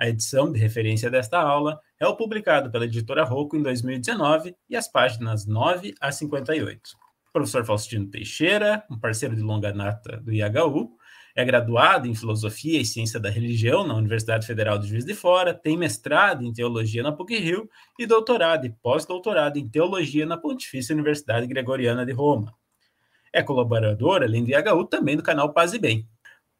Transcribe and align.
A 0.00 0.08
edição 0.08 0.50
de 0.50 0.58
referência 0.58 1.10
desta 1.10 1.38
aula 1.38 1.78
é 2.00 2.06
o 2.06 2.16
publicado 2.16 2.70
pela 2.70 2.86
editora 2.86 3.24
Rocco 3.24 3.58
em 3.58 3.62
2019 3.62 4.56
e 4.66 4.74
as 4.74 4.90
páginas 4.90 5.46
9 5.46 5.94
a 6.00 6.10
58 6.10 6.96
professor 7.32 7.64
Faustino 7.64 8.06
Teixeira, 8.08 8.84
um 8.90 8.98
parceiro 8.98 9.36
de 9.36 9.42
longa 9.42 9.72
data 9.72 10.16
do 10.18 10.32
IHU, 10.32 10.90
é 11.34 11.44
graduado 11.44 12.06
em 12.06 12.14
Filosofia 12.14 12.80
e 12.80 12.84
Ciência 12.84 13.20
da 13.20 13.30
Religião 13.30 13.86
na 13.86 13.94
Universidade 13.94 14.46
Federal 14.46 14.78
de 14.78 14.88
Juiz 14.88 15.04
de 15.04 15.14
Fora, 15.14 15.54
tem 15.54 15.76
mestrado 15.76 16.44
em 16.44 16.52
Teologia 16.52 17.02
na 17.02 17.12
PUC-Rio 17.12 17.68
e 17.98 18.06
doutorado 18.06 18.66
e 18.66 18.70
pós-doutorado 18.70 19.58
em 19.58 19.68
Teologia 19.68 20.26
na 20.26 20.36
Pontifícia 20.36 20.94
Universidade 20.94 21.46
Gregoriana 21.46 22.04
de 22.04 22.12
Roma. 22.12 22.54
É 23.32 23.42
colaborador, 23.42 24.22
além 24.22 24.44
do 24.44 24.50
IHU, 24.50 24.84
também 24.86 25.16
do 25.16 25.22
canal 25.22 25.52
Paz 25.52 25.72
e 25.72 25.78
Bem. 25.78 26.08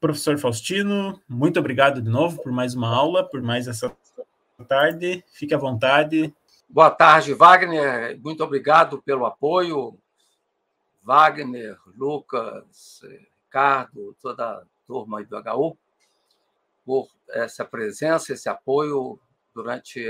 Professor 0.00 0.38
Faustino, 0.38 1.20
muito 1.28 1.58
obrigado 1.60 2.00
de 2.00 2.08
novo 2.08 2.42
por 2.42 2.52
mais 2.52 2.74
uma 2.74 2.88
aula, 2.88 3.22
por 3.22 3.42
mais 3.42 3.66
essa 3.66 3.94
tarde. 4.66 5.22
Fique 5.32 5.52
à 5.52 5.58
vontade. 5.58 6.32
Boa 6.68 6.90
tarde, 6.90 7.34
Wagner. 7.34 8.18
Muito 8.22 8.42
obrigado 8.44 9.02
pelo 9.02 9.26
apoio. 9.26 9.98
Wagner, 11.02 11.76
Lucas, 11.96 13.02
Ricardo, 13.50 14.16
toda 14.22 14.48
a 14.48 14.66
turma 14.86 15.24
do 15.24 15.36
HU, 15.36 15.76
por 16.84 17.08
essa 17.30 17.64
presença, 17.64 18.32
esse 18.32 18.48
apoio 18.48 19.18
durante 19.52 20.06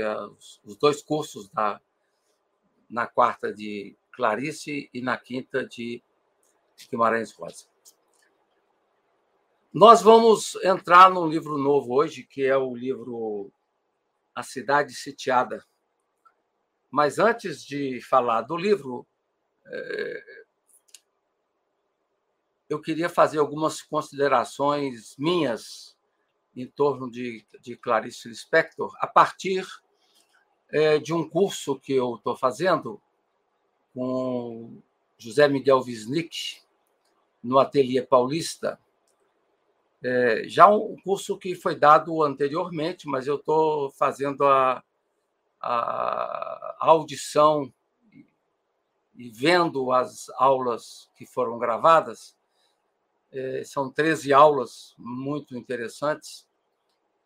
os 0.63 0.77
dois 0.77 1.01
cursos 1.01 1.49
da, 1.49 1.81
na 2.87 3.07
quarta 3.07 3.51
de 3.51 3.97
Clarice 4.11 4.91
e 4.93 5.01
na 5.01 5.17
quinta 5.17 5.65
de 5.65 6.03
Guimarães 6.91 7.31
Rosa. 7.31 7.65
Nós 9.73 10.03
vamos 10.03 10.53
entrar 10.63 11.09
num 11.09 11.27
livro 11.27 11.57
novo 11.57 11.95
hoje, 11.95 12.23
que 12.23 12.45
é 12.45 12.55
o 12.55 12.75
livro 12.75 13.51
A 14.35 14.43
Cidade 14.43 14.93
Sitiada. 14.93 15.65
Mas 16.91 17.17
antes 17.17 17.65
de 17.65 18.01
falar 18.01 18.41
do 18.41 18.55
livro, 18.55 19.07
é, 19.65 20.23
eu 22.71 22.79
queria 22.79 23.09
fazer 23.09 23.37
algumas 23.37 23.81
considerações 23.81 25.13
minhas 25.17 25.97
em 26.55 26.65
torno 26.65 27.11
de, 27.11 27.45
de 27.59 27.75
Clarice 27.75 28.29
Lispector, 28.29 28.95
a 28.97 29.07
partir 29.07 29.67
é, 30.69 30.97
de 30.97 31.13
um 31.13 31.27
curso 31.27 31.77
que 31.77 31.91
eu 31.91 32.15
estou 32.15 32.33
fazendo 32.33 33.01
com 33.93 34.81
José 35.17 35.49
Miguel 35.49 35.81
Wisnik, 35.81 36.61
no 37.43 37.59
Ateliê 37.59 38.01
Paulista. 38.01 38.79
É, 40.01 40.43
já 40.47 40.69
um 40.69 40.95
curso 41.03 41.37
que 41.37 41.53
foi 41.55 41.75
dado 41.75 42.23
anteriormente, 42.23 43.05
mas 43.05 43.27
eu 43.27 43.35
estou 43.35 43.91
fazendo 43.91 44.45
a, 44.45 44.81
a, 45.59 46.77
a 46.79 46.87
audição 46.87 47.71
e 49.13 49.29
vendo 49.29 49.91
as 49.91 50.29
aulas 50.37 51.09
que 51.17 51.25
foram 51.25 51.59
gravadas 51.59 52.39
são 53.65 53.89
13 53.89 54.33
aulas 54.33 54.93
muito 54.97 55.57
interessantes 55.57 56.47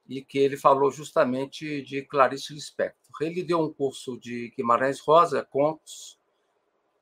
e 0.08 0.22
que 0.22 0.38
ele 0.38 0.56
falou 0.56 0.92
justamente 0.92 1.82
de 1.82 2.04
Clarice 2.04 2.54
Lispector. 2.54 3.12
Ele 3.22 3.44
deu 3.44 3.60
um 3.60 3.74
curso 3.74 4.18
de 4.20 4.54
Guimarães 4.56 5.00
Rosa, 5.00 5.44
contos, 5.44 6.20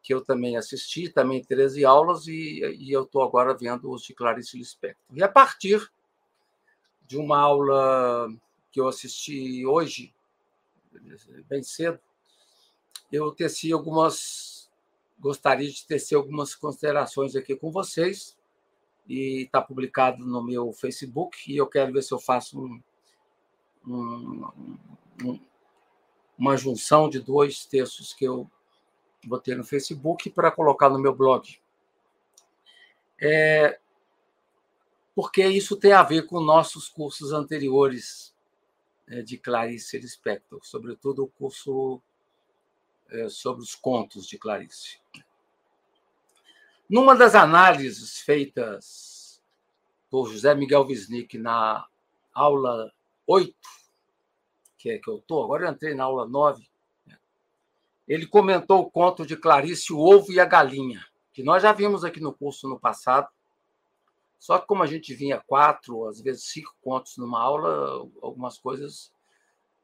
que 0.02 0.14
eu 0.14 0.24
também 0.24 0.58
assisti, 0.58 1.10
também 1.10 1.44
13 1.44 1.86
aulas, 1.86 2.28
e, 2.28 2.62
e 2.78 2.92
eu 2.92 3.04
estou 3.04 3.24
agora 3.24 3.58
vendo 3.58 3.92
os 3.92 4.04
de 4.04 4.14
Clarice 4.14 4.58
Lispector. 4.58 5.04
E 5.14 5.24
a 5.24 5.28
partir 5.28 5.92
de 7.06 7.18
uma 7.18 7.40
aula 7.40 8.30
que 8.72 8.80
eu 8.80 8.88
assisti 8.88 9.66
hoje, 9.66 10.14
bem 11.48 11.64
cedo, 11.64 12.00
eu 13.12 13.32
teci 13.32 13.72
algumas. 13.72 14.70
Gostaria 15.20 15.70
de 15.70 15.86
tecer 15.86 16.16
algumas 16.16 16.54
considerações 16.54 17.36
aqui 17.36 17.56
com 17.56 17.72
vocês, 17.72 18.36
e 19.08 19.44
está 19.44 19.62
publicado 19.62 20.26
no 20.26 20.44
meu 20.44 20.72
Facebook. 20.74 21.52
E 21.52 21.58
eu 21.58 21.68
quero 21.68 21.92
ver 21.94 22.02
se 22.04 22.14
eu 22.14 22.20
faço 22.20 22.60
um, 22.60 22.82
um, 23.86 24.78
um, 25.24 25.40
uma 26.38 26.58
junção 26.58 27.10
de 27.10 27.20
dois 27.20 27.66
textos 27.66 28.14
que 28.14 28.26
eu 28.26 28.50
botei 29.26 29.56
no 29.56 29.64
Facebook 29.64 30.30
para 30.30 30.52
colocar 30.52 30.90
no 30.90 31.00
meu 31.00 31.16
blog. 31.16 31.60
É, 33.22 33.80
porque 35.16 35.46
isso 35.48 35.78
tem 35.78 35.94
a 35.94 36.04
ver 36.04 36.26
com 36.26 36.40
nossos 36.40 36.90
cursos 36.90 37.32
anteriores 37.32 38.34
é, 39.08 39.22
de 39.22 39.38
Clarice 39.38 39.98
Lispector, 39.98 40.60
sobretudo 40.64 41.24
o 41.24 41.28
curso 41.28 42.02
é, 43.10 43.30
sobre 43.30 43.62
os 43.62 43.76
contos 43.76 44.28
de 44.28 44.38
Clarice. 44.38 45.00
Numa 46.90 47.16
das 47.16 47.34
análises 47.34 48.20
feitas 48.20 49.42
por 50.10 50.30
José 50.30 50.54
Miguel 50.54 50.86
Wisnik 50.86 51.38
na 51.38 51.88
aula 52.34 52.92
8, 53.26 53.56
que 54.78 54.90
é 54.92 55.00
que 55.00 55.10
eu 55.10 55.18
estou, 55.18 55.44
agora 55.44 55.66
eu 55.66 55.72
entrei 55.72 55.96
na 55.96 56.04
aula 56.04 56.28
9, 56.28 56.70
né? 57.08 57.18
ele 58.08 58.28
comentou 58.28 58.82
o 58.82 58.92
conto 58.92 59.26
de 59.26 59.38
Clarice, 59.38 59.94
o 59.94 60.00
ovo 60.00 60.32
e 60.32 60.40
a 60.40 60.46
galinha, 60.46 61.06
que 61.32 61.42
nós 61.42 61.64
já 61.64 61.72
vimos 61.72 62.04
aqui 62.04 62.20
no 62.20 62.34
curso 62.34 62.68
no 62.68 62.80
passado, 62.80 63.30
só 64.38 64.60
que 64.60 64.68
como 64.68 64.84
a 64.84 64.88
gente 64.88 65.16
vinha 65.16 65.42
quatro, 65.48 66.06
às 66.06 66.20
vezes 66.20 66.44
cinco 66.44 66.76
contos 66.82 67.16
numa 67.16 67.40
aula, 67.40 68.06
algumas 68.22 68.58
coisas 68.58 69.12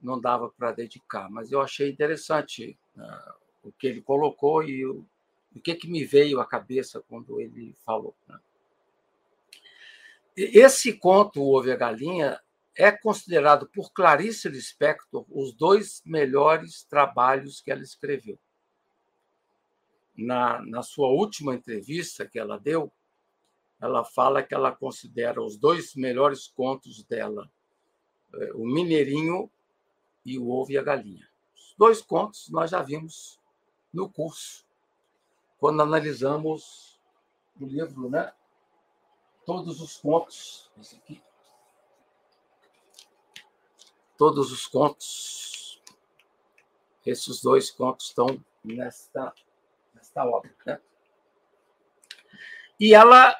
não 0.01 0.19
dava 0.19 0.49
para 0.49 0.73
dedicar, 0.73 1.29
mas 1.29 1.49
eu 1.49 1.61
achei 1.61 1.89
interessante 1.89 2.77
né, 2.93 3.23
o 3.63 3.71
que 3.71 3.87
ele 3.87 4.01
colocou 4.01 4.61
e 4.63 4.85
o 5.55 5.59
que, 5.59 5.75
que 5.75 5.87
me 5.87 6.03
veio 6.03 6.39
à 6.39 6.45
cabeça 6.45 7.03
quando 7.07 7.39
ele 7.41 7.75
falou. 7.85 8.15
Né? 8.27 8.39
Esse 10.35 10.93
conto, 10.93 11.41
O 11.41 11.57
Ovo 11.57 11.67
e 11.67 11.71
a 11.71 11.75
Galinha, 11.75 12.39
é 12.75 12.91
considerado 12.91 13.67
por 13.67 13.91
Clarice 13.91 14.47
Lispector 14.47 15.25
os 15.29 15.53
dois 15.53 16.01
melhores 16.05 16.83
trabalhos 16.83 17.59
que 17.61 17.71
ela 17.71 17.81
escreveu. 17.81 18.39
Na, 20.15 20.61
na 20.65 20.81
sua 20.81 21.07
última 21.07 21.53
entrevista 21.53 22.25
que 22.25 22.39
ela 22.39 22.57
deu, 22.57 22.91
ela 23.81 24.03
fala 24.03 24.43
que 24.43 24.53
ela 24.53 24.71
considera 24.71 25.41
os 25.41 25.57
dois 25.57 25.95
melhores 25.95 26.47
contos 26.47 27.03
dela, 27.03 27.51
é, 28.35 28.53
O 28.53 28.65
Mineirinho 28.65 29.49
e 30.25 30.37
O 30.37 30.49
Ovo 30.49 30.71
e 30.71 30.77
a 30.77 30.83
Galinha. 30.83 31.27
Os 31.55 31.75
dois 31.77 32.01
contos 32.01 32.49
nós 32.49 32.71
já 32.71 32.81
vimos 32.81 33.39
no 33.91 34.09
curso 34.09 34.68
quando 35.59 35.81
analisamos 35.81 36.99
o 37.59 37.65
livro, 37.65 38.09
né? 38.09 38.33
Todos 39.45 39.81
os 39.81 39.97
contos, 39.97 40.71
esse 40.79 40.95
aqui. 40.95 41.21
Todos 44.17 44.51
os 44.51 44.67
contos, 44.67 45.81
esses 47.05 47.41
dois 47.41 47.71
contos 47.71 48.07
estão 48.07 48.43
nesta, 48.63 49.33
nesta 49.93 50.25
obra. 50.25 50.53
Né? 50.65 50.81
E 52.79 52.93
ela 52.93 53.35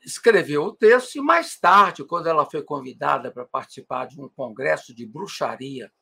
escreveu 0.00 0.64
o 0.64 0.74
texto, 0.74 1.16
e 1.16 1.20
mais 1.20 1.58
tarde, 1.58 2.04
quando 2.04 2.28
ela 2.28 2.44
foi 2.44 2.62
convidada 2.62 3.30
para 3.30 3.44
participar 3.44 4.06
de 4.06 4.20
um 4.20 4.28
congresso 4.28 4.94
de 4.94 5.06
bruxaria 5.06 5.92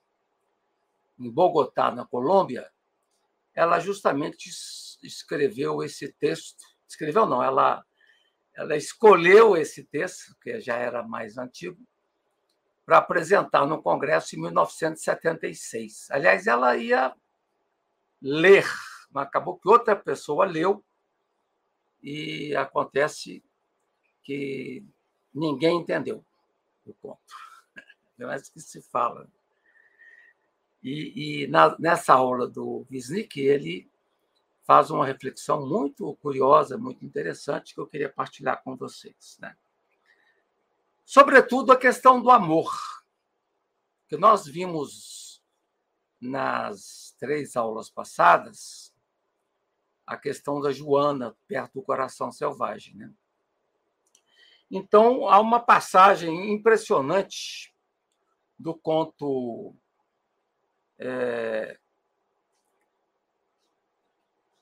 em 1.19 1.31
Bogotá, 1.31 1.91
na 1.91 2.05
Colômbia, 2.05 2.71
ela 3.55 3.81
justamente 3.81 4.51
escreveu 5.07 5.83
esse 5.83 6.13
texto. 6.13 6.65
Escreveu, 6.89 7.27
não, 7.27 7.43
ela, 7.43 7.85
ela 8.55 8.77
escolheu 8.77 9.57
esse 9.57 9.85
texto, 9.85 10.37
que 10.43 10.61
já 10.61 10.77
era 10.77 11.03
mais 11.03 11.37
antigo, 11.37 11.81
para 12.85 12.99
apresentar 12.99 13.67
no 13.67 13.83
Congresso 13.83 14.37
em 14.37 14.41
1976. 14.41 16.11
Aliás, 16.11 16.47
ela 16.47 16.77
ia 16.77 17.15
ler, 18.23 18.65
mas 19.11 19.27
acabou 19.27 19.59
que 19.59 19.69
outra 19.69 19.97
pessoa 19.97 20.47
leu, 20.47 20.85
e 22.03 22.55
acontece 22.55 23.43
que 24.23 24.85
ninguém 25.35 25.79
entendeu 25.79 26.25
o 26.85 26.95
conto. 26.95 27.35
Não 28.17 28.31
é 28.31 28.37
isso 28.37 28.53
que 28.53 28.61
se 28.61 28.81
fala. 28.81 29.29
E, 30.83 31.43
e 31.43 31.47
na, 31.49 31.77
nessa 31.79 32.15
aula 32.15 32.47
do 32.47 32.87
Wisnik, 32.91 33.41
ele 33.41 33.91
faz 34.67 34.91
uma 34.91 35.07
reflexão 35.07 35.65
muito 35.65 36.13
curiosa, 36.17 36.77
muito 36.77 37.05
interessante, 37.05 37.73
que 37.73 37.81
eu 37.81 37.87
queria 37.87 38.13
partilhar 38.13 38.61
com 38.65 38.77
vocês. 38.77 39.39
Né? 39.41 39.57
Sobretudo 41.05 41.71
a 41.71 41.77
questão 41.77 42.21
do 42.21 42.33
amor, 42.33 42.77
que 44.09 44.17
nós 44.17 44.45
vimos 44.45 45.41
nas 46.21 47.15
três 47.17 47.55
aulas 47.55 47.89
passadas, 47.89 48.93
a 50.05 50.17
questão 50.17 50.61
da 50.61 50.73
Joana, 50.73 51.37
perto 51.47 51.75
do 51.75 51.83
coração 51.83 52.33
selvagem. 52.33 52.97
Né? 52.97 53.13
Então, 54.69 55.29
há 55.29 55.39
uma 55.39 55.61
passagem 55.61 56.53
impressionante 56.53 57.73
do 58.59 58.75
conto 58.75 59.77
é, 60.99 61.79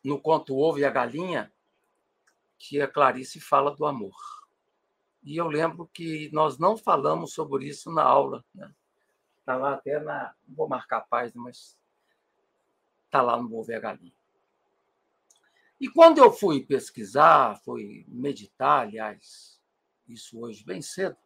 no 0.04 0.20
conto 0.20 0.56
Ovo 0.56 0.78
e 0.78 0.84
a 0.84 0.90
Galinha, 0.90 1.52
que 2.58 2.80
a 2.80 2.86
Clarice 2.86 3.40
fala 3.40 3.74
do 3.74 3.86
amor. 3.86 4.14
E 5.22 5.36
eu 5.36 5.48
lembro 5.48 5.88
que 5.92 6.30
nós 6.32 6.58
não 6.58 6.76
falamos 6.76 7.32
sobre 7.32 7.66
isso 7.66 7.90
na 7.90 8.02
aula. 8.02 8.44
Está 8.54 8.66
né? 8.66 8.74
Tá 9.44 9.56
lá 9.56 9.74
até 9.74 9.98
na. 9.98 10.34
Vou 10.46 10.68
marcar 10.68 10.98
a 10.98 11.00
página, 11.00 11.42
mas 11.42 11.78
está 13.06 13.22
lá 13.22 13.40
no 13.40 13.56
Ovo 13.56 13.72
e 13.72 13.74
a 13.74 13.80
Galinha. 13.80 14.12
E 15.80 15.88
quando 15.88 16.18
eu 16.18 16.30
fui 16.30 16.64
pesquisar, 16.64 17.58
fui 17.64 18.04
meditar, 18.06 18.82
aliás, 18.82 19.60
isso 20.06 20.38
hoje 20.40 20.64
bem 20.64 20.80
cedo, 20.80 21.16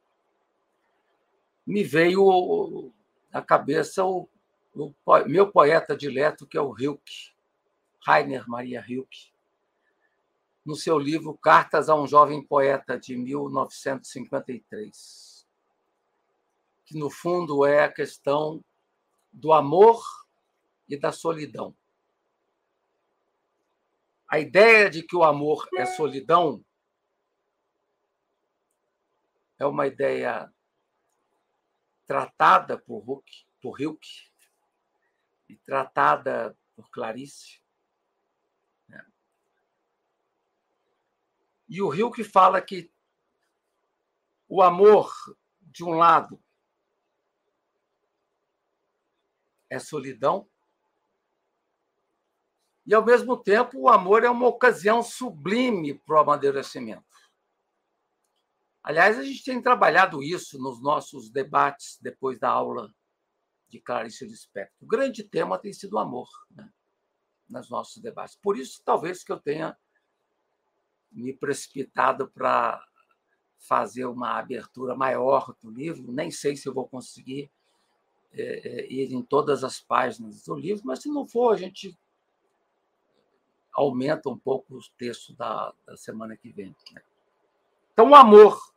me 1.67 1.85
veio 1.85 2.93
à 3.33 3.43
cabeça 3.43 4.05
o 4.05 4.29
o 4.79 4.95
meu 5.27 5.51
poeta 5.51 5.97
dileto, 5.97 6.47
que 6.47 6.57
é 6.57 6.61
o 6.61 6.75
Hilke, 6.79 7.33
Rainer 8.09 8.49
Maria 8.49 8.83
Hilke, 8.89 9.35
no 10.65 10.75
seu 10.75 10.99
livro 10.99 11.37
Cartas 11.37 11.91
a 11.91 11.95
um 11.95 12.07
Jovem 12.07 12.43
Poeta, 12.43 12.99
de 12.99 13.15
1953, 13.15 15.47
que, 16.87 16.97
no 16.97 17.11
fundo, 17.11 17.67
é 17.67 17.85
a 17.85 17.93
questão 17.93 18.65
do 19.31 19.53
amor 19.53 20.03
e 20.89 20.99
da 20.99 21.13
solidão. 21.13 21.77
A 24.27 24.39
ideia 24.39 24.89
de 24.89 25.03
que 25.03 25.15
o 25.15 25.23
amor 25.23 25.69
é 25.77 25.85
solidão 25.85 26.65
é 29.59 29.67
uma 29.67 29.87
ideia 29.87 30.51
tratada 32.07 32.79
por 32.79 33.07
Huck, 33.07 33.47
por 33.61 33.79
Hilke 33.79 34.31
e 35.47 35.59
tratada 35.59 36.57
por 36.75 36.89
Clarice. 36.89 37.61
E 41.69 41.83
o 41.83 41.89
Rio 41.89 42.11
que 42.11 42.25
fala 42.25 42.61
que 42.61 42.91
o 44.49 44.63
amor, 44.63 45.13
de 45.61 45.85
um 45.85 45.91
lado, 45.91 46.43
é 49.71 49.79
solidão, 49.79 50.49
e, 52.89 52.95
ao 52.95 53.05
mesmo 53.05 53.37
tempo, 53.37 53.79
o 53.79 53.89
amor 53.91 54.25
é 54.25 54.31
uma 54.31 54.47
ocasião 54.47 55.03
sublime 55.03 55.93
para 55.93 56.17
o 56.17 56.21
amadurecimento. 56.21 57.05
Aliás, 58.83 59.19
a 59.19 59.23
gente 59.23 59.45
tem 59.45 59.61
trabalhado 59.61 60.23
isso 60.23 60.59
nos 60.59 60.81
nossos 60.81 61.29
debates 61.29 61.99
depois 62.01 62.39
da 62.39 62.49
aula 62.49 62.91
de 63.69 63.79
Clarice 63.79 64.25
Lispector. 64.25 64.75
O 64.81 64.87
grande 64.87 65.23
tema 65.23 65.59
tem 65.59 65.71
sido 65.71 65.97
o 65.97 65.99
amor 65.99 66.31
né, 66.51 66.67
nos 67.47 67.69
nossos 67.69 68.03
debates. 68.03 68.39
Por 68.43 68.57
isso, 68.57 68.81
talvez 68.83 69.23
que 69.23 69.31
eu 69.31 69.39
tenha 69.39 69.77
me 71.11 71.33
precipitado 71.33 72.29
para 72.29 72.85
fazer 73.59 74.07
uma 74.07 74.39
abertura 74.39 74.95
maior 74.95 75.55
do 75.61 75.71
livro. 75.71 76.13
Nem 76.13 76.31
sei 76.31 76.57
se 76.57 76.71
vou 76.71 76.89
conseguir 76.89 77.51
é, 78.33 78.43
é, 78.43 78.93
ir 78.93 79.13
em 79.13 79.23
todas 79.23 79.65
as 79.65 79.81
páginas 79.81 80.43
do 80.45 80.55
livro, 80.55 80.83
mas 80.87 81.03
se 81.03 81.09
não 81.09 81.27
for, 81.27 81.53
a 81.53 81.57
gente 81.57 81.99
aumenta 83.73 84.29
um 84.29 84.39
pouco 84.39 84.77
o 84.77 84.81
texto 84.97 85.35
da, 85.35 85.73
da 85.87 85.97
semana 85.97 86.37
que 86.37 86.51
vem. 86.51 86.75
Né? 86.93 87.03
Então, 87.93 88.11
o 88.11 88.15
amor, 88.15 88.73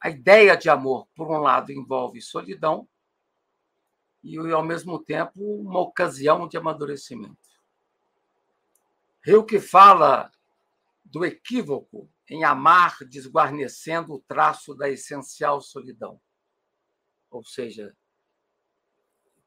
a 0.00 0.10
ideia 0.10 0.56
de 0.56 0.68
amor, 0.68 1.06
por 1.14 1.30
um 1.30 1.38
lado, 1.38 1.72
envolve 1.72 2.20
solidão, 2.20 2.86
e, 4.22 4.36
ao 4.36 4.62
mesmo 4.62 4.98
tempo, 4.98 5.32
uma 5.42 5.80
ocasião 5.80 6.46
de 6.46 6.56
amadurecimento. 6.56 7.38
Rio 9.22 9.44
que 9.44 9.58
fala 9.58 10.30
do 11.10 11.24
equívoco 11.24 12.08
em 12.28 12.44
amar 12.44 13.04
desguarnecendo 13.04 14.14
o 14.14 14.20
traço 14.20 14.74
da 14.74 14.88
essencial 14.88 15.60
solidão. 15.60 16.20
Ou 17.28 17.44
seja, 17.44 17.96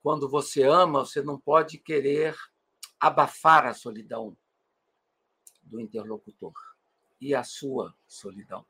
quando 0.01 0.29
você 0.29 0.63
ama, 0.63 1.05
você 1.05 1.21
não 1.21 1.39
pode 1.39 1.77
querer 1.77 2.35
abafar 2.99 3.65
a 3.65 3.73
solidão 3.73 4.37
do 5.61 5.79
interlocutor 5.79 6.53
e 7.19 7.33
a 7.33 7.43
sua 7.43 7.95
solidão. 8.05 8.65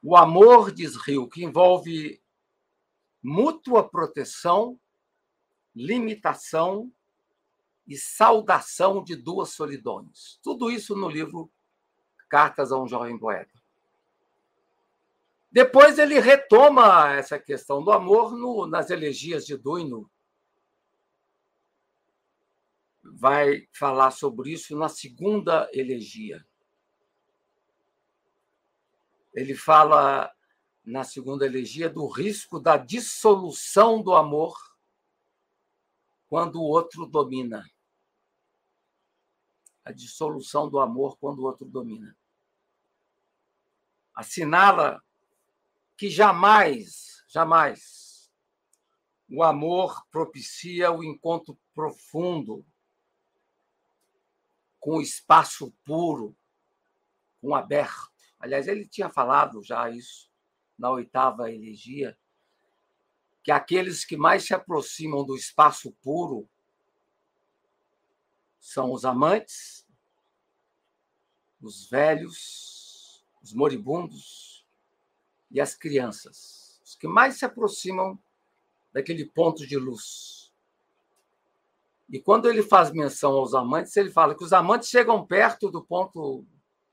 O 0.00 0.16
amor, 0.16 0.72
diz 0.72 0.96
Rio, 0.96 1.28
que 1.28 1.44
envolve 1.44 2.22
mútua 3.22 3.86
proteção, 3.86 4.80
limitação 5.74 6.90
e 7.90 7.96
saudação 7.96 9.02
de 9.02 9.16
duas 9.16 9.50
solidões. 9.50 10.38
Tudo 10.44 10.70
isso 10.70 10.94
no 10.94 11.08
livro 11.08 11.50
Cartas 12.28 12.70
a 12.70 12.78
um 12.78 12.86
Jovem 12.86 13.18
Poeta. 13.18 13.60
Depois 15.50 15.98
ele 15.98 16.20
retoma 16.20 17.12
essa 17.12 17.36
questão 17.36 17.82
do 17.82 17.90
amor 17.90 18.36
no, 18.36 18.68
nas 18.68 18.90
elegias 18.90 19.44
de 19.44 19.56
Duino. 19.56 20.08
Vai 23.02 23.66
falar 23.72 24.12
sobre 24.12 24.52
isso 24.52 24.78
na 24.78 24.88
segunda 24.88 25.68
elegia. 25.72 26.46
Ele 29.34 29.56
fala 29.56 30.32
na 30.84 31.02
segunda 31.02 31.44
elegia 31.44 31.90
do 31.90 32.06
risco 32.06 32.60
da 32.60 32.76
dissolução 32.76 34.00
do 34.00 34.14
amor 34.14 34.56
quando 36.28 36.60
o 36.60 36.64
outro 36.64 37.06
domina. 37.06 37.64
A 39.90 39.92
dissolução 39.92 40.68
do 40.68 40.78
amor 40.78 41.18
quando 41.18 41.40
o 41.40 41.44
outro 41.44 41.66
domina. 41.66 42.16
Assinala 44.14 45.02
que 45.96 46.08
jamais, 46.08 47.24
jamais 47.28 48.30
o 49.28 49.42
amor 49.42 50.04
propicia 50.10 50.90
o 50.92 51.02
encontro 51.04 51.58
profundo 51.74 52.64
com 54.78 54.96
o 54.96 55.02
espaço 55.02 55.72
puro, 55.84 56.36
com 57.40 57.48
o 57.48 57.54
aberto 57.54 58.10
Aliás, 58.40 58.66
ele 58.66 58.88
tinha 58.88 59.10
falado 59.10 59.62
já 59.62 59.90
isso 59.90 60.30
na 60.78 60.90
oitava 60.90 61.52
elegia, 61.52 62.18
que 63.44 63.52
aqueles 63.52 64.02
que 64.02 64.16
mais 64.16 64.44
se 64.44 64.54
aproximam 64.54 65.24
do 65.24 65.36
espaço 65.36 65.92
puro 66.02 66.48
são 68.60 68.92
os 68.92 69.04
amantes, 69.04 69.86
os 71.60 71.88
velhos, 71.88 73.24
os 73.42 73.52
moribundos 73.52 74.66
e 75.50 75.60
as 75.60 75.74
crianças. 75.74 76.80
Os 76.84 76.94
que 76.94 77.08
mais 77.08 77.38
se 77.38 77.44
aproximam 77.44 78.18
daquele 78.92 79.24
ponto 79.24 79.66
de 79.66 79.76
luz. 79.76 80.52
E 82.08 82.20
quando 82.20 82.48
ele 82.48 82.62
faz 82.62 82.92
menção 82.92 83.32
aos 83.32 83.54
amantes, 83.54 83.96
ele 83.96 84.10
fala 84.10 84.34
que 84.34 84.44
os 84.44 84.52
amantes 84.52 84.88
chegam 84.88 85.24
perto 85.24 85.70
do 85.70 85.82
ponto 85.82 86.44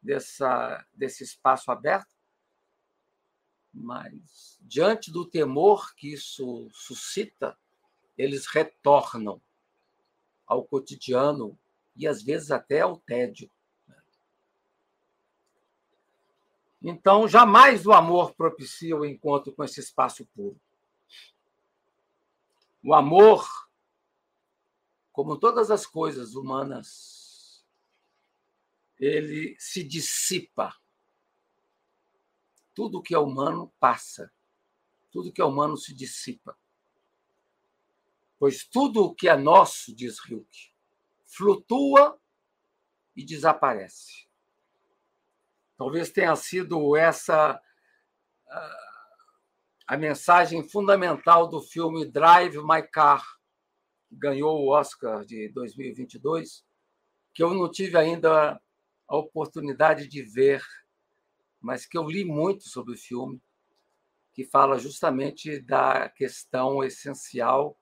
dessa, 0.01 0.85
desse 0.93 1.23
espaço 1.23 1.71
aberto, 1.71 2.15
mas 3.73 4.57
diante 4.61 5.11
do 5.11 5.25
temor 5.25 5.93
que 5.95 6.13
isso 6.13 6.69
suscita, 6.71 7.57
eles 8.17 8.45
retornam 8.47 9.41
ao 10.47 10.63
cotidiano 10.63 11.59
e 11.95 12.07
às 12.07 12.23
vezes 12.23 12.49
até 12.49 12.81
ao 12.81 12.97
tédio. 12.97 13.51
Então, 16.81 17.27
jamais 17.27 17.85
o 17.85 17.91
amor 17.91 18.33
propicia 18.33 18.95
o 18.95 19.05
encontro 19.05 19.51
com 19.51 19.63
esse 19.63 19.79
espaço 19.79 20.25
puro. 20.27 20.59
O 22.83 22.93
amor, 22.93 23.45
como 25.11 25.37
todas 25.37 25.69
as 25.69 25.85
coisas 25.85 26.35
humanas, 26.35 27.65
ele 28.99 29.55
se 29.59 29.83
dissipa. 29.83 30.73
Tudo 32.73 33.01
que 33.01 33.13
é 33.13 33.19
humano 33.19 33.73
passa. 33.79 34.31
Tudo 35.11 35.31
que 35.31 35.41
é 35.41 35.45
humano 35.45 35.75
se 35.75 35.93
dissipa. 35.93 36.57
Pois 38.39 38.65
tudo 38.65 39.03
o 39.03 39.15
que 39.15 39.27
é 39.27 39.35
nosso, 39.35 39.95
diz 39.95 40.17
Hilke, 40.25 40.71
flutua 41.25 42.19
e 43.15 43.25
desaparece. 43.25 44.27
Talvez 45.75 46.11
tenha 46.11 46.35
sido 46.35 46.95
essa 46.95 47.61
a 49.87 49.95
mensagem 49.95 50.67
fundamental 50.67 51.47
do 51.47 51.61
filme 51.61 52.05
Drive 52.05 52.57
My 52.57 52.85
Car, 52.85 53.25
que 54.09 54.15
ganhou 54.15 54.59
o 54.59 54.69
Oscar 54.69 55.23
de 55.25 55.49
2022, 55.49 56.65
que 57.33 57.41
eu 57.41 57.53
não 57.53 57.71
tive 57.71 57.97
ainda 57.97 58.61
a 59.07 59.15
oportunidade 59.15 60.07
de 60.07 60.21
ver, 60.21 60.61
mas 61.61 61.85
que 61.85 61.97
eu 61.97 62.03
li 62.03 62.25
muito 62.25 62.67
sobre 62.67 62.93
o 62.93 62.97
filme, 62.97 63.41
que 64.33 64.43
fala 64.43 64.77
justamente 64.77 65.59
da 65.61 66.09
questão 66.09 66.83
essencial 66.83 67.77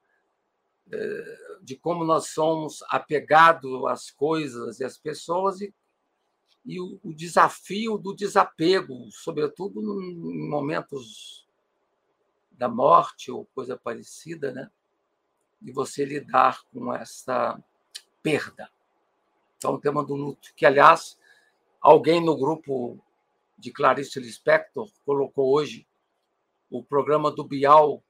de 1.62 1.76
como 1.76 2.04
nós 2.04 2.28
somos 2.28 2.84
apegados 2.90 3.86
às 3.86 4.12
coisas 4.12 4.80
e 4.80 4.84
às 4.84 4.98
pessoas 4.98 5.62
e 5.62 5.74
e 6.66 6.82
o, 6.82 7.00
o 7.04 7.14
desafio 7.14 7.98
do 7.98 8.16
desapego, 8.16 9.10
sobretudo 9.12 9.80
em 10.02 10.50
momentos 10.50 11.48
da 12.52 12.68
morte 12.68 13.32
ou 13.32 13.46
coisa 13.54 13.78
parecida, 13.78 14.52
né? 14.52 14.72
E 15.62 15.72
você 15.72 16.04
lidar 16.04 16.64
com 16.74 16.94
essa 16.94 17.62
perda. 18.24 18.70
Então, 19.58 19.76
o 19.76 19.80
tema 19.80 20.04
do 20.04 20.16
luto, 20.16 20.54
que, 20.56 20.66
aliás, 20.66 21.20
alguém 21.80 22.24
no 22.24 22.36
grupo 22.36 23.00
de 23.58 23.72
Clarice 23.72 24.20
Lispector 24.20 24.90
colocou 25.06 25.54
hoje 25.54 25.88
o 26.70 26.84
programa 26.84 27.32
do 27.32 27.44
Bial 27.44 28.04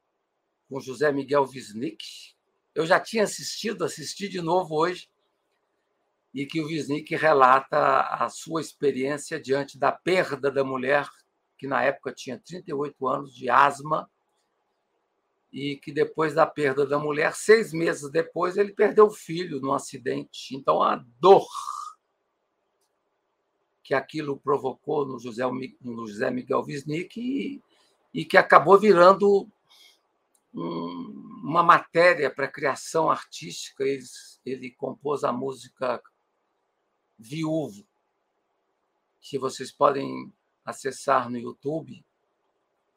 com 0.70 0.79
José 0.79 1.12
Miguel 1.12 1.44
Wisnik. 1.44 2.34
Eu 2.75 2.86
já 2.86 3.00
tinha 3.00 3.24
assistido, 3.24 3.86
assisti 3.86 4.27
de 4.27 4.41
novo 4.41 4.75
hoje, 4.75 5.10
e 6.34 6.46
que 6.46 6.60
o 6.60 6.67
Wisnik 6.67 7.15
relata 7.15 8.01
a 8.01 8.27
sua 8.27 8.60
experiência 8.60 9.39
diante 9.39 9.79
da 9.79 9.94
perda 9.94 10.51
da 10.51 10.65
mulher, 10.65 11.08
que 11.58 11.65
na 11.65 11.82
época 11.82 12.12
tinha 12.12 12.38
38 12.38 13.08
anos, 13.08 13.34
de 13.34 13.50
asma, 13.50 14.12
e 15.53 15.77
que 15.77 15.94
depois 15.94 16.34
da 16.34 16.46
perda 16.46 16.86
da 16.86 17.00
mulher, 17.00 17.34
seis 17.34 17.72
meses 17.72 18.12
depois, 18.12 18.58
ele 18.58 18.74
perdeu 18.74 19.05
o 19.05 19.13
filho 19.13 19.62
num 19.62 19.72
acidente. 19.72 20.53
Então, 20.53 20.84
a 20.84 20.98
dor 21.17 21.48
que 23.82 23.94
aquilo 23.94 24.38
provocou 24.38 25.05
no 25.05 25.17
José, 25.17 25.44
no 25.79 26.05
José 26.05 26.29
Miguel 26.29 26.65
Wisnik 26.67 27.22
e, 27.22 27.62
e 28.13 28.25
que 28.25 28.36
acabou 28.36 28.77
virando 28.77 29.48
uma 30.55 31.62
matéria 31.62 32.29
para 32.29 32.47
criação 32.47 33.09
artística. 33.09 33.83
Ele, 33.83 34.03
ele 34.45 34.71
compôs 34.71 35.24
a 35.24 35.31
música 35.31 36.01
Viúvo, 37.17 37.85
que 39.21 39.38
vocês 39.38 39.71
podem 39.71 40.33
acessar 40.63 41.29
no 41.29 41.38
YouTube. 41.38 42.03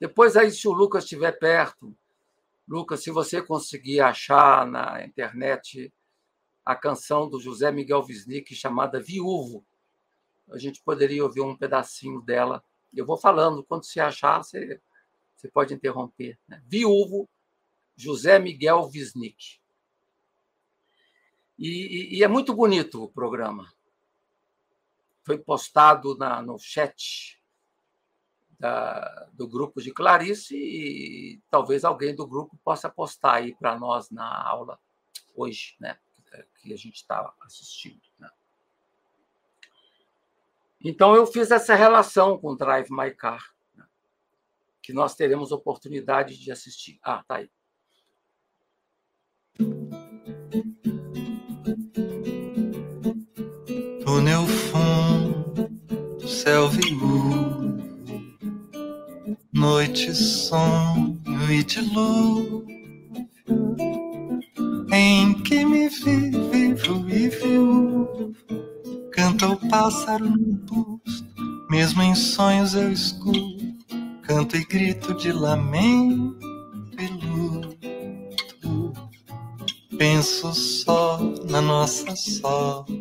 Depois, 0.01 0.37
aí, 0.37 0.51
se 0.51 0.67
o 0.69 0.73
Lucas 0.73 1.05
estiver 1.05 1.33
perto, 1.33 1.95
Lucas, 2.67 3.03
se 3.03 3.11
você 3.11 3.43
conseguir 3.43 4.01
achar 4.01 4.67
na 4.67 5.05
internet 5.05 5.93
a 6.65 6.77
canção 6.77 7.29
do 7.29 7.41
José 7.41 7.73
Miguel 7.73 8.05
Wisnik 8.05 8.55
chamada 8.55 9.01
Viúvo, 9.01 9.65
a 10.51 10.59
gente 10.59 10.83
poderia 10.83 11.25
ouvir 11.25 11.41
um 11.41 11.57
pedacinho 11.57 12.21
dela. 12.21 12.63
Eu 12.95 13.07
vou 13.07 13.17
falando, 13.17 13.65
quando 13.65 13.85
você 13.85 14.01
achar, 14.01 14.43
você, 14.43 14.81
você 15.37 15.49
pode 15.49 15.75
interromper. 15.75 16.39
Né? 16.47 16.63
Viúvo, 16.67 17.29
José 17.99 18.39
Miguel 18.39 18.89
Wisnik. 18.95 19.59
E, 21.59 21.69
e, 21.69 22.19
e, 22.19 22.25
é 22.25 22.29
muito 22.29 22.55
bonito 22.55 23.03
o 23.03 23.09
programa 23.09 23.69
foi 25.29 25.37
postado 25.37 26.17
na, 26.17 26.41
no 26.41 26.59
chat 26.59 27.39
da, 28.59 29.29
do 29.35 29.47
grupo 29.47 29.83
de 29.83 29.93
Clarice 29.93 30.57
e 30.57 31.43
talvez 31.51 31.85
alguém 31.85 32.15
do 32.15 32.27
grupo 32.27 32.57
possa 32.65 32.89
postar 32.89 33.35
aí 33.35 33.55
para 33.55 33.79
nós 33.79 34.11
na 34.11 34.49
aula 34.49 34.79
hoje, 35.35 35.77
né? 35.79 35.99
Que 36.63 36.73
a 36.73 36.77
gente 36.77 36.95
está 36.95 37.35
assistindo. 37.43 38.01
Né? 38.19 38.31
Então 40.83 41.15
eu 41.15 41.27
fiz 41.27 41.51
essa 41.51 41.75
relação 41.75 42.39
com 42.39 42.57
Drive 42.57 42.89
My 42.91 43.15
Car, 43.15 43.55
né? 43.75 43.87
que 44.81 44.95
nós 44.95 45.15
teremos 45.15 45.53
oportunidade 45.53 46.39
de 46.39 46.51
assistir. 46.51 46.99
Ah, 47.03 47.23
tá 47.29 47.37
aí. 47.37 47.51
Túnel 54.09 54.47
céu 56.27 56.71
viúvo, 56.71 57.77
noite, 59.53 60.15
sonho 60.15 61.21
e 61.51 61.63
dilúvio, 61.63 62.65
em 64.91 65.35
que 65.43 65.63
me 65.63 65.91
vi 65.91 66.31
vivo 66.31 67.07
e 67.11 67.29
viúvo, 67.29 68.33
canta 69.13 69.47
o 69.47 69.69
pássaro 69.69 70.25
no 70.25 70.55
busto, 70.55 71.69
mesmo 71.69 72.01
em 72.01 72.15
sonhos 72.15 72.75
eu 72.75 72.91
escuto, 72.91 73.77
canto 74.23 74.57
e 74.57 74.65
grito 74.65 75.13
de 75.19 75.33
lamento 75.33 76.39
e 76.99 77.09
luto, 77.27 78.95
penso 79.99 80.55
só 80.55 81.21
na 81.51 81.61
nossa 81.61 82.17
sorte, 82.17 82.98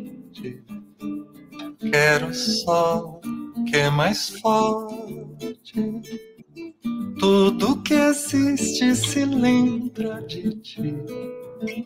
quero 1.90 2.34
só 2.34 3.20
que 3.68 3.76
é 3.76 3.90
mais 3.90 4.30
forte. 4.40 6.02
Tudo 7.18 7.82
que 7.82 7.94
existe 7.94 8.94
se 8.94 9.24
lembra 9.24 10.22
de 10.22 10.54
ti. 10.60 10.94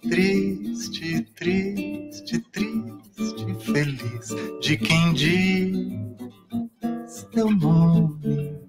Triste, 0.03 1.23
triste, 1.35 2.39
triste, 2.53 3.57
feliz 3.61 4.29
de 4.61 4.77
quem 4.77 5.13
diz 5.15 6.03
teu 7.33 7.51
nome, 7.51 8.61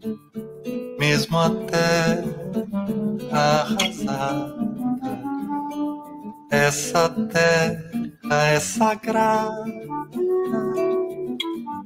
mesmo 0.97 1.37
até 1.37 2.23
arrasada. 3.31 4.55
Essa 6.49 7.09
terra 7.09 8.45
é 8.47 8.59
sagrada 8.59 9.92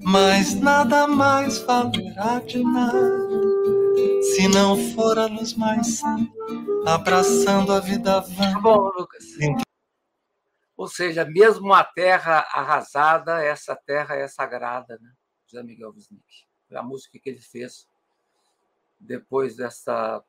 mas 0.10 0.56
nada 0.56 1.06
mais 1.06 1.58
valerá 1.60 2.40
de 2.40 2.64
nada 2.64 3.28
se 4.22 4.48
não 4.48 4.78
for 4.94 5.20
a 5.20 5.26
luz 5.26 5.54
mais 5.54 5.98
santa 5.98 6.32
abraçando 6.86 7.74
a 7.74 7.82
vida 7.82 8.22
vã. 8.22 8.54
Tá 8.54 8.60
bom, 8.62 8.90
Lucas. 8.98 9.26
Ou 10.78 10.88
seja, 10.88 11.26
mesmo 11.26 11.74
a 11.74 11.84
terra 11.84 12.48
arrasada, 12.54 13.44
essa 13.44 13.76
terra 13.76 14.16
é 14.16 14.30
sagrada, 14.30 14.98
né? 15.02 15.12
José 15.46 15.62
Miguel 15.62 15.92
Wisnik. 15.94 16.46
A 16.72 16.82
música 16.82 17.20
que 17.20 17.30
ele 17.30 17.42
fez 17.42 17.86
depois 18.98 19.58
dessa 19.58 20.24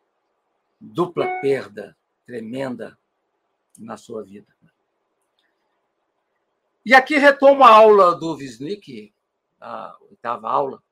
dupla 0.81 1.41
perda 1.41 1.97
tremenda 2.27 2.99
na 3.79 3.97
sua 3.97 4.25
vida. 4.25 4.53
E 6.85 6.95
aqui 6.95 7.17
retomo 7.17 7.63
a 7.63 7.71
aula 7.71 8.19
do 8.19 8.35
Wisnik, 8.35 9.15
a 9.61 9.97
oitava 10.03 10.49
aula, 10.49 10.83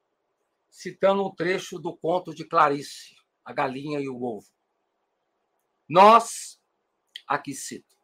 citando 0.71 1.27
um 1.27 1.35
trecho 1.35 1.79
do 1.79 1.97
conto 1.97 2.35
de 2.35 2.45
Clarice, 2.45 3.17
A 3.45 3.53
Galinha 3.53 4.01
e 4.01 4.09
o 4.09 4.23
Ovo. 4.23 4.47
Nós, 5.89 6.61
aqui 7.27 7.55
cito, 7.55 7.97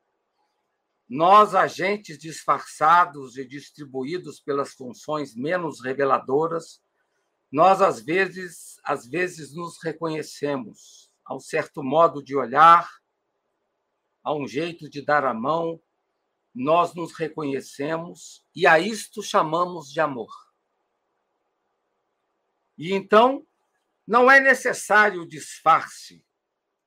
nós, 1.08 1.54
agentes 1.54 2.16
disfarçados 2.18 3.36
e 3.36 3.44
distribuídos 3.44 4.40
pelas 4.40 4.72
funções 4.72 5.34
menos 5.34 5.82
reveladoras, 5.82 6.80
nós 7.50 7.82
às 7.82 8.02
vezes, 8.02 8.80
às 8.82 9.06
vezes 9.06 9.54
nos 9.54 9.76
reconhecemos 9.82 11.12
a 11.24 11.34
um 11.34 11.40
certo 11.40 11.82
modo 11.82 12.22
de 12.22 12.34
olhar, 12.34 12.88
a 14.24 14.34
um 14.34 14.46
jeito 14.46 14.88
de 14.88 15.04
dar 15.04 15.24
a 15.24 15.34
mão, 15.34 15.78
nós 16.54 16.94
nos 16.94 17.12
reconhecemos 17.12 18.44
e 18.54 18.66
a 18.66 18.78
isto 18.78 19.22
chamamos 19.22 19.90
de 19.90 20.00
amor. 20.00 20.30
E 22.82 22.92
então 22.92 23.46
não 24.04 24.28
é 24.28 24.40
necessário 24.40 25.24
disfarce, 25.24 26.26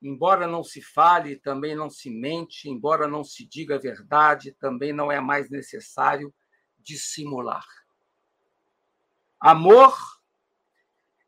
embora 0.01 0.45
não 0.45 0.61
se 0.61 0.81
fale, 0.81 1.37
também 1.37 1.73
não 1.73 1.89
se 1.89 2.09
mente, 2.09 2.69
embora 2.69 3.07
não 3.07 3.23
se 3.23 3.45
diga 3.45 3.75
a 3.75 3.79
verdade, 3.79 4.51
também 4.59 4.91
não 4.91 5.09
é 5.09 5.21
mais 5.21 5.49
necessário 5.49 6.35
dissimular. 6.79 7.65
Amor 9.39 9.95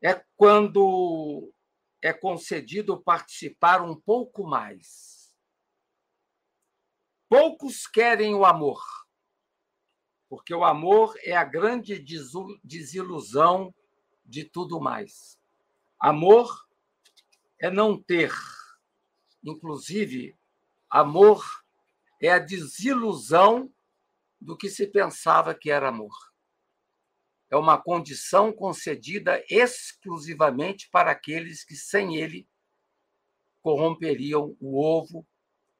é 0.03 0.21
quando 0.35 1.49
é 2.01 2.11
concedido 2.11 3.01
participar 3.01 3.81
um 3.81 3.95
pouco 3.95 4.45
mais. 4.45 5.33
Poucos 7.29 7.87
querem 7.87 8.35
o 8.35 8.43
amor, 8.43 8.83
porque 10.27 10.53
o 10.53 10.65
amor 10.65 11.17
é 11.23 11.37
a 11.37 11.45
grande 11.45 12.05
desilusão 12.61 13.73
de 14.27 14.43
tudo 14.43 14.79
mais. 14.79 15.39
Amor 15.99 16.67
é 17.59 17.71
não 17.71 18.01
ter. 18.01 18.31
Inclusive, 19.43 20.37
amor 20.89 21.43
é 22.21 22.29
a 22.29 22.39
desilusão 22.39 23.73
do 24.39 24.57
que 24.57 24.69
se 24.69 24.85
pensava 24.85 25.55
que 25.55 25.71
era 25.71 25.89
amor 25.89 26.13
é 27.49 27.55
uma 27.55 27.81
condição 27.81 28.51
concedida 28.51 29.43
exclusivamente 29.49 30.89
para 30.89 31.11
aqueles 31.11 31.63
que, 31.63 31.75
sem 31.75 32.17
ele, 32.17 32.47
corromperiam 33.61 34.55
o 34.59 34.83
ovo 34.83 35.25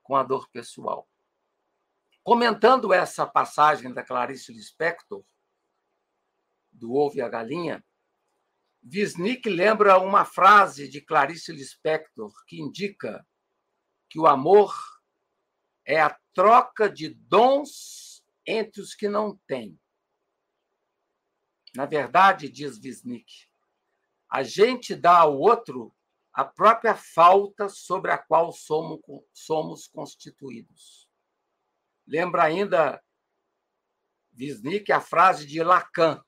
com 0.01 0.15
a 0.15 0.23
dor 0.23 0.49
pessoal. 0.49 1.07
Comentando 2.23 2.93
essa 2.93 3.25
passagem 3.25 3.93
da 3.93 4.03
Clarice 4.03 4.51
Lispector, 4.51 5.23
do 6.71 6.93
Ovo 6.93 7.17
e 7.17 7.21
a 7.21 7.29
Galinha, 7.29 7.83
Wisnik 8.89 9.49
lembra 9.49 9.99
uma 9.99 10.23
frase 10.23 10.87
de 10.87 11.01
Clarice 11.01 11.51
Lispector 11.51 12.31
que 12.45 12.61
indica 12.61 13.27
que 14.09 14.17
o 14.17 14.25
amor 14.25 14.73
é 15.85 15.99
a 15.99 16.17
troca 16.33 16.89
de 16.89 17.09
dons 17.09 18.23
entre 18.45 18.81
os 18.81 18.95
que 18.95 19.09
não 19.09 19.37
têm. 19.45 19.77
Na 21.75 21.85
verdade, 21.85 22.49
diz 22.49 22.77
Wisnik, 22.77 23.49
a 24.29 24.41
gente 24.41 24.95
dá 24.95 25.19
ao 25.19 25.37
outro 25.37 25.93
a 26.31 26.45
própria 26.45 26.95
falta 26.95 27.67
sobre 27.67 28.11
a 28.11 28.17
qual 28.17 28.53
somos, 28.53 29.01
somos 29.33 29.87
constituídos. 29.87 31.09
Lembra 32.05 32.43
ainda 32.43 33.03
Wisnik 34.39 34.91
a 34.91 35.01
frase 35.01 35.45
de 35.45 35.61
Lacan, 35.61 36.23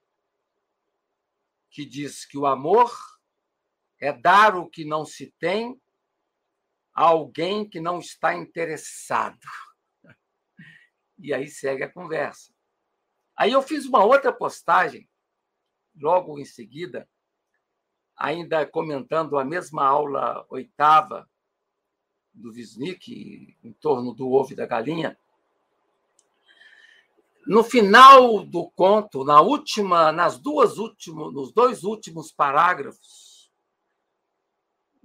que 1.69 1.85
diz 1.85 2.25
que 2.25 2.37
o 2.37 2.45
amor 2.45 2.91
é 3.99 4.11
dar 4.11 4.55
o 4.55 4.69
que 4.69 4.85
não 4.85 5.05
se 5.05 5.33
tem 5.39 5.79
a 6.93 7.03
alguém 7.03 7.67
que 7.67 7.79
não 7.79 7.99
está 7.99 8.33
interessado. 8.35 9.39
E 11.17 11.33
aí 11.33 11.47
segue 11.47 11.83
a 11.83 11.91
conversa. 11.91 12.53
Aí 13.35 13.51
eu 13.51 13.61
fiz 13.61 13.85
uma 13.85 14.03
outra 14.03 14.33
postagem 14.33 15.09
logo 15.95 16.39
em 16.39 16.45
seguida, 16.45 17.09
ainda 18.15 18.65
comentando 18.65 19.37
a 19.37 19.45
mesma 19.45 19.85
aula 19.85 20.45
oitava 20.49 21.29
do 22.33 22.51
Wisnik, 22.51 23.57
em 23.63 23.73
torno 23.73 24.13
do 24.13 24.31
ovo 24.31 24.53
e 24.53 24.55
da 24.55 24.65
galinha, 24.65 25.17
no 27.49 27.63
final 27.63 28.45
do 28.45 28.69
conto, 28.69 29.23
na 29.23 29.41
última, 29.41 30.11
nas 30.11 30.37
duas 30.37 30.77
últimos, 30.77 31.33
nos 31.33 31.51
dois 31.51 31.83
últimos 31.83 32.31
parágrafos, 32.31 33.51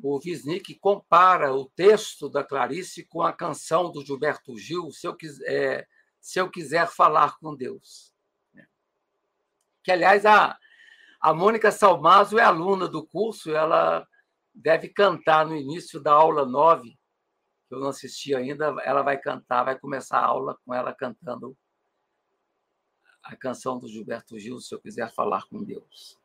o 0.03 0.21
Wisnik 0.23 0.75
compara 0.75 1.55
o 1.55 1.65
texto 1.71 2.29
da 2.29 2.45
Clarice 2.45 3.03
com 3.07 3.23
a 3.23 3.33
canção 3.33 3.91
do 3.91 4.05
Gilberto 4.05 4.59
Gil, 4.59 4.91
Se 4.91 5.07
Eu, 5.07 5.17
é, 5.47 5.87
Se 6.21 6.39
Eu 6.39 6.51
Quiser 6.51 6.87
Falar 6.87 7.39
com 7.39 7.57
Deus. 7.57 8.15
Que, 9.83 9.91
aliás, 9.91 10.27
a, 10.27 10.59
a 11.19 11.33
Mônica 11.33 11.73
Salmazo 11.73 12.39
é 12.39 12.43
aluna 12.43 12.87
do 12.87 13.07
curso, 13.07 13.53
ela 13.53 14.07
deve 14.55 14.91
cantar 14.91 15.47
no 15.47 15.57
início 15.57 15.99
da 15.99 16.13
aula 16.13 16.45
9, 16.45 16.91
que 16.91 17.75
eu 17.75 17.81
não 17.81 17.89
assisti 17.89 18.35
ainda, 18.35 18.67
ela 18.85 19.01
vai 19.01 19.17
cantar, 19.17 19.65
vai 19.65 19.79
começar 19.79 20.19
a 20.19 20.27
aula 20.27 20.59
com 20.63 20.75
ela 20.75 20.93
cantando 20.93 21.57
a 23.25 23.35
canção 23.35 23.79
do 23.79 23.89
Gilberto 23.89 24.39
Gil, 24.39 24.61
se 24.61 24.75
eu 24.75 24.81
quiser 24.81 25.11
falar 25.13 25.47
com 25.49 25.65
Deus. 25.65 26.19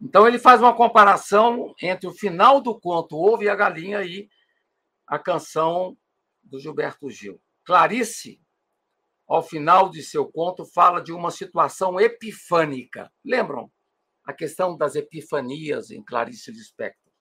Então 0.00 0.28
ele 0.28 0.38
faz 0.38 0.60
uma 0.60 0.74
comparação 0.74 1.74
entre 1.80 2.06
o 2.06 2.12
final 2.12 2.60
do 2.60 2.78
conto 2.78 3.16
Ovo 3.16 3.44
e 3.44 3.48
a 3.48 3.56
Galinha 3.56 4.02
e 4.02 4.28
a 5.06 5.18
canção 5.18 5.96
do 6.42 6.58
Gilberto 6.58 7.08
Gil. 7.08 7.40
Clarice 7.64 8.40
ao 9.26 9.42
final 9.42 9.88
de 9.88 10.02
seu 10.02 10.30
conto, 10.30 10.66
fala 10.66 11.00
de 11.00 11.12
uma 11.12 11.30
situação 11.30 11.98
epifânica. 11.98 13.10
Lembram 13.24 13.72
a 14.24 14.32
questão 14.32 14.76
das 14.76 14.94
epifanias 14.94 15.90
em 15.90 16.02
Clarice 16.02 16.50
Lispector? 16.50 17.12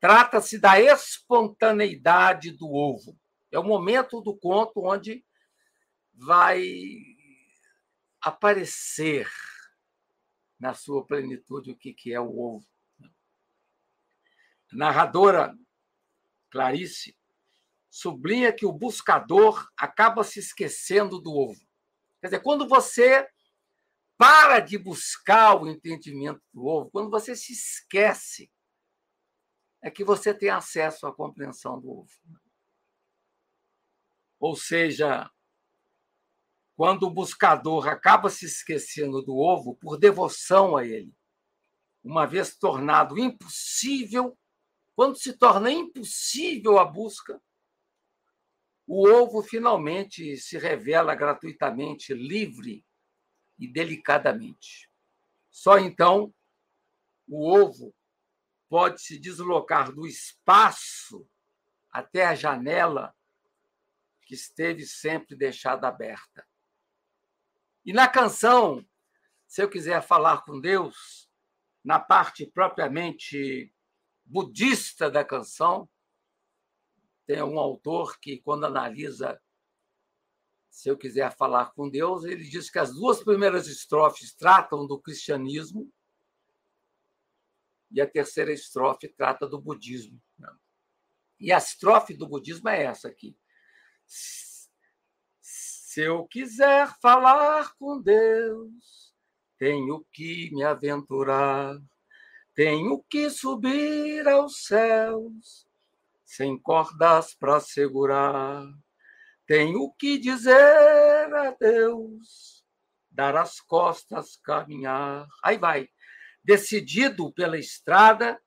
Trata-se 0.00 0.58
da 0.58 0.80
espontaneidade 0.80 2.50
do 2.50 2.68
ovo. 2.72 3.16
É 3.52 3.58
o 3.58 3.62
momento 3.62 4.20
do 4.20 4.36
conto 4.36 4.84
onde 4.84 5.24
vai 6.12 6.64
aparecer 8.24 9.30
na 10.58 10.72
sua 10.72 11.04
plenitude 11.04 11.72
o 11.72 11.76
que 11.76 12.12
é 12.12 12.20
o 12.20 12.38
ovo. 12.38 12.66
A 14.72 14.76
narradora 14.76 15.54
Clarice 16.50 17.16
sublinha 17.90 18.52
que 18.52 18.64
o 18.64 18.72
buscador 18.72 19.70
acaba 19.76 20.24
se 20.24 20.40
esquecendo 20.40 21.20
do 21.20 21.32
ovo. 21.32 21.60
Quer 22.20 22.28
dizer, 22.28 22.42
quando 22.42 22.66
você 22.66 23.28
para 24.16 24.60
de 24.60 24.78
buscar 24.78 25.60
o 25.60 25.68
entendimento 25.68 26.40
do 26.52 26.64
ovo, 26.64 26.90
quando 26.90 27.10
você 27.10 27.36
se 27.36 27.52
esquece, 27.52 28.50
é 29.82 29.90
que 29.90 30.02
você 30.02 30.32
tem 30.32 30.48
acesso 30.48 31.06
à 31.06 31.14
compreensão 31.14 31.78
do 31.78 31.90
ovo. 31.90 32.10
Ou 34.40 34.56
seja, 34.56 35.30
quando 36.76 37.04
o 37.04 37.10
buscador 37.10 37.88
acaba 37.88 38.28
se 38.28 38.46
esquecendo 38.46 39.22
do 39.22 39.36
ovo 39.36 39.76
por 39.76 39.96
devoção 39.96 40.76
a 40.76 40.84
ele, 40.84 41.14
uma 42.02 42.26
vez 42.26 42.56
tornado 42.56 43.18
impossível, 43.18 44.36
quando 44.94 45.16
se 45.16 45.32
torna 45.32 45.70
impossível 45.70 46.78
a 46.78 46.84
busca, 46.84 47.40
o 48.86 49.08
ovo 49.08 49.42
finalmente 49.42 50.36
se 50.36 50.58
revela 50.58 51.14
gratuitamente, 51.14 52.12
livre 52.12 52.84
e 53.58 53.66
delicadamente. 53.66 54.90
Só 55.50 55.78
então 55.78 56.34
o 57.26 57.50
ovo 57.50 57.94
pode 58.68 59.00
se 59.00 59.18
deslocar 59.18 59.92
do 59.92 60.06
espaço 60.06 61.26
até 61.90 62.26
a 62.26 62.34
janela 62.34 63.14
que 64.22 64.34
esteve 64.34 64.84
sempre 64.84 65.36
deixada 65.36 65.88
aberta. 65.88 66.46
E 67.84 67.92
na 67.92 68.08
canção, 68.08 68.84
se 69.46 69.62
eu 69.62 69.68
quiser 69.68 70.02
falar 70.02 70.42
com 70.42 70.60
Deus, 70.60 71.28
na 71.84 72.00
parte 72.00 72.46
propriamente 72.46 73.72
budista 74.24 75.10
da 75.10 75.24
canção, 75.24 75.88
tem 77.26 77.42
um 77.42 77.58
autor 77.58 78.18
que, 78.18 78.38
quando 78.38 78.64
analisa 78.64 79.40
Se 80.70 80.88
Eu 80.88 80.98
Quiser 80.98 81.34
Falar 81.36 81.72
com 81.72 81.88
Deus, 81.88 82.24
ele 82.24 82.44
diz 82.44 82.70
que 82.70 82.78
as 82.78 82.92
duas 82.92 83.22
primeiras 83.22 83.66
estrofes 83.66 84.34
tratam 84.34 84.86
do 84.86 85.00
cristianismo 85.00 85.90
e 87.90 88.00
a 88.00 88.10
terceira 88.10 88.52
estrofe 88.52 89.08
trata 89.08 89.46
do 89.46 89.60
budismo. 89.60 90.20
E 91.38 91.52
a 91.52 91.58
estrofe 91.58 92.14
do 92.14 92.28
budismo 92.28 92.68
é 92.68 92.82
essa 92.82 93.08
aqui. 93.08 93.38
Se 95.94 96.02
eu 96.02 96.26
quiser 96.26 96.92
falar 97.00 97.72
com 97.78 98.02
Deus, 98.02 99.14
tenho 99.56 100.04
que 100.12 100.50
me 100.52 100.64
aventurar, 100.64 101.78
tenho 102.52 103.00
que 103.08 103.30
subir 103.30 104.26
aos 104.26 104.64
céus 104.64 105.68
sem 106.24 106.58
cordas 106.58 107.32
para 107.36 107.60
segurar. 107.60 108.66
Tenho 109.46 109.88
que 109.96 110.18
dizer 110.18 111.32
a 111.32 111.52
Deus, 111.60 112.64
dar 113.08 113.36
as 113.36 113.60
costas, 113.60 114.36
caminhar. 114.38 115.28
Aí 115.44 115.58
vai, 115.58 115.88
decidido 116.42 117.32
pela 117.32 117.56
estrada, 117.56 118.42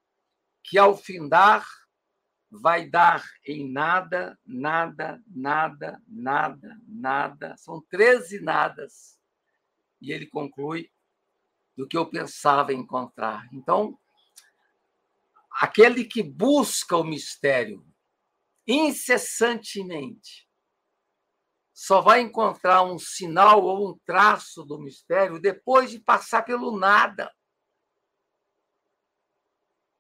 que 0.62 0.78
ao 0.78 0.98
findar 0.98 1.66
vai 2.50 2.90
dar 2.90 3.24
em 3.46 3.70
nada, 3.70 4.40
nada, 4.46 5.22
nada, 5.28 6.02
nada, 6.08 6.82
nada. 6.88 7.58
São 7.58 7.82
13 7.90 8.42
nadas. 8.42 9.20
E 10.02 10.12
ele 10.12 10.28
conclui 10.28 10.92
do 11.76 11.88
que 11.88 11.98
eu 11.98 12.10
pensava 12.10 12.74
encontrar. 12.74 13.48
Então, 13.52 14.00
aquele 15.52 16.06
que 16.06 16.24
busca 16.24 16.96
o 16.96 17.04
mistério 17.04 17.86
incessantemente 18.66 20.48
só 21.74 22.02
vai 22.02 22.22
encontrar 22.22 22.82
um 22.82 22.98
sinal 22.98 23.64
ou 23.64 23.92
um 23.92 24.00
traço 24.00 24.64
do 24.66 24.80
mistério 24.80 25.40
depois 25.40 25.92
de 25.92 26.00
passar 26.00 26.42
pelo 26.42 26.76
nada. 26.78 27.32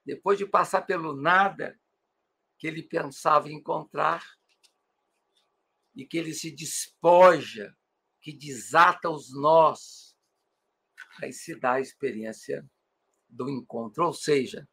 Depois 0.03 0.39
de 0.39 0.45
passar 0.45 0.81
pelo 0.81 1.15
nada 1.15 1.79
que 2.57 2.67
ele 2.67 2.83
pensava 2.83 3.51
encontrar 3.51 4.25
e 5.95 6.05
que 6.05 6.17
ele 6.17 6.33
se 6.33 6.51
despoja, 6.51 7.75
que 8.21 8.31
desata 8.31 9.09
os 9.09 9.33
nós 9.33 10.07
aí 11.21 11.33
se 11.33 11.55
dá 11.55 11.73
a 11.73 11.81
experiência 11.81 12.65
do 13.27 13.49
encontro. 13.49 14.05
Ou 14.05 14.13
seja, 14.13 14.67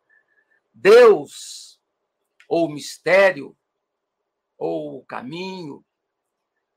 Deus, 0.73 1.81
ou 2.49 2.67
o 2.67 2.73
mistério, 2.73 3.57
ou 4.57 4.99
o 4.99 5.05
caminho, 5.05 5.85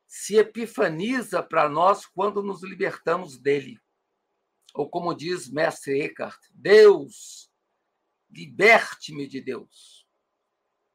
se 0.05 0.37
epifaniza 0.37 1.43
para 1.43 1.69
nós 1.69 2.05
quando 2.05 2.41
nos 2.41 2.63
libertamos 2.63 3.37
dele. 3.37 3.79
Ou 4.73 4.89
como 4.89 5.13
diz 5.13 5.49
Mestre 5.49 6.01
Eckhart, 6.01 6.39
Deus, 6.51 7.51
liberte-me 8.29 9.27
de 9.27 9.41
Deus. 9.41 9.96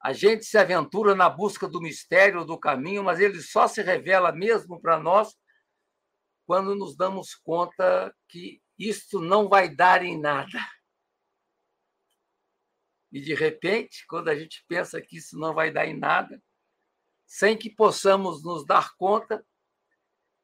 A 0.02 0.12
gente 0.12 0.44
se 0.44 0.58
aventura 0.58 1.14
na 1.14 1.30
busca 1.30 1.68
do 1.68 1.80
mistério, 1.80 2.44
do 2.44 2.58
caminho, 2.58 3.04
mas 3.04 3.20
ele 3.20 3.40
só 3.40 3.68
se 3.68 3.80
revela 3.80 4.32
mesmo 4.32 4.80
para 4.80 4.98
nós 4.98 5.36
quando 6.44 6.74
nos 6.74 6.96
damos 6.96 7.36
conta 7.36 8.12
que 8.28 8.60
isto 8.76 9.20
não 9.20 9.48
vai 9.48 9.72
dar 9.72 10.02
em 10.04 10.18
nada. 10.20 10.58
E, 13.12 13.20
de 13.20 13.32
repente, 13.32 14.04
quando 14.08 14.28
a 14.28 14.34
gente 14.34 14.64
pensa 14.66 15.00
que 15.00 15.18
isso 15.18 15.38
não 15.38 15.54
vai 15.54 15.70
dar 15.70 15.86
em 15.86 15.96
nada, 15.96 16.42
sem 17.24 17.56
que 17.56 17.70
possamos 17.70 18.42
nos 18.42 18.66
dar 18.66 18.96
conta, 18.96 19.46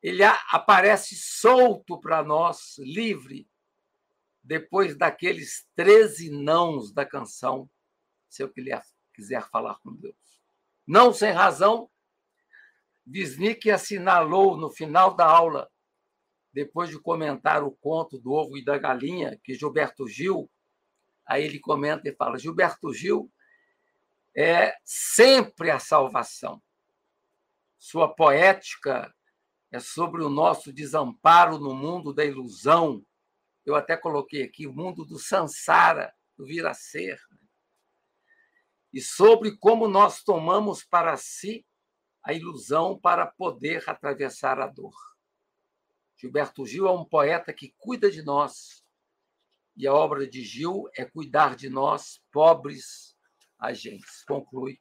ele 0.00 0.22
aparece 0.22 1.16
solto 1.16 1.98
para 1.98 2.22
nós, 2.22 2.78
livre, 2.78 3.48
depois 4.40 4.96
daqueles 4.96 5.68
13 5.74 6.30
nãos 6.30 6.92
da 6.92 7.04
canção, 7.04 7.68
se 8.28 8.42
eu 8.42 8.48
quiser 9.18 9.42
falar 9.50 9.80
com 9.80 9.92
Deus. 9.92 10.14
Não 10.86 11.12
sem 11.12 11.32
razão, 11.32 11.90
Wisnik 13.04 13.68
assinalou 13.68 14.56
no 14.56 14.70
final 14.70 15.12
da 15.12 15.26
aula 15.26 15.68
depois 16.52 16.88
de 16.88 17.00
comentar 17.00 17.64
o 17.64 17.72
conto 17.72 18.16
do 18.16 18.30
ovo 18.30 18.56
e 18.56 18.64
da 18.64 18.78
galinha, 18.78 19.36
que 19.42 19.54
Gilberto 19.54 20.06
Gil, 20.06 20.48
aí 21.26 21.44
ele 21.44 21.58
comenta 21.58 22.08
e 22.08 22.14
fala: 22.14 22.38
Gilberto 22.38 22.92
Gil 22.94 23.28
é 24.36 24.76
sempre 24.84 25.68
a 25.72 25.80
salvação. 25.80 26.62
Sua 27.76 28.08
poética 28.08 29.12
é 29.72 29.80
sobre 29.80 30.22
o 30.22 30.28
nosso 30.28 30.72
desamparo 30.72 31.58
no 31.58 31.74
mundo 31.74 32.14
da 32.14 32.24
ilusão. 32.24 33.04
Eu 33.66 33.74
até 33.74 33.96
coloquei 33.96 34.44
aqui 34.44 34.64
o 34.64 34.72
mundo 34.72 35.04
do 35.04 35.18
sansara, 35.18 36.14
do 36.36 36.44
vir 36.46 36.64
a 36.66 36.72
ser. 36.72 37.20
Né? 37.30 37.47
E 38.92 39.00
sobre 39.00 39.56
como 39.56 39.86
nós 39.86 40.22
tomamos 40.22 40.84
para 40.84 41.16
si 41.16 41.66
a 42.24 42.32
ilusão 42.32 42.98
para 42.98 43.26
poder 43.26 43.88
atravessar 43.88 44.60
a 44.60 44.66
dor. 44.66 44.94
Gilberto 46.16 46.66
Gil 46.66 46.86
é 46.86 46.92
um 46.92 47.04
poeta 47.04 47.52
que 47.52 47.74
cuida 47.78 48.10
de 48.10 48.22
nós. 48.22 48.84
E 49.76 49.86
a 49.86 49.94
obra 49.94 50.26
de 50.26 50.42
Gil 50.42 50.88
é 50.96 51.04
cuidar 51.04 51.54
de 51.54 51.68
nós, 51.68 52.20
pobres 52.32 53.16
agentes, 53.58 54.24
conclui 54.24 54.80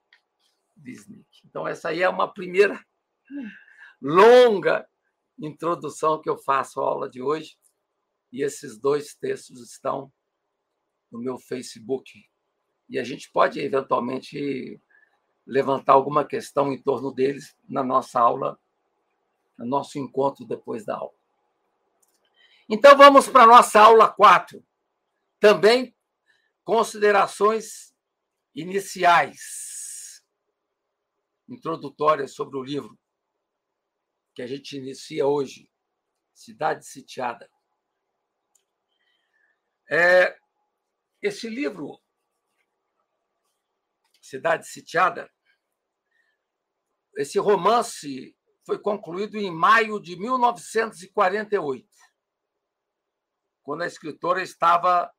Wisnik. 0.84 1.28
Então, 1.46 1.68
essa 1.68 1.90
aí 1.90 2.02
é 2.02 2.10
uma 2.10 2.32
primeira 2.32 2.84
longa 4.02 4.88
introdução 5.40 6.22
que 6.22 6.30
eu 6.30 6.38
faço 6.38 6.82
à 6.82 6.84
aula 6.84 7.10
de 7.10 7.22
hoje. 7.22 7.58
E 8.32 8.44
esses 8.44 8.78
dois 8.78 9.16
textos 9.16 9.62
estão 9.62 10.12
no 11.12 11.20
meu 11.20 11.38
Facebook. 11.38 12.28
E 12.90 12.98
a 12.98 13.04
gente 13.04 13.30
pode, 13.32 13.60
eventualmente, 13.60 14.82
levantar 15.46 15.94
alguma 15.94 16.26
questão 16.26 16.72
em 16.72 16.82
torno 16.82 17.12
deles 17.12 17.56
na 17.68 17.84
nossa 17.84 18.20
aula, 18.20 18.60
no 19.58 19.66
nosso 19.66 19.98
encontro 19.98 20.46
depois 20.46 20.86
da 20.86 20.96
aula. 20.96 21.16
Então 22.70 22.98
vamos 22.98 23.28
para 23.30 23.44
a 23.44 23.48
nossa 23.48 23.80
aula 23.80 24.10
4. 24.10 24.64
Também 25.40 25.96
considerações 26.64 27.96
iniciais, 28.54 30.24
introdutórias 31.48 32.34
sobre 32.34 32.58
o 32.58 32.64
livro 32.64 32.98
que 34.38 34.42
a 34.44 34.48
gente 34.48 34.78
inicia 34.78 35.26
hoje, 35.26 35.68
Cidade 36.32 36.86
Sitiada. 36.86 37.50
É, 39.90 40.38
esse 41.22 41.50
livro, 41.50 42.00
Cidade 44.28 44.68
Sitiada, 44.68 45.32
esse 47.16 47.40
romance 47.40 48.36
foi 48.66 48.78
concluído 48.80 49.38
em 49.38 49.50
maio 49.50 50.00
de 50.00 50.16
1948 50.18 51.88
quando 53.68 53.82
a 53.82 53.88
escritora 53.88 54.42
estava 54.42 55.14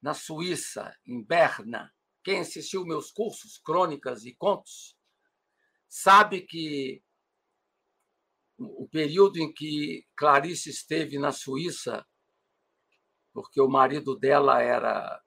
na 0.00 0.14
Suíça, 0.14 0.96
em 1.04 1.22
Berna. 1.22 1.94
Quem 2.24 2.40
assistiu 2.40 2.82
meus 2.86 3.10
cursos, 3.10 3.58
crônicas 3.58 4.24
e 4.24 4.34
contos, 4.34 4.96
sabe 5.86 6.40
que 6.46 7.04
o 8.58 8.88
período 8.88 9.38
em 9.38 9.52
que 9.52 10.06
Clarice 10.16 10.70
esteve 10.70 11.18
na 11.18 11.30
Suíça, 11.30 12.06
porque 13.34 13.60
o 13.60 13.68
marido 13.68 14.18
dela 14.18 14.62
era 14.62 15.22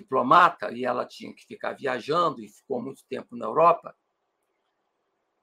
diplomata 0.00 0.72
e 0.72 0.84
ela 0.84 1.06
tinha 1.06 1.34
que 1.34 1.44
ficar 1.46 1.72
viajando 1.72 2.42
e 2.42 2.48
ficou 2.48 2.80
muito 2.80 3.04
tempo 3.04 3.36
na 3.36 3.46
Europa, 3.46 3.96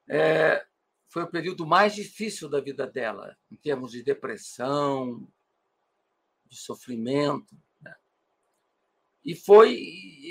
é, 0.07 0.65
foi 1.09 1.23
o 1.23 1.29
período 1.29 1.65
mais 1.65 1.95
difícil 1.95 2.49
da 2.49 2.59
vida 2.59 2.85
dela, 2.87 3.37
em 3.51 3.55
termos 3.55 3.91
de 3.91 4.03
depressão, 4.03 5.27
de 6.45 6.57
sofrimento. 6.57 7.55
Né? 7.81 7.95
E 9.23 9.35
foi 9.35 9.73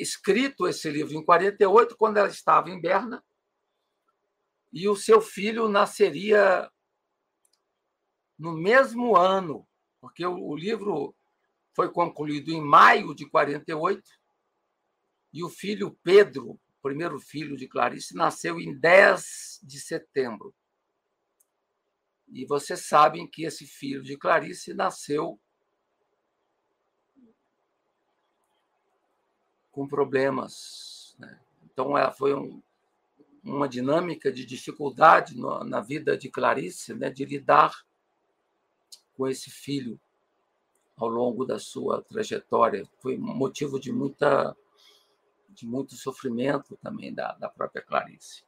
escrito 0.00 0.66
esse 0.66 0.90
livro 0.90 1.14
em 1.14 1.24
48, 1.24 1.96
quando 1.96 2.16
ela 2.16 2.28
estava 2.28 2.70
em 2.70 2.80
Berna, 2.80 3.24
e 4.72 4.88
o 4.88 4.96
seu 4.96 5.20
filho 5.20 5.68
nasceria 5.68 6.70
no 8.38 8.52
mesmo 8.52 9.16
ano, 9.16 9.68
porque 10.00 10.24
o, 10.26 10.56
livro 10.56 11.14
foi 11.74 11.90
concluído 11.90 12.50
em 12.50 12.60
maio 12.60 13.14
de 13.14 13.26
48, 13.28 14.02
e 15.32 15.42
o 15.42 15.48
filho 15.48 15.98
Pedro, 16.02 16.60
primeiro 16.82 17.18
filho 17.18 17.56
de 17.56 17.66
Clarice, 17.66 18.14
nasceu 18.14 18.60
em 18.60 18.74
10 18.78 19.60
de 19.62 19.80
setembro. 19.80 20.54
E 22.28 22.44
vocês 22.44 22.86
sabem 22.86 23.26
que 23.26 23.44
esse 23.44 23.66
filho 23.66 24.02
de 24.02 24.16
Clarice 24.16 24.74
nasceu 24.74 25.40
com 29.70 29.88
problemas. 29.88 31.16
Né? 31.18 31.40
Então, 31.64 31.96
ela 31.96 32.10
foi 32.10 32.34
um, 32.34 32.62
uma 33.42 33.68
dinâmica 33.68 34.30
de 34.30 34.44
dificuldade 34.44 35.34
na 35.38 35.80
vida 35.80 36.16
de 36.16 36.28
Clarice, 36.30 36.94
né? 36.94 37.10
de 37.10 37.24
lidar 37.24 37.84
com 39.14 39.26
esse 39.26 39.50
filho 39.50 39.98
ao 41.02 41.08
longo 41.08 41.44
da 41.44 41.58
sua 41.58 42.00
trajetória. 42.02 42.88
Foi 43.00 43.16
motivo 43.16 43.80
de 43.80 43.92
muita 43.92 44.56
de 45.48 45.66
muito 45.66 45.94
sofrimento 45.96 46.78
também 46.78 47.12
da, 47.12 47.32
da 47.34 47.48
própria 47.48 47.82
Clarice. 47.82 48.42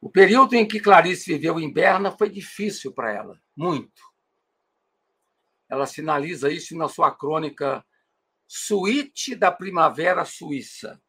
O 0.00 0.08
período 0.08 0.54
em 0.54 0.66
que 0.66 0.80
Clarice 0.80 1.32
viveu 1.32 1.60
em 1.60 1.70
Berna 1.70 2.10
foi 2.10 2.30
difícil 2.30 2.92
para 2.92 3.12
ela, 3.12 3.38
muito. 3.54 4.02
Ela 5.68 5.86
sinaliza 5.86 6.50
isso 6.50 6.76
na 6.76 6.88
sua 6.88 7.10
crônica 7.10 7.84
Suíte 8.46 9.34
da 9.34 9.52
Primavera 9.52 10.24
Suíça. 10.24 11.00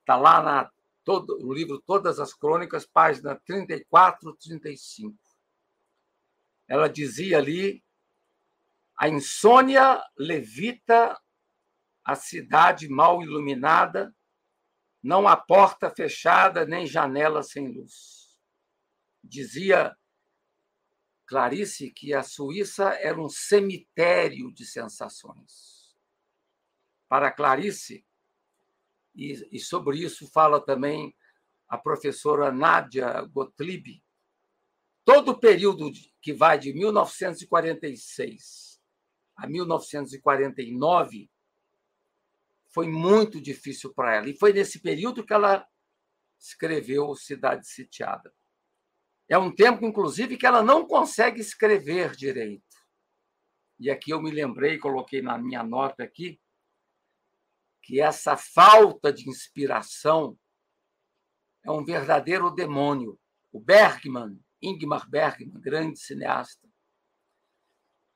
Está 0.00 0.16
lá 0.16 0.42
na, 0.42 0.72
todo, 1.04 1.38
no 1.38 1.52
livro 1.52 1.80
Todas 1.80 2.18
as 2.18 2.32
Crônicas, 2.32 2.86
página 2.86 3.34
34, 3.44 4.34
35. 4.36 5.16
Ela 6.66 6.88
dizia 6.88 7.38
ali: 7.38 7.84
a 8.96 9.08
insônia 9.08 10.04
levita 10.16 11.20
a 12.02 12.14
cidade 12.14 12.88
mal 12.88 13.22
iluminada, 13.22 14.16
não 15.02 15.28
há 15.28 15.36
porta 15.36 15.90
fechada 15.90 16.64
nem 16.64 16.86
janela 16.86 17.42
sem 17.42 17.68
luz. 17.68 18.34
Dizia 19.22 19.94
Clarice 21.26 21.90
que 21.90 22.14
a 22.14 22.22
Suíça 22.22 22.94
era 22.94 23.20
um 23.20 23.28
cemitério 23.28 24.50
de 24.54 24.64
sensações. 24.64 25.94
Para 27.08 27.30
Clarice, 27.30 28.06
e, 29.14 29.46
e 29.52 29.58
sobre 29.58 29.98
isso 29.98 30.26
fala 30.30 30.64
também 30.64 31.14
a 31.68 31.76
professora 31.76 32.50
Nádia 32.52 33.20
Gottlieb, 33.22 34.02
todo 35.04 35.32
o 35.32 35.38
período 35.38 35.90
que 36.22 36.32
vai 36.32 36.58
de 36.58 36.72
1946 36.72 38.75
a 39.36 39.46
1949 39.46 41.30
foi 42.72 42.88
muito 42.88 43.40
difícil 43.40 43.92
para 43.94 44.16
ela. 44.16 44.28
E 44.28 44.36
foi 44.36 44.52
nesse 44.52 44.80
período 44.80 45.24
que 45.24 45.32
ela 45.32 45.66
escreveu 46.38 47.14
Cidade 47.14 47.66
Sitiada. 47.66 48.34
É 49.28 49.36
um 49.36 49.54
tempo, 49.54 49.84
inclusive, 49.84 50.36
que 50.36 50.46
ela 50.46 50.62
não 50.62 50.86
consegue 50.86 51.40
escrever 51.40 52.14
direito. 52.14 52.64
E 53.78 53.90
aqui 53.90 54.10
eu 54.10 54.22
me 54.22 54.30
lembrei, 54.30 54.78
coloquei 54.78 55.20
na 55.20 55.36
minha 55.36 55.62
nota 55.62 56.04
aqui, 56.04 56.40
que 57.82 58.00
essa 58.00 58.36
falta 58.36 59.12
de 59.12 59.28
inspiração 59.28 60.38
é 61.64 61.70
um 61.70 61.84
verdadeiro 61.84 62.50
demônio. 62.50 63.18
O 63.52 63.60
Bergman, 63.60 64.38
Ingmar 64.62 65.08
Bergman, 65.08 65.60
grande 65.60 65.98
cineasta, 65.98 66.65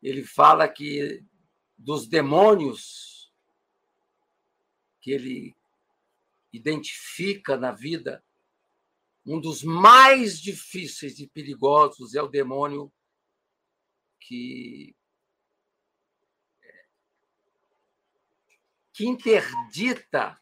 ele 0.02 0.24
fala 0.24 0.68
que 0.68 1.24
dos 1.76 2.06
demônios 2.06 3.32
que 5.00 5.10
ele 5.10 5.56
identifica 6.52 7.56
na 7.56 7.72
vida, 7.72 8.24
um 9.24 9.40
dos 9.40 9.62
mais 9.62 10.40
difíceis 10.40 11.18
e 11.18 11.26
perigosos 11.26 12.14
é 12.14 12.22
o 12.22 12.28
demônio 12.28 12.92
que 14.18 14.94
que 18.92 19.06
interdita 19.06 20.38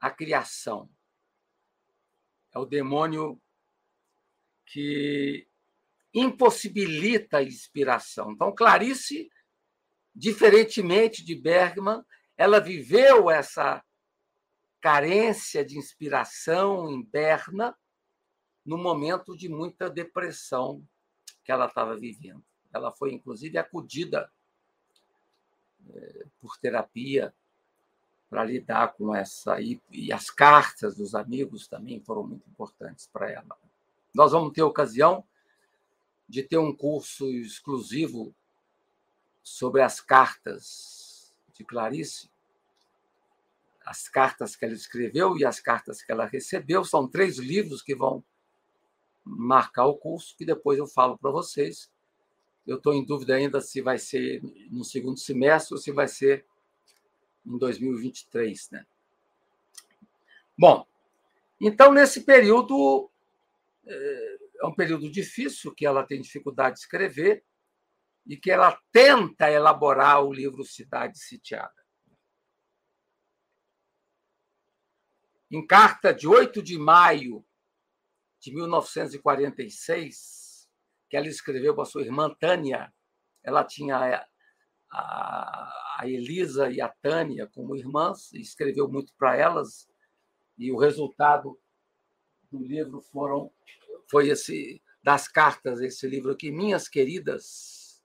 a 0.00 0.10
criação. 0.10 0.90
É 2.52 2.58
o 2.58 2.64
demônio 2.64 3.38
que 4.64 5.46
impossibilita 6.14 7.38
a 7.38 7.42
inspiração. 7.42 8.32
Então, 8.32 8.54
Clarice, 8.54 9.28
diferentemente 10.14 11.24
de 11.24 11.34
Bergman, 11.34 12.02
ela 12.36 12.60
viveu 12.60 13.28
essa 13.28 13.84
carência 14.80 15.64
de 15.64 15.76
inspiração 15.76 16.88
em 16.88 17.02
Berna 17.02 17.76
no 18.64 18.78
momento 18.78 19.36
de 19.36 19.48
muita 19.48 19.90
depressão 19.90 20.86
que 21.42 21.50
ela 21.50 21.66
estava 21.66 21.96
vivendo. 21.96 22.44
Ela 22.72 22.92
foi, 22.92 23.12
inclusive, 23.12 23.58
acudida 23.58 24.30
por 26.40 26.56
terapia 26.58 27.34
para 28.28 28.44
lidar 28.44 28.94
com 28.94 29.14
essa. 29.14 29.60
E, 29.60 29.80
e, 29.90 30.12
as 30.12 30.30
cartas 30.30 30.96
dos 30.96 31.14
amigos 31.14 31.68
também 31.68 32.00
foram 32.00 32.26
muito 32.26 32.48
importantes 32.48 33.08
para 33.12 33.30
ela. 33.30 33.56
Nós 34.14 34.32
vamos 34.32 34.52
ter 34.52 34.62
ocasião 34.62 35.24
de 36.34 36.42
ter 36.42 36.58
um 36.58 36.74
curso 36.74 37.30
exclusivo 37.30 38.34
sobre 39.40 39.82
as 39.82 40.00
cartas 40.00 41.32
de 41.56 41.62
Clarice, 41.64 42.28
as 43.86 44.08
cartas 44.08 44.56
que 44.56 44.64
ela 44.64 44.74
escreveu 44.74 45.38
e 45.38 45.44
as 45.44 45.60
cartas 45.60 46.02
que 46.02 46.10
ela 46.10 46.26
recebeu. 46.26 46.84
São 46.84 47.06
três 47.06 47.38
livros 47.38 47.82
que 47.82 47.94
vão 47.94 48.24
marcar 49.22 49.86
o 49.86 49.96
curso, 49.96 50.36
que 50.36 50.44
depois 50.44 50.76
eu 50.76 50.88
falo 50.88 51.16
para 51.16 51.30
vocês. 51.30 51.88
Eu 52.66 52.78
estou 52.78 52.92
em 52.92 53.04
dúvida 53.04 53.36
ainda 53.36 53.60
se 53.60 53.80
vai 53.80 53.96
ser 53.96 54.42
no 54.72 54.82
segundo 54.82 55.20
semestre 55.20 55.76
ou 55.76 55.80
se 55.80 55.92
vai 55.92 56.08
ser 56.08 56.44
em 57.46 57.56
2023, 57.56 58.70
né? 58.70 58.84
Bom, 60.58 60.84
então 61.60 61.92
nesse 61.92 62.22
período 62.22 63.08
eh, 63.86 64.33
é 64.64 64.68
um 64.68 64.74
período 64.74 65.10
difícil 65.10 65.74
que 65.74 65.84
ela 65.84 66.06
tem 66.06 66.20
dificuldade 66.20 66.76
de 66.76 66.80
escrever 66.80 67.44
e 68.26 68.36
que 68.36 68.50
ela 68.50 68.80
tenta 68.90 69.50
elaborar 69.50 70.24
o 70.24 70.32
livro 70.32 70.64
Cidade 70.64 71.18
Sitiada. 71.18 71.74
Em 75.50 75.66
carta 75.66 76.14
de 76.14 76.26
8 76.26 76.62
de 76.62 76.78
maio 76.78 77.44
de 78.40 78.54
1946, 78.54 80.66
que 81.10 81.16
ela 81.16 81.28
escreveu 81.28 81.74
para 81.74 81.84
sua 81.84 82.02
irmã 82.02 82.34
Tânia. 82.34 82.90
Ela 83.42 83.62
tinha 83.62 84.26
a, 84.90 85.98
a 85.98 86.08
Elisa 86.08 86.70
e 86.70 86.80
a 86.80 86.88
Tânia 86.88 87.46
como 87.54 87.76
irmãs, 87.76 88.32
e 88.32 88.40
escreveu 88.40 88.88
muito 88.88 89.12
para 89.16 89.36
elas, 89.36 89.86
e 90.56 90.72
o 90.72 90.78
resultado 90.78 91.60
do 92.50 92.62
livro 92.62 93.02
foram 93.02 93.52
foi 94.08 94.28
esse 94.28 94.82
das 95.02 95.28
cartas, 95.28 95.80
esse 95.80 96.06
livro 96.08 96.32
aqui, 96.32 96.50
Minhas 96.50 96.88
Queridas, 96.88 98.02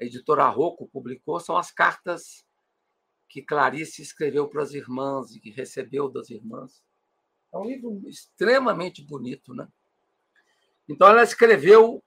a 0.00 0.04
editora 0.04 0.48
Rocco 0.48 0.88
publicou, 0.88 1.38
são 1.38 1.56
as 1.56 1.70
cartas 1.70 2.44
que 3.28 3.40
Clarice 3.40 4.02
escreveu 4.02 4.48
para 4.48 4.62
as 4.62 4.72
irmãs 4.72 5.30
e 5.30 5.38
que 5.38 5.50
recebeu 5.50 6.08
das 6.08 6.30
irmãs. 6.30 6.82
É 7.52 7.58
um 7.58 7.64
livro 7.64 8.02
extremamente 8.08 9.04
bonito, 9.04 9.54
né? 9.54 9.68
Então 10.88 11.08
ela 11.08 11.22
escreveu 11.22 12.02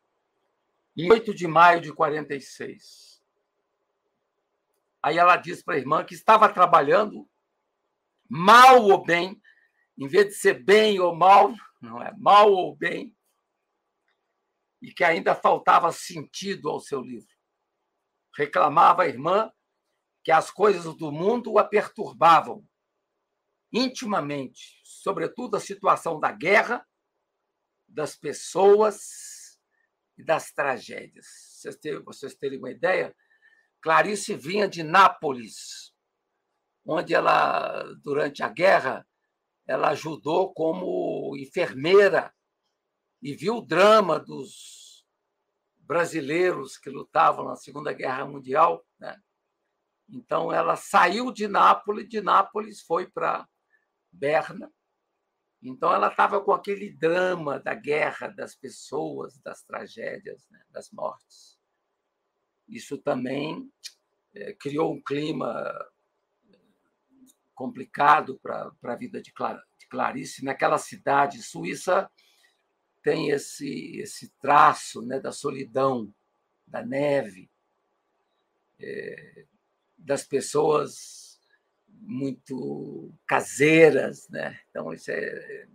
em 0.98 1.10
8 1.10 1.34
de 1.34 1.48
maio 1.48 1.80
de 1.80 1.94
46. 1.94 3.24
Aí 5.02 5.18
ela 5.18 5.38
disse 5.38 5.64
para 5.64 5.76
a 5.76 5.78
irmã 5.78 6.04
que 6.04 6.14
estava 6.14 6.50
trabalhando, 6.50 7.30
mal 8.28 8.84
ou 8.84 9.04
bem, 9.04 9.42
em 9.98 10.08
vez 10.08 10.28
de 10.28 10.34
ser 10.34 10.64
bem 10.64 11.00
ou 11.00 11.16
mal, 11.16 11.54
não 11.82 12.02
é 12.02 12.14
mal 12.18 12.52
ou 12.52 12.76
bem, 12.76 13.16
e 14.84 14.94
que 14.94 15.06
ainda 15.06 15.34
faltava 15.34 15.94
sentido 15.94 16.70
ao 16.70 16.82
seu 16.82 17.00
livro. 17.00 17.34
Reclamava 18.36 19.04
a 19.04 19.08
irmã 19.08 19.50
que 20.22 20.32
as 20.32 20.52
coisas 20.52 20.94
do 20.98 21.10
mundo 21.10 21.58
a 21.58 21.64
perturbavam 21.64 22.68
intimamente, 23.72 24.82
sobretudo 24.84 25.56
a 25.56 25.62
situação 25.62 26.20
da 26.20 26.34
guerra, 26.34 26.86
das 27.88 28.18
pessoas 28.18 29.58
e 30.18 30.24
das 30.24 30.52
tragédias. 30.52 31.26
Vocês 31.28 31.78
terem, 31.78 32.04
vocês 32.04 32.36
terem 32.36 32.60
uma 32.60 32.70
ideia, 32.70 33.16
Clarice 33.82 34.36
vinha 34.36 34.68
de 34.68 34.84
Nápoles, 34.84 35.94
onde 36.86 37.16
ela, 37.16 37.84
durante 38.04 38.44
a 38.44 38.50
guerra, 38.50 39.08
ela 39.66 39.92
ajudou 39.92 40.54
como 40.54 41.38
enfermeira 41.38 42.34
e 43.24 43.34
viu 43.34 43.56
o 43.58 43.66
drama 43.66 44.20
dos 44.20 45.04
brasileiros 45.78 46.78
que 46.78 46.90
lutavam 46.90 47.46
na 47.46 47.56
Segunda 47.56 47.92
Guerra 47.92 48.26
Mundial. 48.26 48.86
Né? 49.00 49.20
Então, 50.10 50.52
ela 50.52 50.76
saiu 50.76 51.32
de 51.32 51.48
Nápoles, 51.48 52.08
de 52.08 52.22
Nápoles 52.22 52.82
foi 52.82 53.10
para 53.10 53.48
Berna, 54.12 54.72
então, 55.66 55.94
ela 55.94 56.10
estava 56.10 56.42
com 56.42 56.52
aquele 56.52 56.92
drama 56.92 57.58
da 57.58 57.74
guerra, 57.74 58.28
das 58.28 58.54
pessoas, 58.54 59.38
das 59.40 59.64
tragédias, 59.64 60.46
né? 60.50 60.62
das 60.70 60.92
mortes. 60.92 61.58
Isso 62.68 62.98
também 62.98 63.72
é, 64.36 64.54
criou 64.54 64.94
um 64.94 65.02
clima 65.02 65.74
eh, 66.52 66.60
complicado 67.56 68.38
para 68.42 68.74
a 68.84 68.96
vida 68.96 69.22
de, 69.22 69.32
de 69.80 69.88
Clarice. 69.88 70.44
Naquela 70.44 70.78
cidade 70.78 71.42
suíça 71.42 72.12
tem 73.04 73.30
esse, 73.30 73.98
esse 73.98 74.30
traço 74.40 75.02
né, 75.02 75.20
da 75.20 75.32
solidão, 75.32 76.14
da 76.66 76.84
neve, 76.84 77.52
é, 78.80 79.46
das 79.98 80.24
pessoas 80.24 81.40
muito 81.88 83.14
caseiras, 83.28 84.28
né? 84.30 84.60
Então 84.70 84.92
isso 84.94 85.12
é, 85.12 85.68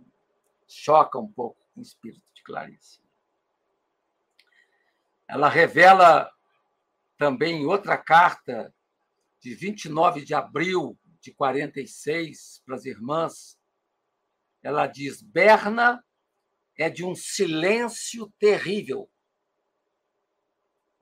choca 0.67 1.17
um 1.17 1.31
pouco 1.31 1.63
o 1.75 1.81
espírito 1.81 2.23
de 2.33 2.43
Clarice. 2.43 2.99
Ela 5.27 5.49
revela 5.49 6.31
também 7.17 7.61
em 7.61 7.65
outra 7.65 7.97
carta 7.97 8.73
de 9.39 9.53
29 9.53 10.25
de 10.25 10.33
abril 10.33 10.97
de 11.21 11.31
46 11.31 12.61
para 12.65 12.75
as 12.75 12.85
irmãs, 12.85 13.59
ela 14.61 14.87
diz: 14.87 15.21
Berna 15.21 16.03
é 16.79 16.89
de 16.89 17.03
um 17.03 17.13
silêncio 17.13 18.31
terrível. 18.39 19.09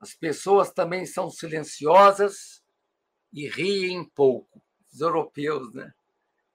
As 0.00 0.12
pessoas 0.12 0.72
também 0.72 1.06
são 1.06 1.30
silenciosas 1.30 2.60
e 3.32 3.48
riem 3.48 4.04
pouco. 4.04 4.60
Os 4.92 5.00
europeus, 5.00 5.72
né? 5.72 5.94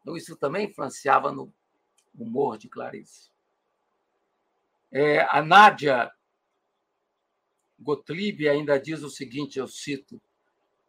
Então, 0.01 0.17
isso 0.17 0.35
também 0.35 0.67
influenciava 0.67 1.31
no 1.31 1.53
humor 2.13 2.57
de 2.57 2.67
Clarice. 2.67 3.31
É, 4.91 5.21
a 5.21 5.41
Nádia 5.41 6.11
Gottlieb 7.79 8.49
ainda 8.49 8.77
diz 8.77 9.03
o 9.03 9.09
seguinte, 9.09 9.57
eu 9.57 9.69
cito, 9.69 10.21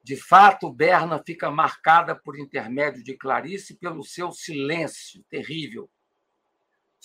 de 0.02 0.16
fato, 0.16 0.72
Berna 0.72 1.22
fica 1.24 1.52
marcada 1.52 2.16
por 2.16 2.36
intermédio 2.36 3.04
de 3.04 3.16
Clarice 3.16 3.76
pelo 3.76 4.02
seu 4.02 4.32
silêncio 4.32 5.22
terrível, 5.30 5.88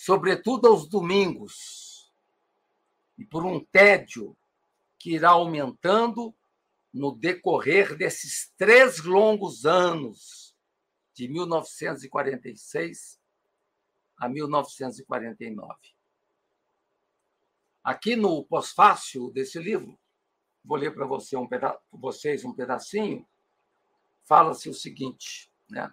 sobretudo 0.00 0.66
aos 0.66 0.88
domingos, 0.88 2.10
e 3.18 3.24
por 3.26 3.44
um 3.44 3.62
tédio 3.62 4.34
que 4.98 5.12
irá 5.12 5.32
aumentando 5.32 6.34
no 6.90 7.14
decorrer 7.14 7.94
desses 7.98 8.50
três 8.56 9.04
longos 9.04 9.66
anos, 9.66 10.56
de 11.12 11.28
1946 11.28 13.20
a 14.16 14.26
1949. 14.26 15.78
Aqui 17.84 18.16
no 18.16 18.42
pós-fácil 18.46 19.30
desse 19.30 19.58
livro, 19.58 20.00
vou 20.64 20.78
ler 20.78 20.94
para 20.94 21.04
você 21.04 21.36
um 21.36 21.46
vocês 21.92 22.42
um 22.42 22.54
pedacinho, 22.54 23.28
fala-se 24.24 24.70
o 24.70 24.74
seguinte, 24.74 25.52
né? 25.68 25.92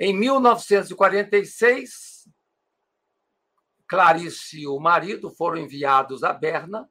Em 0.00 0.16
1946, 0.16 2.30
Clarice 3.88 4.60
e 4.60 4.66
o 4.68 4.78
marido 4.78 5.28
foram 5.28 5.56
enviados 5.56 6.22
a 6.22 6.32
Berna, 6.32 6.88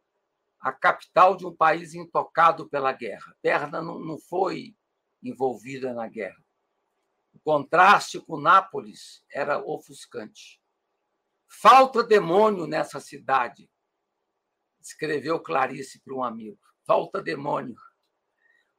a 0.60 0.74
capital 0.74 1.38
de 1.38 1.46
um 1.46 1.56
país 1.56 1.94
intocado 1.94 2.68
pela 2.68 2.92
guerra. 2.92 3.34
Berna 3.42 3.82
não, 3.82 4.20
foi 4.20 4.76
envolvida 5.24 5.94
na 5.94 6.10
guerra. 6.10 6.44
O 7.32 7.40
contraste 7.40 8.20
com 8.20 8.42
Nápoles 8.42 9.24
era 9.32 9.64
ofuscante. 9.64 10.62
Falta 11.48 12.04
demônio 12.04 12.68
nessa 12.68 13.00
cidade, 13.00 13.72
escreveu 14.82 15.40
Clarice 15.40 16.02
para 16.02 16.14
um 16.14 16.24
amigo. 16.24 16.60
Falta 16.86 17.22
demônio. 17.22 17.78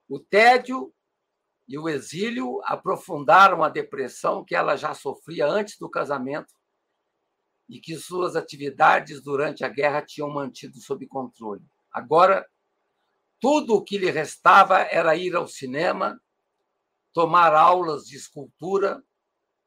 O 0.07 0.21
tédio 0.21 0.95
e 1.69 1.79
o 1.79 1.89
exílio 1.89 2.61
aprofundaram 2.65 3.63
a 3.63 3.69
depressão 3.69 4.45
que 4.45 4.55
ela 4.55 4.77
já 4.77 4.95
sofria 4.95 5.47
antes 5.47 5.79
do 5.79 5.91
casamento 5.91 6.55
e 7.69 7.79
que 7.79 7.97
suas 7.97 8.35
atividades 8.35 9.23
durante 9.23 9.65
a 9.65 9.69
guerra 9.69 10.01
tinham 10.01 10.31
mantido 10.31 10.81
sob 10.81 11.07
controle. 11.07 11.63
Agora, 11.93 12.49
tudo 13.39 13.75
o 13.75 13.85
que 13.85 13.99
lhe 13.99 14.11
restava 14.11 14.79
era 14.81 15.15
ir 15.15 15.37
ao 15.37 15.47
cinema, 15.47 16.19
tomar 17.13 17.55
aulas 17.55 18.05
de 18.05 18.17
escultura 18.17 19.03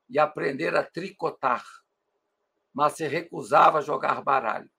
e 0.09 0.17
aprender 0.17 0.75
a 0.75 0.83
tricotar 0.83 1.63
mas 2.73 2.93
se 2.93 3.07
recusava 3.07 3.79
a 3.79 3.81
jogar 3.81 4.21
baralho. 4.21 4.69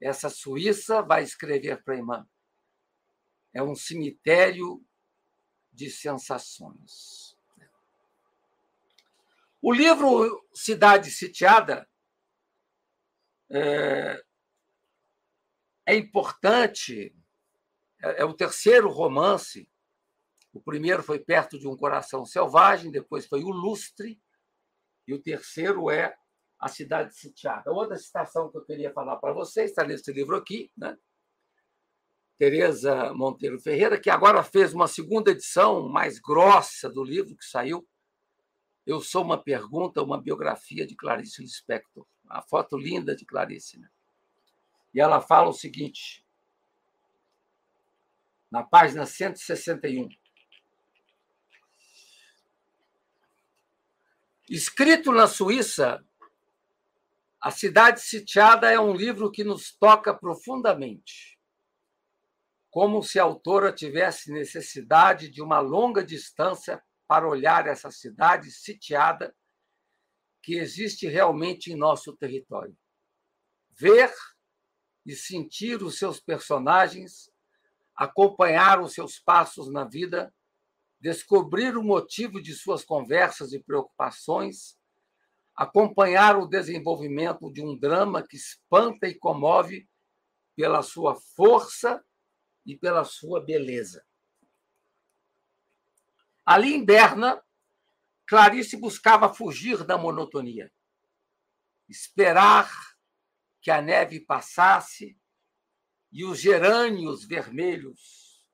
Essa 0.00 0.30
Suíça 0.30 1.02
vai 1.02 1.22
escrever 1.22 1.82
para 1.82 1.94
a 1.94 1.96
irmã. 1.96 2.28
É 3.52 3.62
um 3.62 3.74
cemitério 3.74 4.82
de 5.78 5.88
sensações. 5.88 7.36
O 9.62 9.72
livro 9.72 10.44
Cidade 10.52 11.08
Sitiada 11.08 11.88
é, 13.48 14.20
é 15.86 15.94
importante, 15.94 17.14
é, 18.02 18.22
é 18.22 18.24
o 18.24 18.34
terceiro 18.34 18.88
romance. 18.88 19.70
O 20.52 20.60
primeiro 20.60 21.00
foi 21.00 21.20
Perto 21.20 21.56
de 21.56 21.68
um 21.68 21.76
Coração 21.76 22.26
Selvagem, 22.26 22.90
depois 22.90 23.28
foi 23.28 23.44
O 23.44 23.50
Lustre, 23.50 24.20
e 25.06 25.14
o 25.14 25.22
terceiro 25.22 25.92
é 25.92 26.12
a 26.58 26.66
cidade 26.66 27.14
sitiada. 27.14 27.70
Outra 27.70 27.96
citação 27.96 28.50
que 28.50 28.58
eu 28.58 28.64
queria 28.64 28.92
falar 28.92 29.16
para 29.18 29.32
vocês 29.32 29.70
está 29.70 29.84
nesse 29.84 30.12
livro 30.12 30.34
aqui, 30.34 30.72
né? 30.76 30.98
Tereza 32.38 33.12
Monteiro 33.14 33.58
Ferreira, 33.58 34.00
que 34.00 34.08
agora 34.08 34.42
fez 34.44 34.72
uma 34.72 34.86
segunda 34.86 35.32
edição 35.32 35.88
mais 35.88 36.18
grossa 36.18 36.88
do 36.88 37.02
livro 37.02 37.36
que 37.36 37.44
saiu. 37.44 37.86
Eu 38.86 39.00
sou 39.00 39.24
uma 39.24 39.36
pergunta, 39.36 40.02
uma 40.02 40.20
biografia 40.20 40.86
de 40.86 40.94
Clarice 40.94 41.42
Lispector. 41.42 42.06
A 42.28 42.40
foto 42.40 42.78
linda 42.78 43.16
de 43.16 43.26
Clarice, 43.26 43.78
né? 43.78 43.88
E 44.94 45.00
ela 45.00 45.20
fala 45.20 45.48
o 45.48 45.52
seguinte, 45.52 46.24
na 48.50 48.62
página 48.62 49.04
161. 49.04 50.08
Escrito 54.48 55.12
na 55.12 55.26
Suíça 55.26 56.02
a 57.40 57.50
Cidade 57.52 58.00
Sitiada 58.00 58.70
é 58.70 58.80
um 58.80 58.92
livro 58.92 59.30
que 59.30 59.44
nos 59.44 59.72
toca 59.72 60.12
profundamente, 60.12 61.37
como 62.78 63.02
se 63.02 63.18
a 63.18 63.24
autora 63.24 63.72
tivesse 63.72 64.30
necessidade 64.30 65.28
de 65.28 65.42
uma 65.42 65.58
longa 65.58 66.00
distância 66.00 66.80
para 67.08 67.28
olhar 67.28 67.66
essa 67.66 67.90
cidade 67.90 68.52
sitiada 68.52 69.34
que 70.40 70.54
existe 70.54 71.08
realmente 71.08 71.72
em 71.72 71.76
nosso 71.76 72.16
território. 72.16 72.78
Ver 73.76 74.14
e 75.04 75.12
sentir 75.16 75.82
os 75.82 75.98
seus 75.98 76.20
personagens, 76.20 77.28
acompanhar 77.96 78.80
os 78.80 78.94
seus 78.94 79.18
passos 79.18 79.68
na 79.72 79.84
vida, 79.84 80.32
descobrir 81.00 81.76
o 81.76 81.82
motivo 81.82 82.40
de 82.40 82.54
suas 82.54 82.84
conversas 82.84 83.52
e 83.52 83.58
preocupações 83.58 84.78
acompanhar 85.56 86.38
o 86.38 86.46
desenvolvimento 86.46 87.52
de 87.52 87.60
um 87.60 87.76
drama 87.76 88.22
que 88.22 88.36
espanta 88.36 89.08
e 89.08 89.18
comove 89.18 89.88
pela 90.54 90.80
sua 90.80 91.16
força 91.34 92.00
e 92.68 92.76
pela 92.76 93.02
sua 93.02 93.40
beleza. 93.40 94.04
Ali 96.44 96.74
em 96.74 96.84
Berna, 96.84 97.42
Clarice 98.26 98.76
buscava 98.76 99.32
fugir 99.32 99.84
da 99.84 99.96
monotonia, 99.96 100.70
esperar 101.88 102.70
que 103.62 103.70
a 103.70 103.80
neve 103.80 104.20
passasse 104.20 105.18
e 106.12 106.26
os 106.26 106.38
gerânios 106.38 107.24
vermelhos 107.24 108.46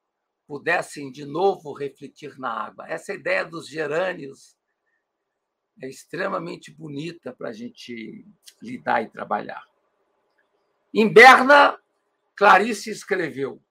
pudessem 0.47 1.11
de 1.11 1.25
novo 1.25 1.73
refletir 1.73 2.39
na 2.39 2.51
água. 2.51 2.87
Essa 2.89 3.13
ideia 3.13 3.45
dos 3.45 3.67
gerânios 3.67 4.57
é 5.83 5.89
extremamente 5.89 6.71
bonita 6.71 7.33
para 7.33 7.49
a 7.49 7.53
gente 7.53 8.25
lidar 8.63 9.03
e 9.03 9.11
trabalhar. 9.11 9.65
Em 10.93 11.13
Berna, 11.13 11.77
Clarice 12.37 12.91
escreveu 12.91 13.64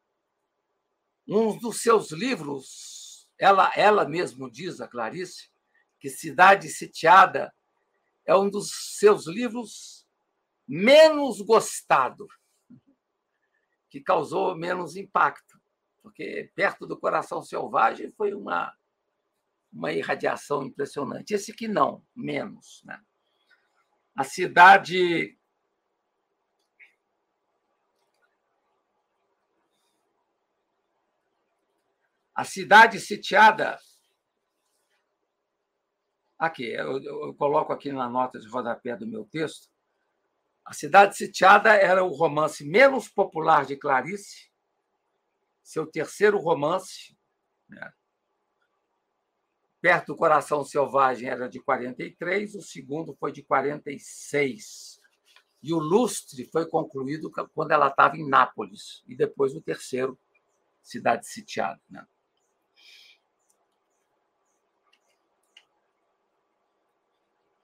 um 1.27 1.57
dos 1.57 1.81
seus 1.81 2.11
livros, 2.11 3.27
ela, 3.37 3.71
ela 3.75 4.07
mesmo 4.07 4.49
diz, 4.51 4.81
a 4.81 4.87
Clarice, 4.87 5.49
que 5.99 6.09
Cidade 6.09 6.69
Sitiada 6.69 7.53
é 8.25 8.35
um 8.35 8.49
dos 8.49 8.97
seus 8.97 9.27
livros 9.27 10.05
menos 10.67 11.41
gostado, 11.41 12.27
que 13.89 14.01
causou 14.01 14.55
menos 14.55 14.95
impacto, 14.95 15.59
porque 16.01 16.51
Perto 16.55 16.85
do 16.85 16.99
Coração 16.99 17.41
Selvagem 17.41 18.11
foi 18.11 18.33
uma 18.33 18.75
uma 19.73 19.91
irradiação 19.91 20.63
impressionante. 20.63 21.33
Esse 21.33 21.51
que 21.51 21.67
não, 21.67 22.05
menos. 22.15 22.81
Né? 22.85 23.01
A 24.15 24.23
cidade. 24.23 25.37
A 32.35 32.43
cidade 32.43 32.99
sitiada. 32.99 33.79
Aqui, 36.37 36.65
eu, 36.73 37.01
eu 37.03 37.33
coloco 37.35 37.71
aqui 37.71 37.91
na 37.91 38.09
nota 38.09 38.39
de 38.39 38.47
rodapé 38.47 38.95
do 38.95 39.07
meu 39.07 39.23
texto. 39.25 39.73
A 40.65 40.73
Cidade 40.73 41.17
Sitiada 41.17 41.73
era 41.73 42.03
o 42.03 42.09
romance 42.09 42.63
menos 42.65 43.09
popular 43.09 43.65
de 43.65 43.75
Clarice, 43.75 44.49
seu 45.61 45.85
terceiro 45.85 46.37
romance, 46.39 47.17
né? 47.67 47.91
Perto 49.81 50.07
do 50.07 50.15
Coração 50.15 50.63
Selvagem 50.63 51.27
era 51.27 51.49
de 51.49 51.59
43, 51.59 52.55
o 52.55 52.61
segundo 52.61 53.13
foi 53.15 53.33
de 53.33 53.43
46. 53.43 55.01
E 55.61 55.73
o 55.73 55.79
Lustre 55.79 56.49
foi 56.49 56.65
concluído 56.65 57.29
quando 57.53 57.71
ela 57.71 57.89
estava 57.89 58.15
em 58.15 58.27
Nápoles, 58.27 59.03
e 59.05 59.15
depois 59.15 59.53
o 59.53 59.61
terceiro, 59.61 60.17
Cidade 60.81 61.27
Sitiada. 61.27 61.81
Né? 61.89 62.05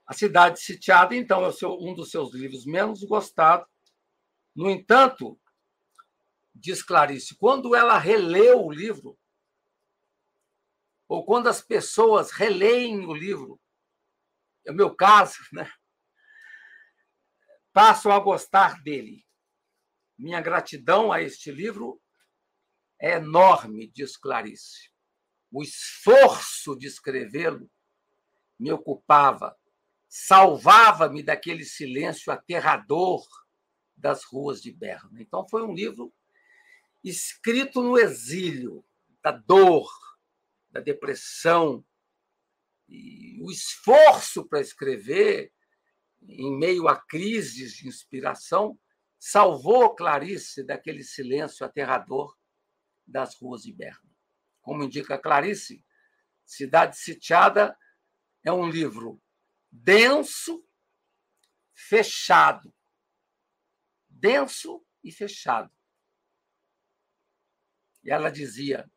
A 0.10 0.14
Cidade 0.16 0.60
Sitiada, 0.60 1.16
então, 1.16 1.45
é 1.45 1.51
um 1.80 1.93
dos 1.93 2.10
seus 2.10 2.34
livros 2.34 2.66
menos 2.66 3.03
gostados. 3.03 3.68
No 4.55 4.68
entanto, 4.68 5.39
diz 6.51 6.82
Clarice, 6.82 7.38
quando 7.38 7.76
ela 7.76 7.95
releu 7.99 8.66
o 8.66 8.72
livro, 8.72 9.16
ou 11.07 11.24
quando 11.24 11.45
as 11.47 11.62
pessoas 11.62 12.32
releem 12.32 13.05
o 13.05 13.14
livro, 13.14 13.62
é 14.66 14.72
o 14.72 14.76
meu 14.76 14.95
caso, 14.95 15.38
né? 15.53 15.72
passam 17.72 18.12
a 18.12 18.20
gostar 18.20 18.82
dele. 18.82 19.24
Minha 20.18 20.41
gratidão 20.41 21.12
a 21.12 21.22
este 21.22 21.51
livro 21.51 22.01
é 22.99 23.18
enorme, 23.18 23.91
diz 23.93 24.18
Clarice. 24.18 24.89
O 25.51 25.62
esforço 25.62 26.76
de 26.76 26.88
escrevê-lo 26.88 27.70
me 28.57 28.72
ocupava, 28.72 29.55
salvava-me 30.10 31.22
daquele 31.22 31.64
silêncio 31.64 32.34
aterrador 32.34 33.24
das 33.95 34.24
ruas 34.24 34.60
de 34.60 34.72
Berna. 34.72 35.22
Então, 35.22 35.47
foi 35.47 35.62
um 35.62 35.74
livro 35.74 36.12
escrito 37.03 37.82
no 37.84 37.97
exílio, 37.97 38.84
da 39.22 39.32
dor, 39.32 39.88
da 40.72 40.80
depressão. 40.80 41.86
E 42.88 43.39
o 43.43 43.51
esforço 43.51 44.47
para 44.47 44.60
escrever, 44.60 45.53
em 46.24 46.57
meio 46.57 46.88
a 46.88 46.99
crises 46.99 47.74
de 47.74 47.88
inspiração, 47.88 48.80
salvou 49.20 49.93
Clarice 49.93 50.64
daquele 50.64 51.03
silêncio 51.03 51.64
aterrador 51.66 52.36
das 53.05 53.36
ruas 53.36 53.62
de 53.62 53.74
Berna. 53.74 54.10
Como 54.62 54.84
indica 54.84 55.20
Clarice, 55.20 55.86
Cidade 56.45 56.97
Sitiada 56.97 57.78
é 58.43 58.51
um 58.51 58.68
livro 58.68 59.22
denso, 59.72 60.63
fechado. 61.74 62.74
Denso 64.07 64.86
e 65.03 65.11
fechado. 65.11 65.72
E 68.03 68.11
ela 68.11 68.30
dizia: 68.30 68.89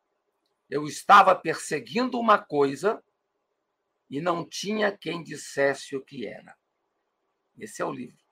Eu 0.68 0.87
estava 0.87 1.35
perseguindo 1.35 2.18
uma 2.18 2.39
coisa 2.39 3.03
e 4.11 4.20
não 4.20 4.47
tinha 4.47 4.97
quem 4.97 5.23
dissesse 5.23 5.97
o 5.97 6.05
que 6.05 6.27
era. 6.27 6.57
Esse 7.59 7.83
é 7.83 7.85
o 7.85 7.93
livro. 7.93 8.23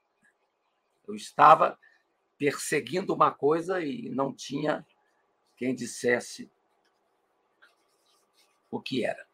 Eu 1.07 1.15
estava 1.15 1.79
perseguindo 2.37 3.15
uma 3.15 3.33
coisa 3.33 3.83
e 3.83 4.09
não 4.09 4.35
tinha 4.35 4.87
quem 5.57 5.75
dissesse 5.75 6.51
o 8.71 8.81
que 8.81 9.05
era. 9.05 9.27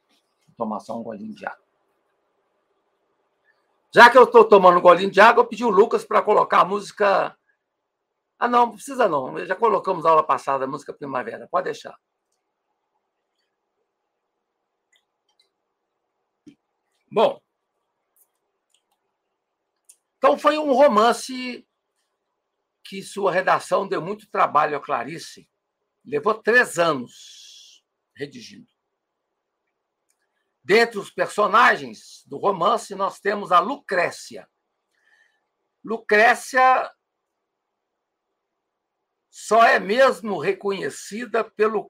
Vou 0.49 0.57
tomar 0.57 0.81
só 0.81 0.99
um 0.99 1.03
golinho 1.03 1.35
de 1.35 1.47
água. 1.47 1.66
Já 3.97 4.11
que 4.11 4.19
eu 4.19 4.25
estou 4.25 4.47
tomando 4.47 4.77
um 4.77 4.83
golinho 4.83 5.11
de 5.11 5.23
água, 5.23 5.41
eu 5.41 5.47
pedi 5.47 5.65
o 5.65 5.71
Lucas 5.71 6.05
para 6.05 6.21
colocar 6.21 6.61
a 6.61 6.65
música. 6.67 7.35
Ah, 8.39 8.47
não, 8.47 8.67
não 8.67 8.73
precisa 8.75 9.09
não. 9.09 9.43
Já 9.47 9.57
colocamos 9.57 10.05
a 10.05 10.11
aula 10.11 10.23
passada 10.23 10.67
a 10.67 10.69
música 10.69 10.93
Primavera. 10.93 11.49
Pode 11.51 11.65
deixar. 11.65 11.99
Bom, 17.11 17.41
então 20.19 20.37
foi 20.39 20.59
um 20.59 20.75
romance 20.75 21.67
que 22.85 23.03
sua 23.03 23.33
redação 23.33 23.89
deu 23.89 24.03
muito 24.03 24.29
trabalho 24.29 24.77
a 24.77 24.81
Clarice. 24.81 25.49
Levou 26.05 26.35
três 26.35 26.79
anos 26.79 27.83
redigindo. 28.15 28.76
Dentre 30.67 30.99
os 30.99 31.13
personagens 31.13 32.25
do 32.27 32.39
romance, 32.39 32.93
nós 32.97 33.21
temos 33.21 33.53
a 33.53 33.61
Lucrécia. 33.61 34.51
Lucrécia 35.85 36.93
só 39.31 39.63
é 39.63 39.79
mesmo 39.79 40.41
reconhecida 40.41 41.49
pelo 41.49 41.89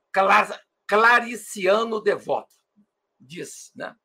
clariciano 0.87 2.03
devoto, 2.03 2.55
diz, 3.19 3.73
né? 3.75 3.97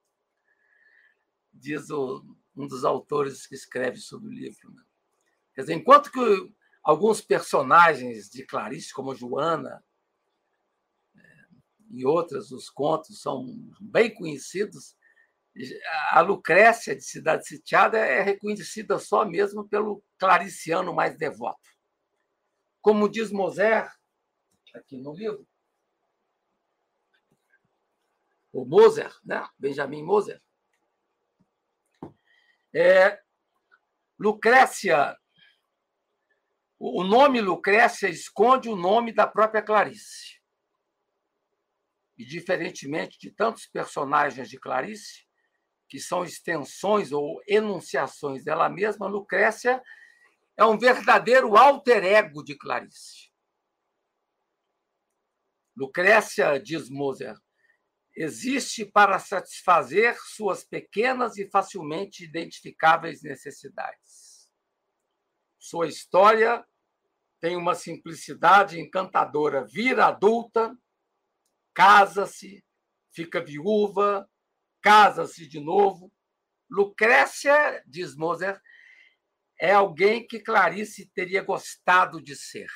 Diz 1.52 1.90
o, 1.90 2.24
um 2.56 2.66
dos 2.66 2.86
autores 2.86 3.46
que 3.46 3.56
escreve 3.56 3.98
sobre 3.98 4.30
o 4.30 4.34
livro. 4.34 4.72
Né? 4.72 4.84
Quer 5.54 5.62
dizer, 5.64 5.74
enquanto 5.74 6.10
que 6.10 6.56
alguns 6.82 7.20
personagens 7.20 8.30
de 8.30 8.46
Clarice, 8.46 8.94
como 8.94 9.14
Joana, 9.14 9.84
e 11.94 12.06
outras, 12.06 12.52
os 12.52 12.70
contos 12.70 13.22
são 13.22 13.46
bem 13.80 14.14
conhecidos. 14.14 14.96
A 16.12 16.22
Lucrécia, 16.22 16.96
de 16.96 17.04
Cidade 17.04 17.46
Sitiada, 17.46 17.98
é 17.98 18.22
reconhecida 18.22 18.98
só 18.98 19.26
mesmo 19.26 19.68
pelo 19.68 20.04
clariciano 20.18 20.94
mais 20.94 21.18
devoto. 21.18 21.70
Como 22.82 23.10
diz 23.10 23.32
Moser, 23.32 23.92
aqui 24.74 24.98
no 24.98 25.14
livro, 25.14 25.46
o 28.54 28.66
Moser, 28.66 29.14
né? 29.24 29.46
Benjamin 29.60 30.04
Moser, 30.04 30.42
é, 32.74 33.20
Lucrécia, 34.18 35.18
o 36.80 37.04
nome 37.04 37.42
Lucrécia 37.42 38.08
esconde 38.08 38.70
o 38.70 38.76
nome 38.76 39.12
da 39.12 39.28
própria 39.28 39.62
Clarice. 39.62 40.41
E, 42.22 42.26
diferentemente 42.26 43.18
de 43.18 43.32
tantos 43.32 43.66
personagens 43.66 44.48
de 44.48 44.60
Clarice, 44.60 45.26
que 45.90 46.00
são 46.00 46.24
extensões 46.24 47.12
ou 47.12 47.42
enunciações 47.48 48.44
dela 48.44 48.70
mesma, 48.70 49.08
Lucrécia 49.08 49.82
é 50.56 50.64
um 50.64 50.78
verdadeiro 50.78 51.58
alter 51.58 52.04
ego 52.04 52.44
de 52.44 52.56
Clarice. 52.56 53.32
Lucrécia, 55.76 56.60
diz 56.60 56.92
Moser, 56.92 57.36
existe 58.16 58.86
para 58.86 59.18
satisfazer 59.18 60.16
suas 60.20 60.64
pequenas 60.64 61.40
e 61.40 61.50
facilmente 61.50 62.24
identificáveis 62.24 63.24
necessidades. 63.24 64.48
Sua 65.58 65.88
história 65.88 66.64
tem 67.40 67.56
uma 67.56 67.74
simplicidade 67.74 68.80
encantadora. 68.80 69.66
Vira 69.66 70.06
adulta, 70.06 70.78
casa-se, 71.74 72.64
fica 73.12 73.44
viúva, 73.44 74.30
casa-se 74.82 75.48
de 75.48 75.60
novo. 75.60 76.12
Lucrécia, 76.70 77.84
diz 77.86 78.16
Moser, 78.16 78.62
é 79.60 79.74
alguém 79.74 80.26
que 80.26 80.40
Clarice 80.40 81.06
teria 81.08 81.44
gostado 81.44 82.22
de 82.22 82.36
ser. 82.36 82.70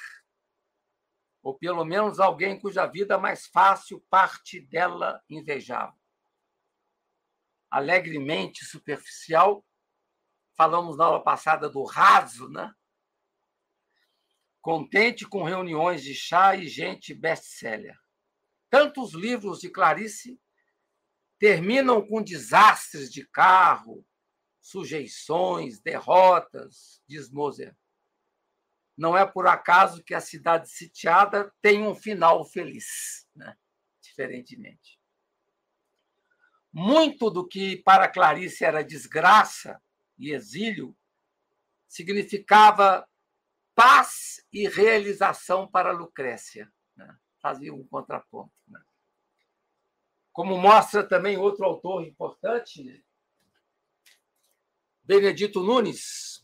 Ou 1.41 1.57
pelo 1.57 1.85
menos 1.85 2.19
alguém 2.19 2.59
cuja 2.59 2.85
vida 2.85 3.17
mais 3.17 3.47
fácil 3.47 4.03
parte 4.09 4.59
dela 4.59 5.21
invejava. 5.29 5.95
Alegremente 7.69 8.65
superficial, 8.65 9.65
falamos 10.55 10.97
na 10.97 11.05
aula 11.05 11.23
passada 11.23 11.69
do 11.69 11.83
raso, 11.83 12.49
né? 12.49 12.73
Contente 14.61 15.27
com 15.27 15.43
reuniões 15.43 16.03
de 16.03 16.15
chá 16.15 16.55
e 16.55 16.67
gente 16.67 17.13
best-seller 17.13 17.95
tantos 18.69 19.13
livros 19.13 19.59
de 19.59 19.69
Clarice 19.69 20.39
terminam 21.39 22.05
com 22.05 22.23
desastres 22.23 23.11
de 23.11 23.25
carro, 23.27 24.05
sujeições, 24.61 25.79
derrotas, 25.79 27.01
diz 27.07 27.29
Moser. 27.29 27.75
Não 28.97 29.17
é 29.17 29.25
por 29.25 29.45
acaso 29.47 30.03
que 30.03 30.13
a 30.13 30.21
cidade 30.21 30.69
sitiada 30.69 31.53
tem 31.61 31.85
um 31.85 31.93
final 31.93 32.45
feliz, 32.45 33.27
né? 33.35 33.55
diferentemente. 34.01 34.99
Muito 36.71 37.29
do 37.29 37.47
que 37.47 37.77
para 37.77 38.07
Clarice 38.07 38.63
era 38.63 38.83
desgraça 38.83 39.81
e 40.17 40.31
exílio 40.31 40.97
significava 41.87 43.07
paz 43.73 44.43
e 44.51 44.67
realização 44.67 45.67
para 45.67 45.91
Lucrécia 45.91 46.71
fazia 47.45 47.71
um 47.71 47.85
contraponto. 47.85 48.51
Né? 48.67 48.81
Como 50.33 50.57
mostra 50.57 51.07
também 51.07 51.37
outro 51.37 51.63
autor 51.63 52.03
importante, 52.03 53.05
Benedito 55.03 55.61
Nunes, 55.61 56.43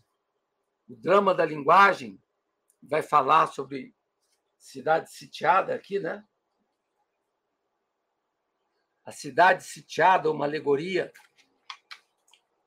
o 0.88 0.96
drama 0.96 1.34
da 1.34 1.44
linguagem, 1.44 2.22
vai 2.84 3.02
falar 3.02 3.48
sobre 3.48 3.96
cidade 4.60 5.12
sitiada 5.12 5.74
aqui, 5.74 6.00
né? 6.00 6.24
A 9.04 9.12
cidade 9.12 9.64
sitiada, 9.64 10.30
uma 10.30 10.46
alegoria. 10.46 11.12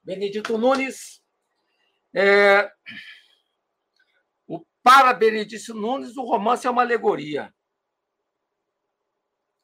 Benedito 0.03 0.59
Nunes, 0.59 1.22
é... 2.12 2.68
o, 4.45 4.66
para 4.82 5.14
Benedito 5.14 5.72
Nunes, 5.72 6.16
o 6.16 6.24
romance 6.24 6.66
é 6.66 6.70
uma 6.70 6.82
alegoria. 6.82 7.55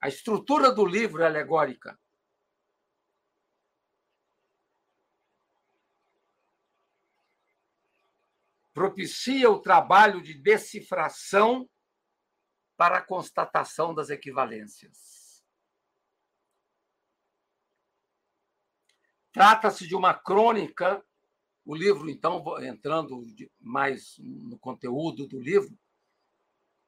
A 0.01 0.09
estrutura 0.09 0.73
do 0.73 0.85
livro 0.85 1.23
é 1.23 1.27
alegórica. 1.27 1.99
propicia 8.73 9.51
o 9.51 9.61
trabalho 9.61 10.23
de 10.23 10.33
decifração 10.33 11.69
para 12.79 12.97
a 12.97 13.05
constatação 13.05 13.95
das 13.95 14.09
equivalências. 14.09 15.45
Trata-se 19.33 19.87
de 19.87 19.95
uma 19.95 20.15
crônica, 20.15 21.05
o 21.63 21.75
livro, 21.75 22.09
então, 22.09 22.43
entrando 22.63 23.23
mais 23.61 24.17
no 24.19 24.59
conteúdo 24.59 25.29
do 25.29 25.39
livro, 25.39 25.79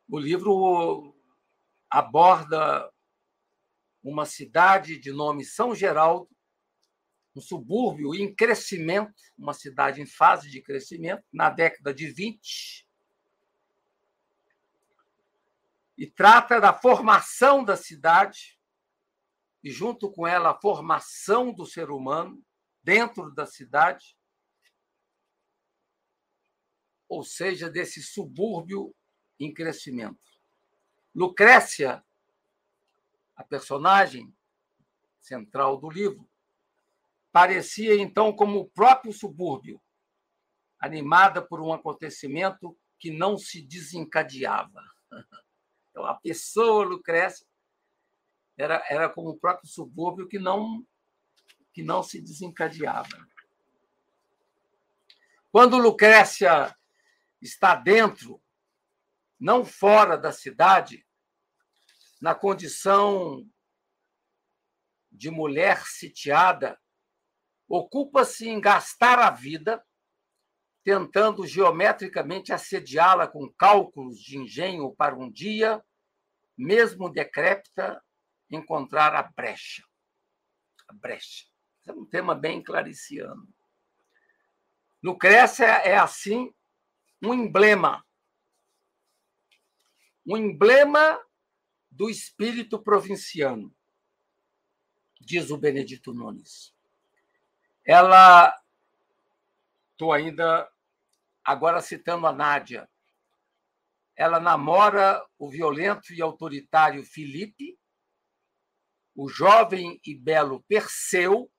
o 0.08 0.18
livro 0.18 1.14
aborda 1.90 2.90
uma 4.02 4.26
cidade 4.26 4.98
de 4.98 5.12
nome 5.12 5.44
São 5.44 5.74
Geraldo, 5.74 6.28
um 7.34 7.40
subúrbio 7.40 8.14
em 8.14 8.34
crescimento, 8.34 9.14
uma 9.38 9.54
cidade 9.54 10.02
em 10.02 10.06
fase 10.06 10.50
de 10.50 10.60
crescimento, 10.60 11.24
na 11.32 11.48
década 11.48 11.94
de 11.94 12.08
20. 12.08 12.86
E 15.96 16.06
trata 16.06 16.60
da 16.60 16.72
formação 16.72 17.64
da 17.64 17.76
cidade, 17.76 18.58
e 19.62 19.70
junto 19.70 20.10
com 20.10 20.26
ela 20.26 20.50
a 20.50 20.60
formação 20.60 21.52
do 21.52 21.64
ser 21.64 21.90
humano 21.90 22.44
dentro 22.82 23.30
da 23.30 23.46
cidade, 23.46 24.16
ou 27.08 27.22
seja, 27.22 27.70
desse 27.70 28.02
subúrbio 28.02 28.94
em 29.38 29.52
crescimento. 29.52 30.20
Lucrécia, 31.14 32.04
a 33.42 33.44
personagem 33.44 34.32
central 35.20 35.76
do 35.76 35.90
livro, 35.90 36.28
parecia 37.32 38.00
então 38.00 38.32
como 38.32 38.60
o 38.60 38.68
próprio 38.68 39.12
subúrbio, 39.12 39.82
animada 40.78 41.42
por 41.42 41.60
um 41.60 41.72
acontecimento 41.72 42.78
que 42.98 43.10
não 43.10 43.36
se 43.36 43.60
desencadeava. 43.60 44.82
Então, 45.94 46.06
a 46.06 46.14
pessoa 46.14 46.86
Lucrécia 46.86 47.46
era, 48.56 48.82
era 48.88 49.10
como 49.10 49.28
o 49.28 49.38
próprio 49.38 49.68
subúrbio 49.68 50.26
que 50.26 50.38
não, 50.38 50.82
que 51.70 51.82
não 51.82 52.02
se 52.02 52.18
desencadeava. 52.18 53.28
Quando 55.50 55.76
Lucrécia 55.76 56.74
está 57.42 57.74
dentro, 57.74 58.42
não 59.38 59.66
fora 59.66 60.16
da 60.16 60.32
cidade, 60.32 61.06
na 62.22 62.36
condição 62.36 63.44
de 65.10 65.28
mulher 65.28 65.84
sitiada, 65.84 66.80
ocupa-se 67.68 68.48
em 68.48 68.60
gastar 68.60 69.18
a 69.18 69.28
vida, 69.28 69.84
tentando 70.84 71.44
geometricamente 71.44 72.52
assediá-la 72.52 73.26
com 73.26 73.52
cálculos 73.58 74.20
de 74.20 74.38
engenho 74.38 74.94
para 74.94 75.16
um 75.16 75.28
dia, 75.28 75.84
mesmo 76.56 77.10
decrépita, 77.10 78.00
encontrar 78.48 79.16
a 79.16 79.24
brecha. 79.24 79.82
A 80.86 80.92
brecha. 80.92 81.44
Esse 81.80 81.90
é 81.90 81.92
um 81.92 82.06
tema 82.06 82.36
bem 82.36 82.62
clariciano. 82.62 83.52
Lucrécia 85.02 85.64
é, 85.64 85.96
assim, 85.96 86.54
um 87.20 87.34
emblema. 87.34 88.06
Um 90.24 90.36
emblema 90.36 91.20
do 91.92 92.10
espírito 92.10 92.82
provinciano, 92.82 93.72
diz 95.20 95.50
o 95.50 95.56
Benedito 95.56 96.12
Nunes 96.12 96.74
ela. 97.84 98.56
Estou 99.92 100.12
ainda 100.12 100.68
agora 101.44 101.80
citando 101.80 102.26
a 102.26 102.32
Nádia. 102.32 102.88
Ela 104.16 104.40
namora 104.40 105.24
o 105.38 105.48
violento 105.48 106.12
e 106.12 106.20
autoritário 106.20 107.04
Felipe, 107.04 107.78
o 109.14 109.28
jovem 109.28 110.00
e 110.04 110.14
belo 110.14 110.62
Perseu, 110.64 111.50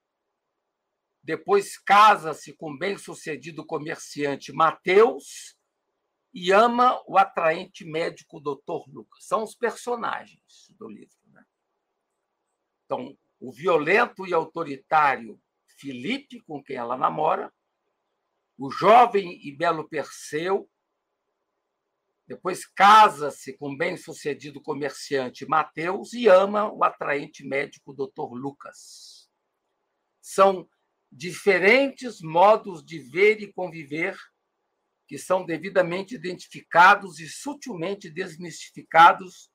depois 1.21 1.77
casa-se 1.77 2.53
com 2.53 2.71
o 2.71 2.77
bem-sucedido 2.77 3.65
comerciante 3.65 4.51
Mateus 4.51 5.57
e 6.33 6.51
ama 6.51 7.01
o 7.07 7.17
atraente 7.17 7.85
médico 7.85 8.39
Dr. 8.39 8.89
Lucas. 8.89 9.25
São 9.25 9.43
os 9.43 9.55
personagens 9.55 10.67
do 10.79 10.89
livro. 10.89 11.15
Né? 11.31 11.45
Então, 12.85 13.17
o 13.39 13.51
violento 13.51 14.25
e 14.25 14.33
autoritário 14.33 15.39
Filipe, 15.77 16.39
com 16.41 16.63
quem 16.63 16.75
ela 16.75 16.97
namora, 16.97 17.53
o 18.57 18.71
jovem 18.71 19.45
e 19.45 19.55
belo 19.55 19.87
Perseu, 19.87 20.69
depois 22.25 22.65
casa-se 22.65 23.57
com 23.57 23.73
o 23.73 23.77
bem-sucedido 23.77 24.61
comerciante 24.61 25.45
Mateus 25.45 26.13
e 26.13 26.27
ama 26.27 26.71
o 26.71 26.83
atraente 26.83 27.45
médico 27.45 27.93
Dr. 27.93 28.33
Lucas. 28.33 29.29
São 30.21 30.67
diferentes 31.11 32.21
modos 32.21 32.83
de 32.83 32.97
ver 32.97 33.41
e 33.41 33.51
conviver 33.51 34.17
que 35.07 35.17
são 35.17 35.45
devidamente 35.45 36.15
identificados 36.15 37.19
e 37.19 37.27
sutilmente 37.27 38.09
desmistificados 38.09 39.51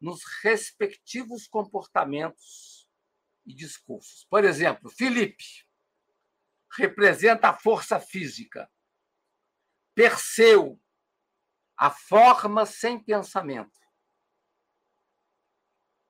nos 0.00 0.22
respectivos 0.42 1.46
comportamentos 1.46 2.88
e 3.44 3.54
discursos. 3.54 4.24
Por 4.30 4.44
exemplo, 4.44 4.90
Filipe 4.90 5.66
representa 6.72 7.48
a 7.48 7.58
força 7.58 7.98
física. 7.98 8.70
Perseu, 9.94 10.80
a 11.76 11.90
forma 11.90 12.64
sem 12.66 12.98
pensamento. 13.02 13.78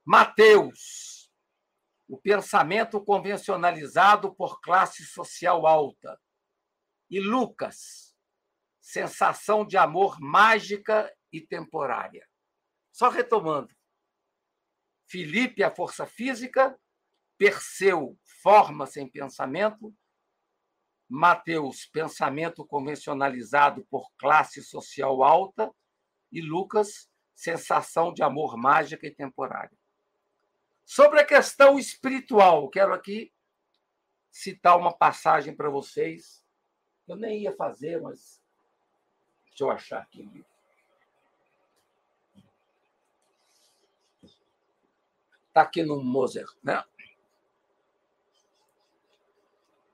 Mateus, 0.04 1.30
o 2.08 2.18
pensamento 2.18 3.02
convencionalizado 3.04 4.34
por 4.34 4.60
classe 4.60 5.04
social 5.04 5.66
alta. 5.66 6.18
E 7.10 7.20
Lucas, 7.20 8.07
sensação 8.88 9.66
de 9.66 9.76
amor 9.76 10.18
mágica 10.18 11.14
e 11.30 11.42
temporária. 11.42 12.26
Só 12.90 13.10
retomando. 13.10 13.76
Filipe, 15.06 15.62
a 15.62 15.70
força 15.70 16.06
física, 16.06 16.74
Perseu, 17.36 18.18
forma 18.42 18.86
sem 18.86 19.06
pensamento, 19.06 19.94
Mateus, 21.06 21.84
pensamento 21.84 22.66
convencionalizado 22.66 23.86
por 23.90 24.10
classe 24.18 24.62
social 24.62 25.22
alta, 25.22 25.70
e 26.32 26.40
Lucas, 26.40 27.10
sensação 27.34 28.12
de 28.12 28.22
amor 28.22 28.56
mágica 28.56 29.06
e 29.06 29.14
temporária. 29.14 29.78
Sobre 30.86 31.20
a 31.20 31.26
questão 31.26 31.78
espiritual, 31.78 32.70
quero 32.70 32.94
aqui 32.94 33.34
citar 34.30 34.78
uma 34.78 34.96
passagem 34.96 35.54
para 35.54 35.68
vocês. 35.68 36.42
Eu 37.06 37.16
nem 37.16 37.42
ia 37.42 37.54
fazer, 37.54 38.00
mas 38.00 38.40
deixa 39.58 39.64
eu 39.64 39.70
achar 39.70 40.02
aqui. 40.02 40.44
Está 45.48 45.62
aqui 45.62 45.82
no 45.82 46.02
Moser, 46.02 46.46
né? 46.62 46.84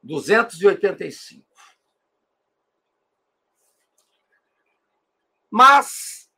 285. 0.02 1.46
Mas 5.50 6.30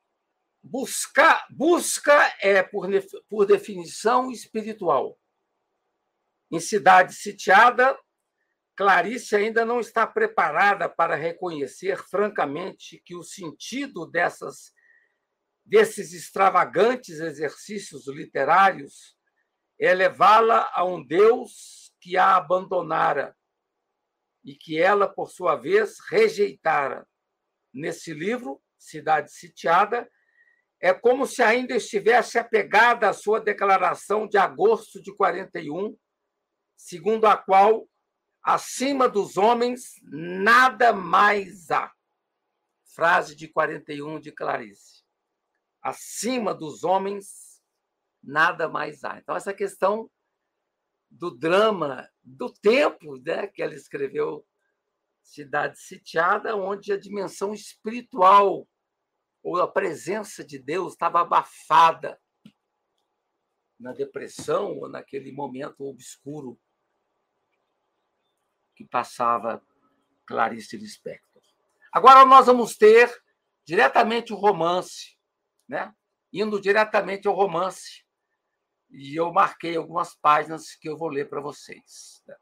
buscar, 0.63 1.47
busca 1.51 2.13
é, 2.41 2.63
por, 2.63 2.89
por 3.29 3.45
definição, 3.45 4.31
espiritual. 4.31 5.19
Em 6.49 6.61
cidade 6.61 7.13
sitiada, 7.15 7.99
Clarice 8.77 9.35
ainda 9.35 9.65
não 9.65 9.81
está 9.81 10.07
preparada 10.07 10.87
para 10.87 11.15
reconhecer 11.15 11.97
francamente 11.97 13.01
que 13.03 13.17
o 13.17 13.23
sentido 13.23 14.07
dessas, 14.07 14.71
desses 15.65 16.13
extravagantes 16.13 17.19
exercícios 17.19 18.07
literários 18.07 19.17
é 19.81 19.95
levá-la 19.95 20.71
a 20.75 20.85
um 20.85 21.05
Deus 21.05 21.93
que 22.01 22.19
a 22.19 22.37
abandonara 22.37 23.35
e 24.45 24.55
que 24.55 24.79
ela, 24.79 25.09
por 25.09 25.31
sua 25.31 25.57
vez, 25.57 25.97
rejeitara. 26.09 27.07
Nesse 27.73 28.13
livro, 28.13 28.63
Cidade 28.79 29.33
Sitiada, 29.33 30.09
é 30.81 30.93
como 30.93 31.27
se 31.27 31.43
ainda 31.43 31.75
estivesse 31.75 32.39
apegada 32.39 33.09
à 33.09 33.13
sua 33.13 33.41
declaração 33.41 34.29
de 34.29 34.37
agosto 34.37 35.03
de 35.03 35.15
41, 35.15 35.97
segundo 36.77 37.27
a 37.27 37.37
qual, 37.37 37.89
acima 38.47 39.09
dos 39.09 39.37
homens, 39.37 40.01
nada 40.05 40.93
mais 40.93 41.69
há. 41.73 41.93
Frase 42.95 43.35
de 43.35 43.49
41 43.49 44.21
de 44.21 44.31
Clarice. 44.31 45.03
Acima 45.83 46.55
dos 46.55 46.85
homens, 46.85 47.61
nada 48.23 48.69
mais 48.69 49.03
há. 49.03 49.19
Então, 49.19 49.35
essa 49.35 49.53
questão 49.53 50.09
do 51.11 51.33
drama 51.37 52.09
do 52.23 52.49
tempo 52.53 53.17
né, 53.21 53.49
que 53.49 53.61
ela 53.61 53.75
escreveu 53.75 54.47
cidade 55.25 55.81
sitiada, 55.81 56.55
onde 56.55 56.93
a 56.93 56.97
dimensão 56.97 57.53
espiritual 57.53 58.69
ou 59.43 59.61
a 59.61 59.67
presença 59.67 60.45
de 60.45 60.57
Deus 60.57 60.93
estava 60.93 61.21
abafada 61.21 62.21
na 63.79 63.93
depressão 63.93 64.79
ou 64.79 64.89
naquele 64.89 65.33
momento 65.33 65.85
obscuro 65.85 66.57
que 68.77 68.85
passava 68.85 69.63
Clarice 70.27 70.77
Lispector. 70.77 71.43
Agora 71.91 72.25
nós 72.27 72.47
vamos 72.47 72.77
ter 72.77 73.11
diretamente 73.65 74.33
o 74.33 74.37
romance, 74.37 75.17
né? 75.67 75.93
indo 76.33 76.61
diretamente 76.61 77.27
ao 77.27 77.35
romance, 77.35 78.05
e 78.91 79.17
eu 79.17 79.33
marquei 79.33 79.77
algumas 79.77 80.15
páginas 80.15 80.75
que 80.75 80.89
eu 80.89 80.97
vou 80.97 81.09
ler 81.09 81.29
para 81.29 81.41
vocês. 81.41 82.23
Né? 82.27 82.37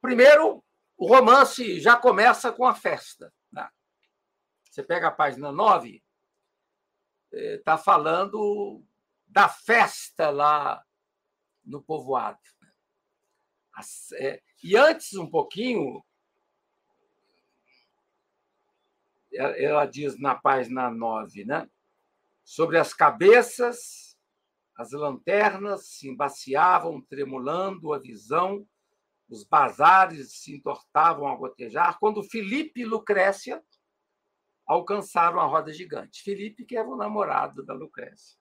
Primeiro, 0.00 0.64
o 0.96 1.06
romance 1.06 1.78
já 1.80 1.96
começa 1.96 2.50
com 2.50 2.66
a 2.66 2.74
festa. 2.74 3.32
Né? 3.52 3.68
Você 4.64 4.82
pega 4.82 5.08
a 5.08 5.12
página 5.12 5.52
9, 5.52 6.02
está 7.30 7.74
eh, 7.74 7.78
falando 7.78 8.82
da 9.26 9.48
festa 9.48 10.30
lá 10.30 10.84
no 11.64 11.82
povoado. 11.82 12.38
É, 14.14 14.40
e 14.62 14.76
antes, 14.76 15.14
um 15.14 15.28
pouquinho, 15.28 16.02
ela 19.32 19.86
diz 19.86 20.18
na 20.18 20.34
página 20.34 20.90
9, 20.90 21.44
né? 21.44 21.68
Sobre 22.44 22.78
as 22.78 22.94
cabeças, 22.94 24.16
as 24.76 24.92
lanternas 24.92 25.86
se 25.86 26.08
embaciavam, 26.08 27.00
tremulando 27.02 27.92
a 27.92 27.98
visão, 27.98 28.66
os 29.28 29.44
bazares 29.44 30.32
se 30.40 30.56
entortavam 30.56 31.28
a 31.28 31.36
gotejar, 31.36 31.98
quando 31.98 32.22
Felipe 32.22 32.80
e 32.80 32.84
Lucrécia 32.86 33.62
alcançaram 34.66 35.40
a 35.40 35.46
roda 35.46 35.72
gigante. 35.72 36.22
Felipe, 36.22 36.64
que 36.64 36.76
era 36.76 36.88
o 36.88 36.96
namorado 36.96 37.64
da 37.64 37.74
Lucrécia. 37.74 38.38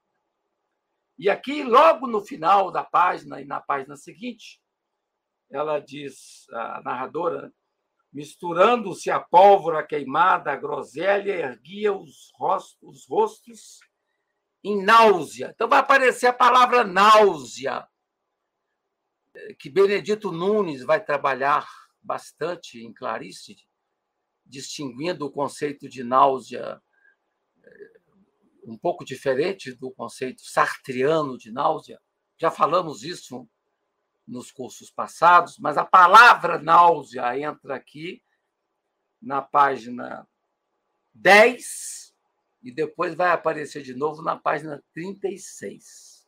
E 1.18 1.30
aqui, 1.30 1.64
logo 1.64 2.06
no 2.06 2.22
final 2.22 2.72
da 2.72 2.84
página 2.84 3.42
e 3.42 3.46
na 3.46 3.60
página 3.60 3.96
seguinte, 3.96 4.62
ela 5.50 5.80
diz, 5.80 6.46
a 6.52 6.82
narradora, 6.84 7.54
misturando-se 8.12 9.10
a 9.10 9.20
pólvora 9.20 9.86
queimada, 9.86 10.52
a 10.52 10.56
groselha 10.56 11.32
erguia 11.32 11.94
os 11.94 12.32
rostos, 12.36 12.78
os 12.82 13.08
rostos 13.08 13.80
em 14.64 14.84
náusea. 14.84 15.52
Então 15.54 15.68
vai 15.68 15.80
aparecer 15.80 16.28
a 16.28 16.34
palavra 16.34 16.84
náusea, 16.84 17.88
que 19.60 19.70
Benedito 19.70 20.32
Nunes 20.32 20.84
vai 20.84 21.04
trabalhar 21.04 21.68
bastante 22.02 22.80
em 22.82 22.94
Clarice, 22.94 23.56
distinguindo 24.46 25.26
o 25.26 25.32
conceito 25.32 25.88
de 25.88 26.04
náusea 26.04 26.82
um 28.64 28.78
pouco 28.78 29.06
diferente 29.06 29.74
do 29.74 29.92
conceito 29.92 30.42
sartriano 30.42 31.38
de 31.38 31.52
náusea. 31.52 32.02
Já 32.38 32.52
falamos 32.52 33.04
isso 33.04 33.48
nos 34.28 34.52
cursos 34.52 34.92
passados, 34.92 35.58
mas 35.58 35.78
a 35.78 35.86
palavra 35.86 36.60
náusea 36.60 37.40
entra 37.40 37.76
aqui 37.76 38.22
na 39.22 39.42
página 39.42 40.28
10 41.14 42.14
e 42.62 42.72
depois 42.72 43.16
vai 43.16 43.32
aparecer 43.32 43.82
de 43.82 43.96
novo 43.96 44.22
na 44.22 44.36
página 44.36 44.84
36. 44.94 46.28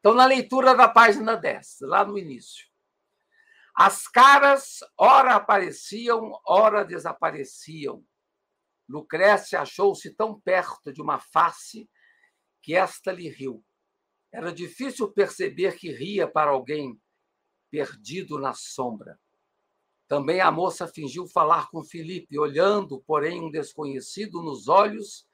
Então, 0.00 0.14
na 0.14 0.26
leitura 0.26 0.74
da 0.74 0.88
página 0.88 1.36
10, 1.36 1.78
lá 1.82 2.04
no 2.04 2.18
início. 2.18 2.68
As 3.74 4.08
caras, 4.08 4.80
ora 4.96 5.36
apareciam, 5.36 6.32
ora 6.44 6.84
desapareciam, 6.84 8.04
Lucrécia 8.88 9.60
achou-se 9.60 10.12
tão 10.14 10.40
perto 10.40 10.92
de 10.92 11.00
uma 11.00 11.20
face 11.20 11.88
que 12.60 12.74
esta 12.74 13.12
lhe 13.12 13.28
riu. 13.28 13.64
Era 14.32 14.52
difícil 14.52 15.10
perceber 15.10 15.76
que 15.76 15.90
ria 15.90 16.28
para 16.28 16.50
alguém 16.50 17.00
perdido 17.70 18.38
na 18.38 18.52
sombra. 18.52 19.18
Também 20.06 20.40
a 20.40 20.50
moça 20.50 20.88
fingiu 20.88 21.26
falar 21.26 21.68
com 21.70 21.84
Felipe, 21.84 22.38
olhando, 22.38 23.00
porém, 23.06 23.40
um 23.40 23.50
desconhecido 23.50 24.42
nos 24.42 24.68
olhos 24.68 25.26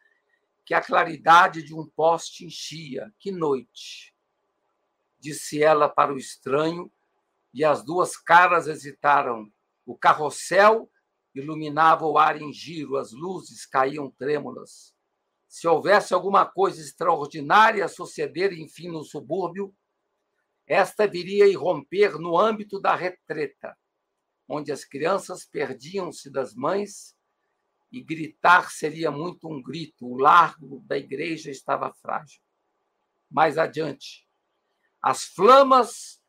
que 0.65 0.75
a 0.75 0.83
claridade 0.83 1.63
de 1.63 1.75
um 1.75 1.87
poste 1.87 2.45
enchia. 2.45 3.13
Que 3.19 3.31
noite! 3.31 4.15
Disse 5.19 5.63
ela 5.63 5.89
para 5.89 6.13
o 6.13 6.19
estranho, 6.19 6.91
e 7.55 7.65
as 7.65 7.83
duas 7.83 8.17
caras 8.17 8.67
hesitaram. 8.67 9.51
O 9.87 9.97
carrossel 9.97 10.91
iluminava 11.35 12.05
o 12.05 12.19
ar 12.19 12.41
em 12.41 12.53
giro, 12.53 12.97
as 12.97 13.13
luzes 13.13 13.65
caíam 13.65 14.11
trêmulas. 14.11 14.96
Se 15.57 15.67
houvesse 15.67 16.13
alguma 16.13 16.45
coisa 16.45 16.83
extraordinária 16.83 17.83
a 17.83 17.89
suceder, 17.89 18.53
enfim, 18.53 18.89
no 18.89 19.03
subúrbio, 19.03 19.75
esta 20.67 21.07
viria 21.07 21.47
a 21.47 21.49
irromper 21.49 22.19
no 22.19 22.39
âmbito 22.39 22.79
da 22.79 22.95
retreta, 22.95 23.75
onde 24.47 24.71
as 24.71 24.85
crianças 24.85 25.47
perdiam-se 25.47 26.29
das 26.29 26.55
mães 26.55 27.17
e 27.91 28.03
gritar 28.03 28.71
seria 28.71 29.11
muito 29.11 29.49
um 29.49 29.63
grito. 29.63 30.07
O 30.07 30.19
largo 30.19 30.85
da 30.85 30.99
igreja 30.99 31.51
estava 31.51 31.91
frágil. 32.03 32.43
Mais 33.31 33.57
adiante, 33.57 34.29
as 35.01 35.25
flamas 35.25 36.21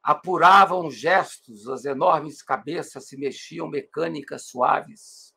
apuravam 0.00 0.92
gestos, 0.92 1.66
as 1.68 1.84
enormes 1.84 2.40
cabeças 2.40 3.08
se 3.08 3.16
mexiam 3.16 3.66
mecânicas 3.66 4.46
suaves. 4.46 5.34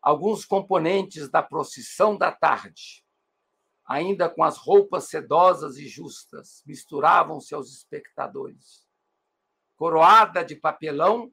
Alguns 0.00 0.44
componentes 0.44 1.28
da 1.28 1.42
procissão 1.42 2.16
da 2.16 2.30
tarde, 2.32 3.04
ainda 3.84 4.28
com 4.28 4.42
as 4.44 4.56
roupas 4.56 5.08
sedosas 5.08 5.76
e 5.76 5.88
justas, 5.88 6.62
misturavam-se 6.66 7.54
aos 7.54 7.72
espectadores. 7.72 8.86
Coroada 9.76 10.44
de 10.44 10.56
papelão, 10.56 11.32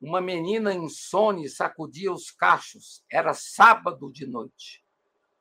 uma 0.00 0.20
menina 0.20 0.74
insone 0.74 1.48
sacudia 1.48 2.12
os 2.12 2.30
cachos. 2.30 3.04
Era 3.10 3.32
sábado 3.34 4.10
de 4.10 4.26
noite. 4.26 4.84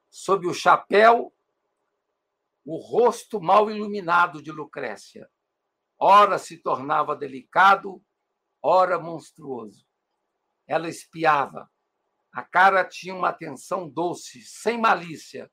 Sob 0.10 0.48
o 0.48 0.54
chapéu, 0.54 1.34
o 2.66 2.78
rosto 2.78 3.42
mal 3.42 3.70
iluminado 3.70 4.42
de 4.42 4.52
Lucrécia 4.52 5.30
ora 5.98 6.38
se 6.38 6.58
tornava 6.58 7.16
delicado, 7.16 8.04
ora 8.62 9.00
monstruoso. 9.00 9.86
Ela 10.68 10.90
espiava. 10.90 11.70
A 12.36 12.44
cara 12.44 12.84
tinha 12.84 13.16
uma 13.16 13.30
atenção 13.30 13.90
doce, 13.90 14.42
sem 14.42 14.78
malícia, 14.78 15.50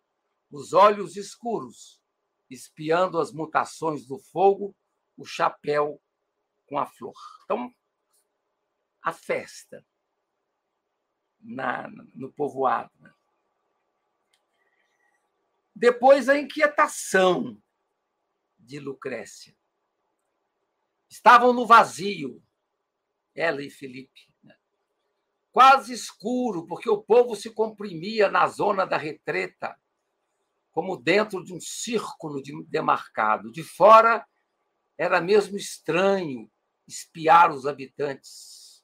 os 0.51 0.73
olhos 0.73 1.17
escuros, 1.17 2.03
espiando 2.51 3.21
as 3.21 3.33
mutações 3.33 4.05
do 4.05 4.19
fogo, 4.19 4.77
o 5.17 5.25
chapéu 5.25 6.03
com 6.67 6.77
a 6.77 6.85
flor. 6.85 7.15
Então, 7.45 7.73
a 9.01 9.13
festa 9.13 9.87
na, 11.39 11.89
no 12.17 12.33
povoado. 12.33 12.91
Né? 12.99 13.15
Depois, 15.73 16.29
a 16.29 16.37
inquietação 16.37 17.63
de 18.59 18.81
Lucrécia. 18.81 19.57
Estavam 21.09 21.53
no 21.53 21.65
vazio, 21.65 22.45
ela 23.37 23.63
e 23.63 23.71
Felipe. 23.71 24.32
Quase 25.53 25.93
escuro, 25.93 26.67
porque 26.67 26.89
o 26.89 27.03
povo 27.03 27.37
se 27.37 27.51
comprimia 27.51 28.31
na 28.31 28.49
zona 28.49 28.87
da 28.87 28.97
retreta, 28.97 29.79
como 30.73 30.97
dentro 30.97 31.45
de 31.45 31.53
um 31.53 31.61
círculo 31.61 32.43
demarcado. 32.67 33.53
De 33.53 33.63
fora, 33.63 34.27
era 34.97 35.21
mesmo 35.21 35.57
estranho 35.57 36.51
espiar 36.89 37.53
os 37.53 37.67
habitantes 37.67 38.83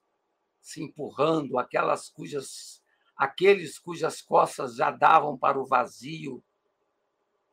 se 0.61 0.83
empurrando, 0.83 1.59
aquelas 1.59 2.11
cujas 2.11 2.83
aqueles 3.17 3.79
cujas 3.81 4.23
costas 4.23 4.77
já 4.77 4.93
davam 4.93 5.37
para 5.37 5.59
o 5.59 5.67
vazio, 5.67 6.45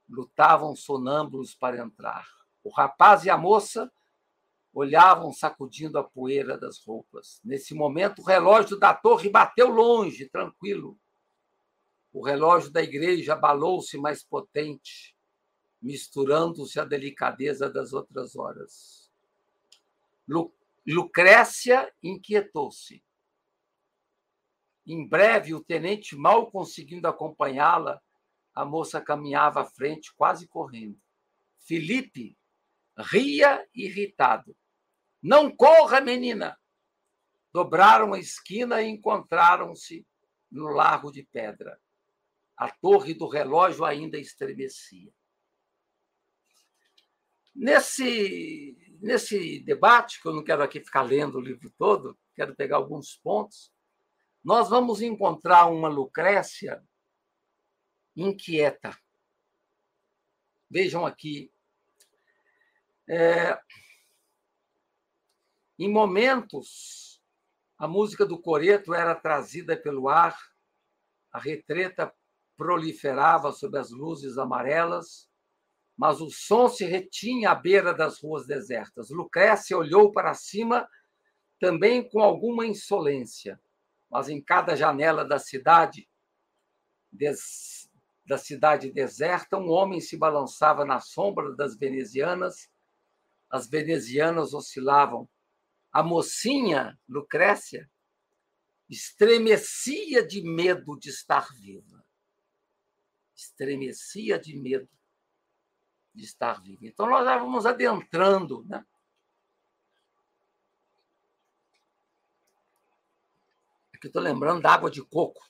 lutavam 0.07 0.75
sonâmbulos 0.75 1.55
para 1.55 1.81
entrar. 1.81 2.27
O 2.63 2.69
rapaz 2.69 3.25
e 3.25 3.31
a 3.31 3.37
moça 3.37 3.91
olhavam 4.75 5.31
sacudindo 5.31 5.97
a 5.97 6.03
poeira 6.03 6.57
das 6.57 6.83
roupas. 6.85 7.39
Nesse 7.45 7.73
momento, 7.73 8.21
o 8.21 8.25
relógio 8.25 8.77
da 8.77 8.93
torre 8.93 9.29
bateu 9.29 9.69
longe, 9.69 10.27
tranquilo. 10.27 10.99
O 12.11 12.21
relógio 12.21 12.69
da 12.69 12.83
igreja 12.83 13.33
abalou-se 13.33 13.97
mais 13.97 14.21
potente, 14.21 15.15
misturando-se 15.81 16.77
à 16.77 16.83
delicadeza 16.83 17.69
das 17.69 17.93
outras 17.93 18.35
horas. 18.35 19.09
Lu 20.27 20.53
Lucrécia 20.85 21.91
inquietou-se. 22.03 23.01
Em 24.85 25.07
breve, 25.07 25.55
o 25.55 25.63
tenente, 25.63 26.15
mal 26.15 26.51
conseguindo 26.51 27.07
acompanhá-la, 27.07 27.99
a 28.53 28.63
moça 28.63 29.01
caminhava 29.01 29.61
à 29.61 29.65
frente, 29.65 30.13
quase 30.13 30.47
correndo. 30.47 30.99
Felipe 31.57 32.37
ria 32.95 33.67
irritado. 33.73 34.55
Não 35.25 35.49
corra, 35.49 35.99
menina! 35.99 36.55
dobraram 37.55 38.13
a 38.13 38.19
esquina 38.19 38.81
e 38.81 38.89
encontraram-se 38.89 40.05
no 40.51 40.67
Largo 40.67 41.09
de 41.09 41.23
Pedra. 41.23 41.79
A 42.57 42.69
torre 42.69 43.13
do 43.13 43.29
relógio 43.29 43.85
ainda 43.85 44.17
estremecia. 44.17 45.09
Nesse, 47.55 48.77
nesse 48.99 49.61
debate, 49.61 50.21
que 50.21 50.27
eu 50.27 50.33
não 50.33 50.43
quero 50.43 50.63
aqui 50.63 50.81
ficar 50.81 51.03
lendo 51.03 51.37
o 51.37 51.41
livro 51.41 51.73
todo, 51.77 52.19
quero 52.35 52.53
pegar 52.53 52.75
alguns 52.75 53.15
pontos, 53.15 53.71
nós 54.43 54.67
vamos 54.67 55.01
encontrar 55.01 55.67
uma 55.67 55.87
Lucrécia 55.87 56.83
inquieta. 58.17 58.99
Vejam 60.69 61.05
aqui. 61.05 61.49
É, 63.07 63.57
em 65.77 65.91
momentos, 65.91 67.21
a 67.77 67.87
música 67.87 68.25
do 68.25 68.39
coreto 68.39 68.93
era 68.93 69.13
trazida 69.13 69.75
pelo 69.75 70.07
ar, 70.07 70.37
a 71.31 71.39
retreta 71.39 72.13
proliferava 72.55 73.51
sob 73.51 73.77
as 73.77 73.91
luzes 73.91 74.37
amarelas, 74.37 75.29
mas 75.97 76.21
o 76.21 76.29
som 76.29 76.69
se 76.69 76.85
retinha 76.85 77.51
à 77.51 77.55
beira 77.55 77.93
das 77.93 78.19
ruas 78.21 78.47
desertas. 78.47 79.09
Lucrécia 79.09 79.77
olhou 79.77 80.11
para 80.11 80.33
cima 80.33 80.87
também 81.59 82.07
com 82.07 82.21
alguma 82.21 82.65
insolência, 82.65 83.59
mas 84.09 84.29
em 84.29 84.41
cada 84.41 84.75
janela 84.75 85.25
da 85.25 85.39
cidade, 85.39 86.07
des... 87.11 87.89
da 88.25 88.37
cidade 88.37 88.91
deserta, 88.91 89.57
um 89.57 89.69
homem 89.69 89.99
se 89.99 90.17
balançava 90.17 90.85
na 90.85 91.01
sombra 91.01 91.53
das 91.55 91.77
venezianas. 91.77 92.69
As 93.49 93.67
venezianas 93.67 94.53
oscilavam 94.53 95.27
a 95.95 96.03
mocinha 96.03 96.99
Lucrécia 97.07 97.89
estremecia 98.89 100.27
de 100.27 100.41
medo 100.41 100.99
de 100.99 101.09
estar 101.09 101.47
viva. 101.53 102.05
Estremecia 103.33 104.37
de 104.37 104.57
medo 104.57 104.89
de 106.13 106.25
estar 106.25 106.61
viva. 106.61 106.85
Então, 106.85 107.09
nós 107.09 107.23
já 107.23 107.37
vamos 107.37 107.65
adentrando. 107.65 108.65
Né? 108.65 108.85
Aqui 113.93 114.07
estou 114.07 114.21
lembrando 114.21 114.61
da 114.61 114.73
água 114.73 114.91
de 114.91 115.01
coco, 115.01 115.49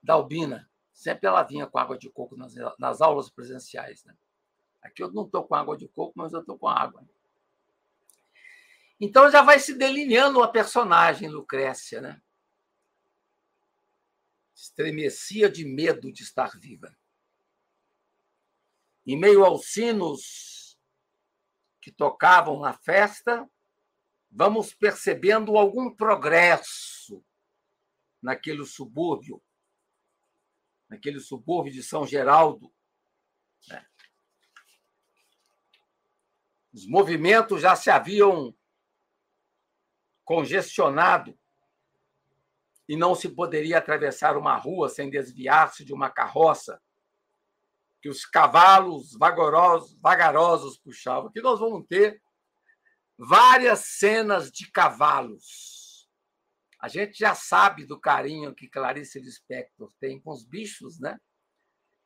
da 0.00 0.14
Albina. 0.14 0.70
Sempre 0.92 1.26
ela 1.26 1.42
vinha 1.42 1.66
com 1.66 1.76
água 1.76 1.98
de 1.98 2.08
coco 2.08 2.36
nas, 2.36 2.54
nas 2.78 3.00
aulas 3.00 3.28
presenciais. 3.28 4.04
Né? 4.04 4.16
Aqui 4.80 5.02
eu 5.02 5.10
não 5.10 5.24
estou 5.24 5.44
com 5.44 5.56
água 5.56 5.76
de 5.76 5.88
coco, 5.88 6.12
mas 6.14 6.32
eu 6.32 6.38
estou 6.38 6.56
com 6.56 6.68
água. 6.68 7.04
Então 9.04 9.28
já 9.28 9.42
vai 9.42 9.58
se 9.58 9.74
delineando 9.74 10.40
a 10.44 10.48
personagem 10.48 11.28
Lucrécia, 11.28 12.00
né? 12.00 12.22
Estremecia 14.54 15.50
de 15.50 15.64
medo 15.64 16.12
de 16.12 16.22
estar 16.22 16.56
viva. 16.56 16.96
Em 19.04 19.18
meio 19.18 19.44
aos 19.44 19.72
sinos 19.72 20.78
que 21.80 21.90
tocavam 21.90 22.60
na 22.60 22.74
festa, 22.74 23.50
vamos 24.30 24.72
percebendo 24.72 25.58
algum 25.58 25.92
progresso 25.92 27.24
naquele 28.22 28.64
subúrbio, 28.64 29.42
naquele 30.88 31.18
subúrbio 31.18 31.72
de 31.72 31.82
São 31.82 32.06
Geraldo. 32.06 32.72
Né? 33.66 33.84
Os 36.72 36.86
movimentos 36.86 37.60
já 37.60 37.74
se 37.74 37.90
haviam 37.90 38.56
congestionado 40.32 41.38
e 42.88 42.96
não 42.96 43.14
se 43.14 43.28
poderia 43.28 43.76
atravessar 43.76 44.34
uma 44.34 44.56
rua 44.56 44.88
sem 44.88 45.10
desviar-se 45.10 45.84
de 45.84 45.92
uma 45.92 46.08
carroça 46.08 46.80
que 48.00 48.08
os 48.08 48.24
cavalos 48.24 49.12
vagarosos, 49.12 49.94
vagarosos 50.00 50.78
puxavam. 50.78 51.28
Aqui 51.28 51.42
nós 51.42 51.60
vamos 51.60 51.86
ter 51.86 52.22
várias 53.18 53.80
cenas 53.80 54.50
de 54.50 54.70
cavalos. 54.72 56.08
A 56.80 56.88
gente 56.88 57.18
já 57.18 57.34
sabe 57.34 57.84
do 57.84 58.00
carinho 58.00 58.54
que 58.54 58.70
Clarice 58.70 59.20
Lispector 59.20 59.92
tem 60.00 60.18
com 60.18 60.30
os 60.30 60.46
bichos, 60.46 60.98
né? 60.98 61.20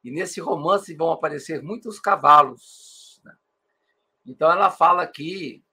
E 0.02 0.10
nesse 0.10 0.40
romance 0.40 0.92
vão 0.96 1.12
aparecer 1.12 1.62
muitos 1.62 2.00
cavalos. 2.00 3.20
Né? 3.24 3.36
Então 4.26 4.50
ela 4.50 4.68
fala 4.68 5.04
aqui 5.04 5.64
eh, 5.64 5.65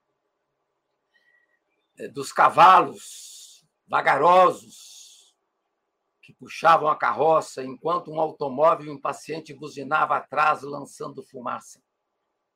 dos 2.11 2.31
cavalos 2.31 3.65
vagarosos 3.87 5.35
que 6.21 6.33
puxavam 6.33 6.87
a 6.87 6.95
carroça 6.95 7.63
enquanto 7.63 8.11
um 8.11 8.19
automóvel 8.19 8.91
impaciente 8.93 9.53
buzinava 9.53 10.15
atrás, 10.15 10.61
lançando 10.61 11.21
fumaça. 11.21 11.83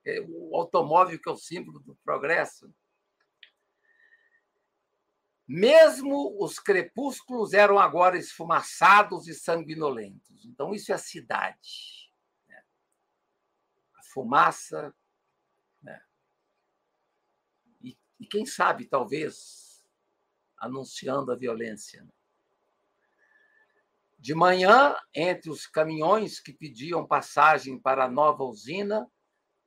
É 0.06 0.22
o 0.22 0.56
automóvel 0.56 1.20
que 1.20 1.28
é 1.28 1.32
o 1.32 1.38
símbolo 1.38 1.80
do 1.82 1.96
progresso. 1.98 2.74
Mesmo 5.46 6.38
os 6.42 6.60
crepúsculos 6.60 7.54
eram 7.54 7.78
agora 7.78 8.18
esfumaçados 8.18 9.28
e 9.28 9.34
sanguinolentos. 9.34 10.46
Então, 10.46 10.74
isso 10.74 10.92
é 10.92 10.96
a 10.96 10.98
cidade. 10.98 12.12
Né? 12.48 12.62
A 13.96 14.04
fumaça 14.04 14.94
e 18.20 18.26
quem 18.26 18.46
sabe, 18.46 18.86
talvez, 18.86 19.84
anunciando 20.58 21.32
a 21.32 21.36
violência. 21.36 22.04
Né? 22.04 22.10
De 24.18 24.34
manhã, 24.34 24.96
entre 25.14 25.50
os 25.52 25.68
caminhões 25.68 26.40
que 26.40 26.52
pediam 26.52 27.06
passagem 27.06 27.80
para 27.80 28.06
a 28.06 28.10
nova 28.10 28.44
usina, 28.44 29.08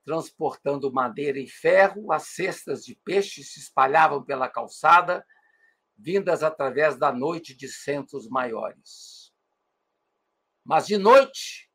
transportando 0.05 0.93
madeira 0.93 1.39
e 1.39 1.47
ferro, 1.47 2.13
as 2.13 2.29
cestas 2.29 2.85
de 2.85 2.97
peixe 2.97 3.45
se 3.45 3.61
espalhavam 3.61 4.25
pela 4.25 4.49
calçada, 4.49 5.25
vindas 5.97 6.43
através 6.43 6.99
da 6.99 7.13
noite 7.13 7.55
de 7.55 7.69
centros 7.69 8.29
maiores. 8.29 9.33
Mas 10.65 10.87
de 10.87 10.97
noite, 10.97 11.71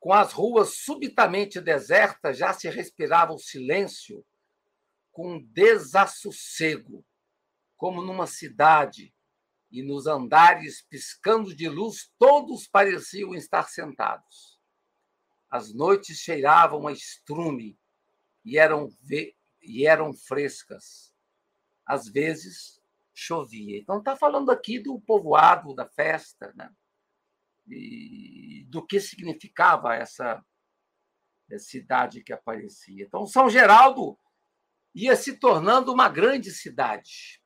com 0.00 0.12
as 0.12 0.32
ruas 0.32 0.78
subitamente 0.78 1.60
desertas, 1.60 2.36
já 2.36 2.52
se 2.52 2.68
respirava 2.68 3.32
o 3.32 3.38
silêncio 3.38 4.24
com 5.16 5.42
desassossego, 5.42 7.02
como 7.74 8.02
numa 8.02 8.26
cidade, 8.26 9.14
e 9.70 9.82
nos 9.82 10.06
andares 10.06 10.82
piscando 10.82 11.56
de 11.56 11.70
luz, 11.70 12.12
todos 12.18 12.68
pareciam 12.68 13.34
estar 13.34 13.62
sentados. 13.62 14.60
As 15.48 15.72
noites 15.72 16.18
cheiravam 16.18 16.86
a 16.86 16.92
estrume 16.92 17.78
e 18.44 18.58
eram, 18.58 18.90
e 19.62 19.86
eram 19.86 20.12
frescas. 20.12 21.10
Às 21.86 22.10
vezes 22.10 22.78
chovia. 23.14 23.78
Então, 23.78 24.00
está 24.00 24.14
falando 24.14 24.50
aqui 24.50 24.78
do 24.78 25.00
povoado, 25.00 25.74
da 25.74 25.88
festa, 25.88 26.52
né? 26.54 26.70
e 27.66 28.66
do 28.68 28.86
que 28.86 29.00
significava 29.00 29.94
essa 29.94 30.44
cidade 31.58 32.22
que 32.22 32.34
aparecia. 32.34 33.02
Então, 33.02 33.26
São 33.26 33.48
Geraldo 33.48 34.18
ia 34.96 35.14
se 35.14 35.38
tornando 35.38 35.92
uma 35.92 36.08
grande 36.08 36.50
cidade. 36.50 37.42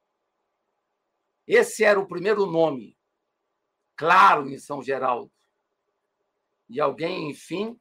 Esse 1.44 1.82
era 1.82 1.98
o 1.98 2.06
primeiro 2.06 2.46
nome, 2.46 2.96
claro, 3.96 4.48
em 4.48 4.56
São 4.56 4.80
Geraldo. 4.80 5.32
E 6.68 6.80
alguém, 6.80 7.28
enfim, 7.28 7.78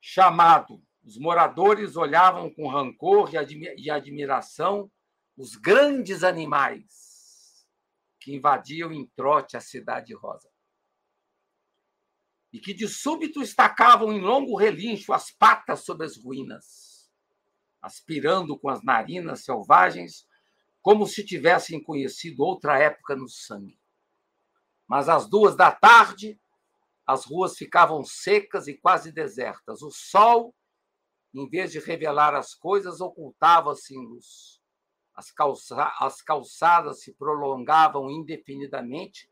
chamado. 0.00 0.80
Os 1.02 1.18
moradores 1.18 1.96
olhavam 1.96 2.48
com 2.54 2.68
rancor 2.68 3.30
e 3.34 3.90
admiração 3.90 4.88
os 5.36 5.56
grandes 5.56 6.22
animais 6.22 7.66
que 8.20 8.36
invadiam 8.36 8.92
em 8.92 9.06
trote 9.16 9.56
a 9.56 9.60
cidade 9.60 10.14
rosa. 10.14 10.48
E 12.52 12.60
que 12.60 12.72
de 12.72 12.86
súbito 12.86 13.42
estacavam 13.42 14.12
em 14.12 14.20
longo 14.20 14.56
relincho 14.56 15.12
as 15.12 15.32
patas 15.32 15.80
sobre 15.80 16.06
as 16.06 16.16
ruínas 16.16 16.89
aspirando 17.80 18.58
com 18.58 18.68
as 18.68 18.82
narinas 18.82 19.44
selvagens, 19.44 20.26
como 20.82 21.06
se 21.06 21.24
tivessem 21.24 21.82
conhecido 21.82 22.42
outra 22.42 22.78
época 22.78 23.14
no 23.16 23.28
sangue. 23.28 23.78
Mas 24.86 25.08
às 25.08 25.28
duas 25.28 25.56
da 25.56 25.70
tarde, 25.70 26.40
as 27.06 27.24
ruas 27.24 27.56
ficavam 27.56 28.04
secas 28.04 28.66
e 28.66 28.76
quase 28.76 29.12
desertas. 29.12 29.82
O 29.82 29.90
sol, 29.90 30.54
em 31.34 31.48
vez 31.48 31.72
de 31.72 31.78
revelar 31.78 32.34
as 32.34 32.54
coisas, 32.54 33.00
ocultava-se 33.00 33.94
em 33.94 34.06
luz. 34.06 34.60
As, 35.14 35.30
calça... 35.30 35.92
as 35.98 36.22
calçadas 36.22 37.02
se 37.02 37.14
prolongavam 37.14 38.10
indefinidamente 38.10 39.28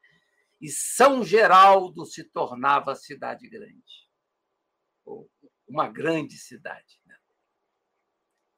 e 0.60 0.68
São 0.68 1.24
Geraldo 1.24 2.04
se 2.04 2.24
tornava 2.24 2.94
cidade 2.94 3.48
grande. 3.48 4.08
Uma 5.68 5.88
grande 5.88 6.36
cidade. 6.36 6.97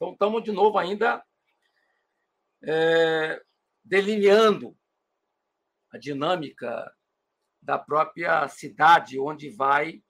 Então, 0.00 0.14
estamos 0.14 0.42
de 0.42 0.50
novo 0.50 0.78
ainda 0.78 1.22
é, 2.62 3.44
delineando 3.84 4.74
a 5.90 5.98
dinâmica 5.98 6.90
da 7.60 7.78
própria 7.78 8.48
cidade 8.48 9.20
onde 9.20 9.50
vai 9.50 10.02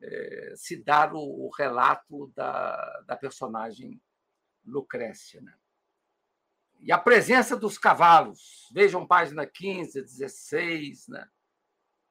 é, 0.00 0.54
se 0.54 0.76
dar 0.76 1.12
o, 1.12 1.18
o 1.18 1.50
relato 1.50 2.28
da, 2.28 3.00
da, 3.08 3.16
personagem 3.16 4.00
Lucrécia. 4.64 5.40
Né? 5.40 5.52
E 6.78 6.92
a 6.92 6.98
presença 6.98 7.56
dos 7.56 7.76
cavalos, 7.76 8.68
vejam 8.70 9.04
página 9.04 9.44
15, 9.44 10.00
16, 10.00 11.08
né? 11.08 11.28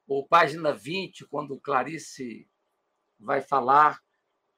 ou 0.05 0.27
página 0.27 0.73
20, 0.73 1.25
quando 1.27 1.57
Clarice 1.57 2.49
vai 3.17 3.39
falar 3.39 4.03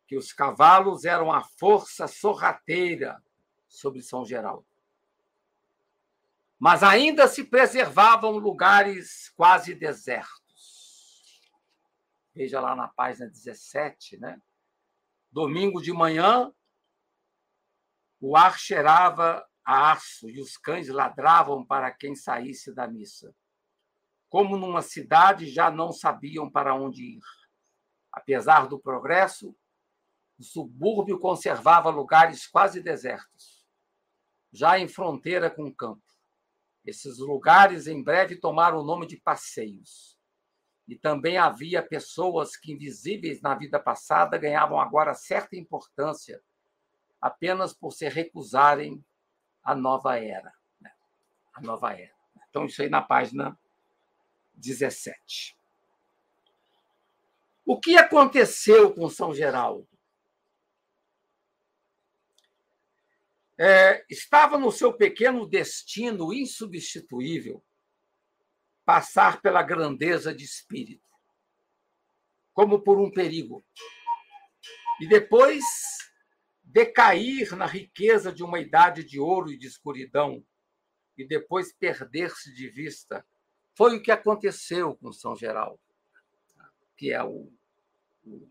que 0.10 0.18
os 0.18 0.34
cavalos 0.34 1.06
eram 1.06 1.32
a 1.32 1.44
força 1.44 2.08
sorrateira 2.08 3.24
sobre 3.68 4.02
São 4.02 4.26
Geraldo. 4.26 4.66
Mas 6.58 6.82
ainda 6.82 7.28
se 7.28 7.44
preservavam 7.44 8.32
lugares 8.32 9.30
quase 9.36 9.76
desertos. 9.76 11.44
Veja 12.34 12.60
lá 12.60 12.76
na 12.76 12.88
página 12.88 13.30
17, 13.30 14.18
né? 14.18 14.42
Domingo 15.32 15.80
de 15.80 15.94
manhã, 15.94 16.52
o 18.20 18.36
ar 18.36 18.58
cheirava 18.58 19.48
a 19.64 19.92
aço 19.92 20.28
e 20.28 20.42
os 20.42 20.58
cães 20.58 20.90
ladravam 20.90 21.64
para 21.64 21.92
quem 21.92 22.16
saísse 22.16 22.74
da 22.74 22.88
missa. 22.88 23.32
Como 24.28 24.58
numa 24.58 24.82
cidade, 24.82 25.46
já 25.46 25.70
não 25.70 25.92
sabiam 25.92 26.50
para 26.50 26.74
onde 26.74 27.18
ir. 27.18 27.24
Apesar 28.12 28.68
do 28.68 28.80
progresso, 28.80 29.56
o 30.40 30.44
subúrbio 30.44 31.20
conservava 31.20 31.90
lugares 31.90 32.48
quase 32.48 32.82
desertos, 32.82 33.68
já 34.52 34.80
em 34.80 34.88
fronteira 34.88 35.50
com 35.50 35.66
o 35.66 35.76
campo. 35.76 36.02
Esses 36.86 37.20
lugares 37.20 37.88
em 37.88 38.02
breve 38.02 38.38
tomaram 38.38 38.80
o 38.80 38.86
nome 38.86 39.06
de 39.06 39.18
passeios. 39.18 40.18
E 40.88 40.96
também 40.96 41.38
havia 41.38 41.84
pessoas 41.84 42.56
que, 42.56 42.72
invisíveis 42.72 43.42
na 43.42 43.54
vida 43.54 43.80
passada, 43.80 44.38
ganhavam 44.38 44.80
agora 44.80 45.14
certa 45.14 45.56
importância 45.56 46.42
apenas 47.22 47.74
por 47.74 47.92
se 47.92 48.08
recusarem 48.08 49.04
à 49.62 49.76
nova 49.76 50.18
era. 50.18 50.52
Né? 50.80 50.92
A 51.54 51.62
nova 51.62 51.94
era. 51.94 52.16
Então, 52.50 52.66
isso 52.66 52.82
aí 52.82 52.90
na 52.90 53.02
página 53.02 53.60
17. 54.56 55.56
O 57.66 57.80
que 57.80 57.98
aconteceu 57.98 58.92
com 58.96 59.08
São 59.10 59.32
Geraldo? 59.32 59.99
É, 63.60 64.06
estava 64.10 64.58
no 64.58 64.72
seu 64.72 64.94
pequeno 64.94 65.46
destino 65.46 66.34
insubstituível 66.34 67.62
passar 68.86 69.42
pela 69.42 69.62
grandeza 69.62 70.34
de 70.34 70.46
espírito, 70.46 71.04
como 72.54 72.82
por 72.82 72.98
um 72.98 73.12
perigo, 73.12 73.64
e 75.02 75.08
depois 75.08 75.66
decair 76.64 77.54
na 77.58 77.66
riqueza 77.66 78.32
de 78.32 78.44
uma 78.44 78.60
idade 78.60 79.04
de 79.04 79.20
ouro 79.20 79.52
e 79.52 79.58
de 79.58 79.68
escuridão, 79.68 80.44
e 81.18 81.28
depois 81.28 81.74
perder-se 81.74 82.54
de 82.54 82.70
vista. 82.70 83.26
Foi 83.76 83.98
o 83.98 84.02
que 84.02 84.12
aconteceu 84.12 84.96
com 84.96 85.12
São 85.12 85.36
Geraldo, 85.36 85.82
que 86.96 87.12
é 87.12 87.22
o, 87.22 87.52
o, 88.26 88.50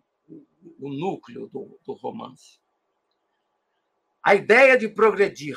o 0.78 0.88
núcleo 0.88 1.48
do, 1.48 1.80
do 1.84 1.94
romance. 1.94 2.60
A 4.22 4.34
ideia 4.34 4.76
de 4.76 4.88
progredir, 4.88 5.56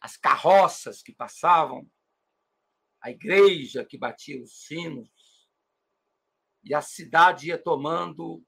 as 0.00 0.16
carroças 0.16 1.02
que 1.02 1.12
passavam, 1.12 1.88
a 3.02 3.10
igreja 3.10 3.84
que 3.84 3.98
batia 3.98 4.42
os 4.42 4.66
sinos, 4.66 5.08
e 6.62 6.74
a 6.74 6.82
cidade 6.82 7.48
ia 7.48 7.58
tomando 7.58 8.44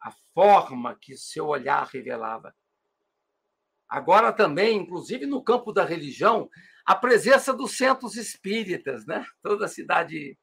a 0.00 0.10
forma 0.34 0.98
que 1.00 1.16
seu 1.16 1.46
olhar 1.46 1.86
revelava. 1.86 2.54
Agora 3.88 4.32
também, 4.32 4.78
inclusive 4.78 5.26
no 5.26 5.42
campo 5.42 5.72
da 5.72 5.84
religião, 5.84 6.50
a 6.84 6.94
presença 6.94 7.52
dos 7.52 7.76
centros 7.76 8.16
espíritas, 8.16 9.06
né? 9.06 9.24
Toda 9.42 9.66
a 9.66 9.68
cidade 9.68 10.36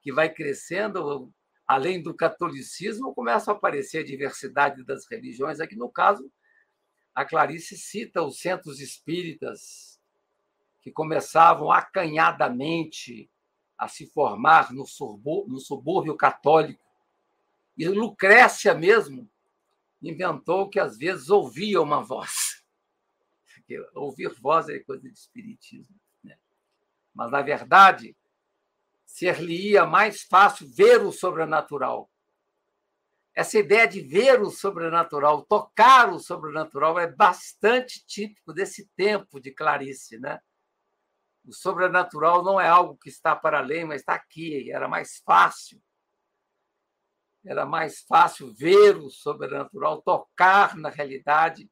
que 0.00 0.12
vai 0.12 0.32
crescendo, 0.32 1.32
além 1.66 2.02
do 2.02 2.14
catolicismo, 2.14 3.14
começa 3.14 3.50
a 3.50 3.54
aparecer 3.54 3.98
a 3.98 4.06
diversidade 4.06 4.84
das 4.84 5.06
religiões. 5.10 5.60
Aqui 5.60 5.76
no 5.76 5.90
caso, 5.90 6.30
a 7.18 7.24
Clarice 7.24 7.76
cita 7.76 8.22
os 8.22 8.38
centros 8.38 8.78
espíritas 8.78 10.00
que 10.80 10.92
começavam 10.92 11.72
acanhadamente 11.72 13.28
a 13.76 13.88
se 13.88 14.06
formar 14.06 14.72
no 14.72 14.86
subúrbio, 14.86 15.52
no 15.52 15.58
subúrbio 15.58 16.16
católico. 16.16 16.80
E 17.76 17.88
Lucrécia 17.88 18.72
mesmo 18.72 19.28
inventou 20.00 20.70
que 20.70 20.78
às 20.78 20.96
vezes 20.96 21.28
ouvia 21.28 21.82
uma 21.82 22.04
voz. 22.04 22.62
Porque 23.52 23.84
ouvir 23.96 24.32
voz 24.40 24.68
é 24.68 24.78
coisa 24.78 25.02
de 25.02 25.12
espiritismo. 25.12 25.96
Né? 26.22 26.38
Mas, 27.12 27.32
na 27.32 27.42
verdade, 27.42 28.16
ser-lhe-ia 29.04 29.84
mais 29.84 30.22
fácil 30.22 30.68
ver 30.68 31.04
o 31.04 31.10
sobrenatural 31.10 32.08
essa 33.38 33.56
ideia 33.56 33.86
de 33.86 34.00
ver 34.00 34.42
o 34.42 34.50
sobrenatural, 34.50 35.44
tocar 35.44 36.12
o 36.12 36.18
sobrenatural, 36.18 36.98
é 36.98 37.06
bastante 37.06 38.04
típico 38.04 38.52
desse 38.52 38.88
tempo 38.96 39.38
de 39.38 39.52
Clarice. 39.54 40.18
Né? 40.18 40.40
O 41.46 41.52
sobrenatural 41.52 42.42
não 42.42 42.60
é 42.60 42.66
algo 42.66 42.98
que 42.98 43.08
está 43.08 43.36
para 43.36 43.58
além, 43.60 43.84
mas 43.84 44.00
está 44.00 44.14
aqui. 44.14 44.72
Era 44.72 44.88
mais 44.88 45.22
fácil. 45.24 45.80
Era 47.46 47.64
mais 47.64 48.00
fácil 48.00 48.52
ver 48.52 48.96
o 48.96 49.08
sobrenatural, 49.08 50.02
tocar 50.02 50.76
na 50.76 50.88
realidade 50.88 51.70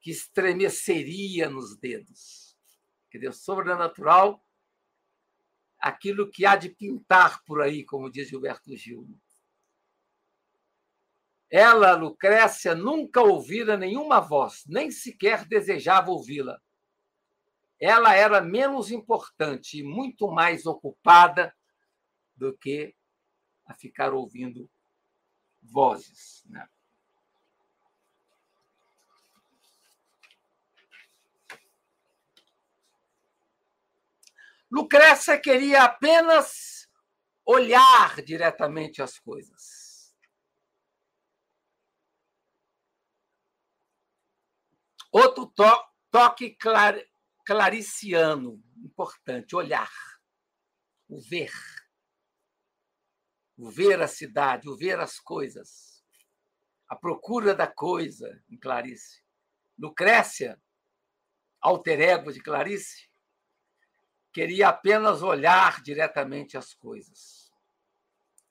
que 0.00 0.10
estremeceria 0.10 1.48
nos 1.48 1.76
dedos. 1.78 2.58
Quer 3.12 3.18
dizer, 3.18 3.30
o 3.30 3.32
sobrenatural, 3.32 4.44
aquilo 5.78 6.28
que 6.28 6.44
há 6.44 6.56
de 6.56 6.68
pintar 6.68 7.44
por 7.44 7.62
aí, 7.62 7.84
como 7.84 8.10
diz 8.10 8.28
Gilberto 8.28 8.76
Gil. 8.76 9.08
Ela, 11.50 11.94
Lucrécia, 11.94 12.74
nunca 12.74 13.22
ouvira 13.22 13.76
nenhuma 13.76 14.20
voz, 14.20 14.64
nem 14.66 14.90
sequer 14.90 15.46
desejava 15.46 16.10
ouvi-la. 16.10 16.60
Ela 17.80 18.14
era 18.14 18.40
menos 18.40 18.90
importante 18.90 19.78
e 19.78 19.82
muito 19.82 20.28
mais 20.28 20.66
ocupada 20.66 21.54
do 22.36 22.56
que 22.56 22.94
a 23.64 23.72
ficar 23.72 24.12
ouvindo 24.12 24.68
vozes. 25.62 26.44
Né? 26.46 26.68
Lucrécia 34.70 35.40
queria 35.40 35.84
apenas 35.84 36.88
olhar 37.44 38.20
diretamente 38.22 39.00
as 39.00 39.18
coisas. 39.18 39.87
Outro 45.10 45.46
to 45.46 45.64
toque 46.10 46.50
clar 46.56 46.94
clariciano, 47.44 48.62
importante, 48.76 49.56
olhar, 49.56 49.90
o 51.08 51.20
ver. 51.20 51.52
O 53.56 53.70
ver 53.70 54.00
a 54.02 54.06
cidade, 54.06 54.68
o 54.68 54.76
ver 54.76 55.00
as 55.00 55.18
coisas. 55.18 56.04
A 56.88 56.94
procura 56.94 57.54
da 57.54 57.66
coisa 57.66 58.42
em 58.50 58.58
Clarice. 58.58 59.22
Lucrécia, 59.78 60.60
alter 61.60 62.00
ego 62.00 62.32
de 62.32 62.40
Clarice, 62.40 63.08
queria 64.32 64.68
apenas 64.68 65.22
olhar 65.22 65.82
diretamente 65.82 66.56
as 66.56 66.74
coisas. 66.74 67.50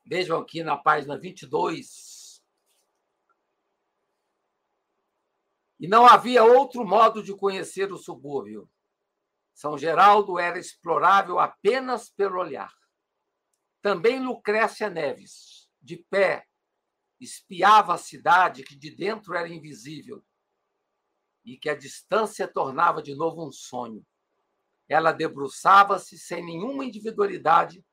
Vejam 0.05 0.39
aqui 0.39 0.63
na 0.63 0.75
página 0.75 1.17
22 1.17 2.06
E 5.79 5.87
não 5.87 6.05
havia 6.05 6.43
outro 6.43 6.85
modo 6.85 7.21
de 7.21 7.35
conhecer 7.35 7.91
o 7.91 7.97
subúrbio. 7.97 8.69
São 9.53 9.77
Geraldo 9.77 10.39
era 10.39 10.59
explorável 10.59 11.39
apenas 11.39 12.09
pelo 12.09 12.39
olhar. 12.39 12.73
Também 13.81 14.23
Lucrécia 14.23 14.89
Neves, 14.89 15.69
de 15.81 15.97
pé, 16.09 16.45
espiava 17.19 17.93
a 17.93 17.97
cidade 17.97 18.63
que 18.63 18.75
de 18.75 18.95
dentro 18.95 19.33
era 19.35 19.47
invisível 19.47 20.23
e 21.43 21.57
que 21.57 21.69
a 21.69 21.75
distância 21.75 22.47
tornava 22.47 23.01
de 23.01 23.15
novo 23.15 23.47
um 23.47 23.51
sonho. 23.51 24.05
Ela 24.87 25.11
debruçava-se 25.11 26.17
sem 26.17 26.43
nenhuma 26.43 26.85
individualidade 26.85 27.83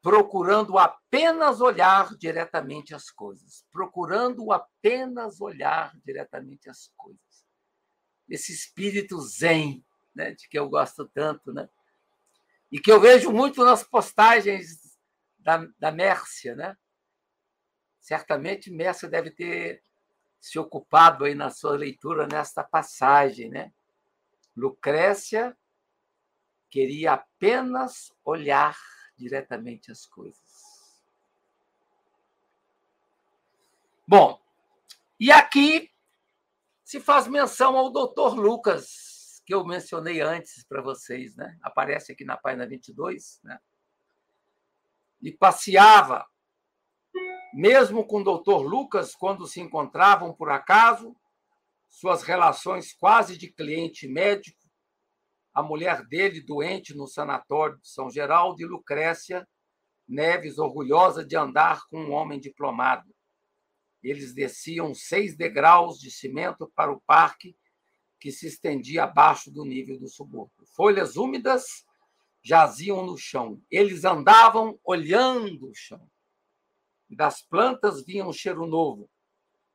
procurando 0.00 0.78
apenas 0.78 1.60
olhar 1.60 2.14
diretamente 2.16 2.94
as 2.94 3.10
coisas, 3.10 3.64
procurando 3.70 4.52
apenas 4.52 5.40
olhar 5.40 5.92
diretamente 6.04 6.70
as 6.70 6.92
coisas. 6.96 7.18
esse 8.28 8.52
espírito 8.52 9.18
zen, 9.22 9.82
né, 10.14 10.32
de 10.32 10.46
que 10.48 10.58
eu 10.58 10.68
gosto 10.68 11.08
tanto, 11.08 11.50
né? 11.52 11.68
E 12.70 12.78
que 12.78 12.92
eu 12.92 13.00
vejo 13.00 13.32
muito 13.32 13.64
nas 13.64 13.82
postagens 13.82 14.98
da, 15.38 15.66
da 15.78 15.90
Mércia, 15.90 16.54
né? 16.54 16.76
Certamente 17.98 18.70
Mércia 18.70 19.08
deve 19.08 19.30
ter 19.30 19.82
se 20.38 20.58
ocupado 20.58 21.24
aí 21.24 21.34
na 21.34 21.48
sua 21.48 21.74
leitura 21.74 22.26
nesta 22.26 22.62
passagem, 22.62 23.48
né? 23.48 23.72
Lucrécia 24.54 25.56
queria 26.68 27.14
apenas 27.14 28.12
olhar 28.22 28.76
diretamente 29.18 29.90
as 29.90 30.06
coisas. 30.06 30.38
Bom, 34.06 34.40
e 35.20 35.30
aqui 35.30 35.90
se 36.84 37.00
faz 37.00 37.26
menção 37.26 37.76
ao 37.76 37.90
doutor 37.90 38.34
Lucas, 38.34 39.42
que 39.44 39.52
eu 39.52 39.64
mencionei 39.64 40.22
antes 40.22 40.64
para 40.64 40.80
vocês, 40.80 41.36
né? 41.36 41.58
Aparece 41.60 42.12
aqui 42.12 42.24
na 42.24 42.36
página 42.36 42.66
22, 42.66 43.40
né? 43.42 43.58
E 45.20 45.32
passeava, 45.32 46.26
mesmo 47.52 48.06
com 48.06 48.20
o 48.20 48.24
doutor 48.24 48.62
Lucas, 48.62 49.14
quando 49.14 49.46
se 49.46 49.60
encontravam 49.60 50.32
por 50.32 50.50
acaso, 50.50 51.14
suas 51.88 52.22
relações 52.22 52.92
quase 52.92 53.36
de 53.36 53.50
cliente 53.50 54.06
médico, 54.06 54.57
a 55.58 55.62
mulher 55.62 56.06
dele 56.06 56.40
doente 56.40 56.94
no 56.94 57.08
sanatório 57.08 57.80
de 57.80 57.88
São 57.88 58.08
Geraldo 58.08 58.62
e 58.62 58.64
Lucrécia 58.64 59.44
Neves 60.06 60.56
orgulhosa 60.56 61.24
de 61.24 61.36
andar 61.36 61.84
com 61.88 61.98
um 61.98 62.12
homem 62.12 62.38
diplomado. 62.38 63.12
Eles 64.00 64.32
desciam 64.32 64.94
seis 64.94 65.36
degraus 65.36 65.98
de 65.98 66.12
cimento 66.12 66.70
para 66.76 66.92
o 66.92 67.00
parque 67.00 67.56
que 68.20 68.30
se 68.30 68.46
estendia 68.46 69.02
abaixo 69.02 69.50
do 69.50 69.64
nível 69.64 69.98
do 69.98 70.06
subúrbio. 70.06 70.64
Folhas 70.76 71.16
úmidas 71.16 71.84
jaziam 72.40 73.04
no 73.04 73.18
chão. 73.18 73.60
Eles 73.68 74.04
andavam 74.04 74.78
olhando 74.84 75.70
o 75.70 75.74
chão. 75.74 76.08
Das 77.10 77.42
plantas 77.42 78.04
vinha 78.04 78.24
um 78.24 78.32
cheiro 78.32 78.64
novo, 78.64 79.10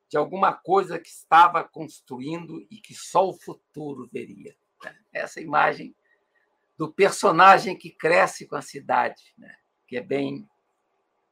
de 0.08 0.16
alguma 0.16 0.54
coisa 0.54 0.98
que 0.98 1.10
estava 1.10 1.62
construindo 1.62 2.66
e 2.70 2.80
que 2.80 2.94
só 2.94 3.28
o 3.28 3.38
futuro 3.38 4.08
veria. 4.10 4.56
Essa 5.12 5.40
imagem 5.40 5.94
do 6.76 6.92
personagem 6.92 7.76
que 7.76 7.90
cresce 7.90 8.46
com 8.46 8.56
a 8.56 8.62
cidade, 8.62 9.34
né? 9.38 9.56
que 9.86 9.96
é 9.96 10.00
bem 10.00 10.48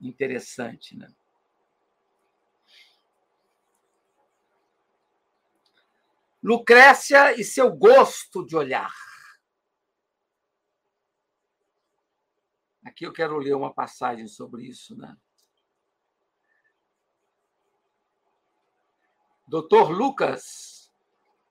interessante. 0.01 0.97
Né? 0.97 1.09
Lucrécia 6.43 7.39
e 7.41 7.45
seu 7.45 7.75
gosto 7.75 8.45
de 8.45 8.57
olhar. 8.57 8.93
Aqui 12.85 13.05
eu 13.05 13.13
quero 13.13 13.39
ler 13.39 13.55
uma 13.55 13.73
passagem 13.73 14.27
sobre 14.27 14.67
isso, 14.67 14.97
né? 14.97 15.17
Doutor 19.47 19.91
Lucas 19.91 20.82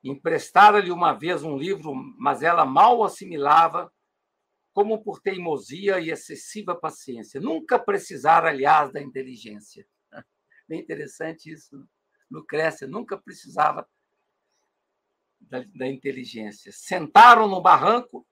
emprestara-lhe 0.04 0.91
uma 0.91 1.14
vez 1.14 1.43
um 1.43 1.58
livro, 1.58 1.93
mas 2.18 2.41
ela 2.41 2.66
mal 2.66 3.04
assimilava, 3.04 3.91
como 4.74 5.04
por 5.04 5.20
teimosia 5.20 5.99
e 5.99 6.10
excessiva 6.10 6.74
paciência. 6.74 7.41
Nunca 7.41 7.78
precisara, 7.78 8.49
aliás, 8.49 8.91
da 8.91 9.02
inteligência. 9.02 9.86
Bem 10.68 10.80
interessante 10.80 11.52
isso. 11.52 11.78
Né? 11.78 11.86
Lucrécia 12.30 12.88
nunca 12.88 13.18
precisava 13.18 13.88
da, 15.39 15.64
da 15.76 15.88
inteligência. 15.88 16.72
Sentaram 16.72 17.47
no 17.47 17.62
barranco 17.62 18.26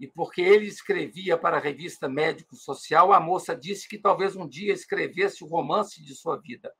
e, 0.00 0.06
porque 0.06 0.40
ele 0.40 0.66
escrevia 0.66 1.36
para 1.36 1.58
a 1.58 1.60
revista 1.60 2.08
Médico 2.08 2.56
Social, 2.56 3.12
a 3.12 3.20
moça 3.20 3.54
disse 3.54 3.88
que 3.88 3.98
talvez 3.98 4.36
um 4.36 4.48
dia 4.48 4.72
escrevesse 4.72 5.44
o 5.44 5.46
romance 5.46 6.02
de 6.02 6.14
sua 6.14 6.38
vida. 6.38 6.74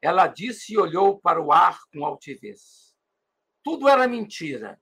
Ela 0.00 0.26
disse 0.26 0.74
e 0.74 0.78
olhou 0.78 1.18
para 1.18 1.40
o 1.40 1.52
ar 1.52 1.80
com 1.92 2.04
altivez. 2.04 2.83
Tudo 3.64 3.88
era 3.88 4.06
mentira 4.06 4.80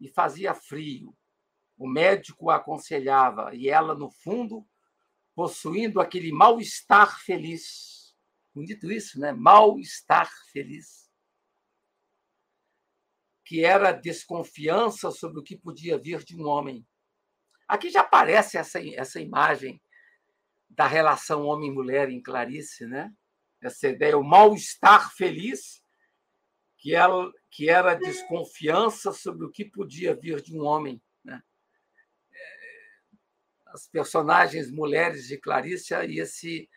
e 0.00 0.08
fazia 0.08 0.54
frio. 0.54 1.16
O 1.76 1.88
médico 1.88 2.50
a 2.50 2.56
aconselhava 2.56 3.52
e 3.52 3.68
ela, 3.68 3.96
no 3.96 4.08
fundo, 4.08 4.64
possuindo 5.34 6.00
aquele 6.00 6.30
mal-estar 6.30 7.20
feliz. 7.20 8.14
Bonito 8.54 8.92
isso, 8.92 9.18
né? 9.18 9.32
Mal-estar 9.32 10.30
feliz 10.52 11.04
que 13.44 13.62
era 13.62 13.92
desconfiança 13.92 15.10
sobre 15.10 15.38
o 15.38 15.42
que 15.42 15.56
podia 15.56 15.98
vir 15.98 16.24
de 16.24 16.34
um 16.34 16.46
homem. 16.46 16.84
Aqui 17.68 17.90
já 17.90 18.00
aparece 18.00 18.56
essa, 18.56 18.80
essa 18.94 19.20
imagem 19.20 19.80
da 20.68 20.86
relação 20.86 21.44
homem-mulher 21.44 22.08
em 22.08 22.22
Clarice, 22.22 22.86
né? 22.86 23.12
Essa 23.60 23.88
ideia, 23.88 24.18
o 24.18 24.24
mal-estar 24.24 25.14
feliz, 25.14 25.83
que, 26.84 26.94
ela, 26.94 27.32
que 27.50 27.70
era 27.70 27.94
desconfiança 27.94 29.10
sobre 29.10 29.46
o 29.46 29.50
que 29.50 29.64
podia 29.64 30.14
vir 30.14 30.42
de 30.42 30.54
um 30.54 30.62
homem. 30.62 31.02
Né? 31.24 31.42
As 33.68 33.88
personagens 33.88 34.70
mulheres 34.70 35.26
de 35.26 35.38
Clarice 35.38 35.94
e, 36.06 36.20
esse, 36.20 36.68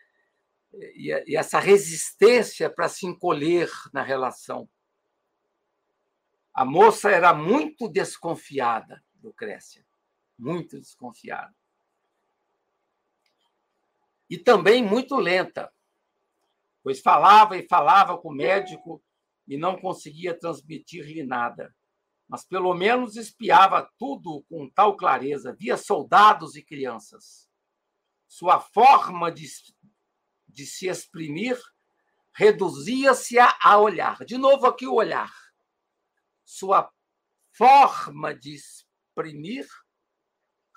e 0.72 1.36
essa 1.36 1.58
resistência 1.58 2.70
para 2.70 2.88
se 2.88 3.04
encolher 3.04 3.70
na 3.92 4.02
relação. 4.02 4.66
A 6.54 6.64
moça 6.64 7.10
era 7.10 7.34
muito 7.34 7.86
desconfiada, 7.86 9.04
Lucrécia, 9.22 9.86
muito 10.38 10.80
desconfiada. 10.80 11.54
E 14.30 14.38
também 14.38 14.82
muito 14.82 15.16
lenta, 15.16 15.70
pois 16.82 16.98
falava 16.98 17.58
e 17.58 17.68
falava 17.68 18.16
com 18.16 18.30
o 18.30 18.34
médico 18.34 19.04
e 19.48 19.56
não 19.56 19.76
conseguia 19.76 20.38
transmitir-lhe 20.38 21.24
nada. 21.24 21.74
Mas 22.28 22.44
pelo 22.44 22.74
menos 22.74 23.16
espiava 23.16 23.90
tudo 23.98 24.44
com 24.48 24.68
tal 24.68 24.96
clareza, 24.96 25.56
via 25.58 25.76
soldados 25.76 26.54
e 26.54 26.62
crianças. 26.62 27.48
Sua 28.28 28.60
forma 28.60 29.32
de, 29.32 29.46
de 30.46 30.66
se 30.66 30.86
exprimir 30.86 31.58
reduzia-se 32.34 33.38
a, 33.38 33.56
a 33.64 33.78
olhar. 33.78 34.24
De 34.24 34.36
novo 34.36 34.66
aqui 34.66 34.86
o 34.86 34.94
olhar 34.94 35.32
sua 36.48 36.90
forma 37.52 38.34
de 38.34 38.54
exprimir 38.54 39.68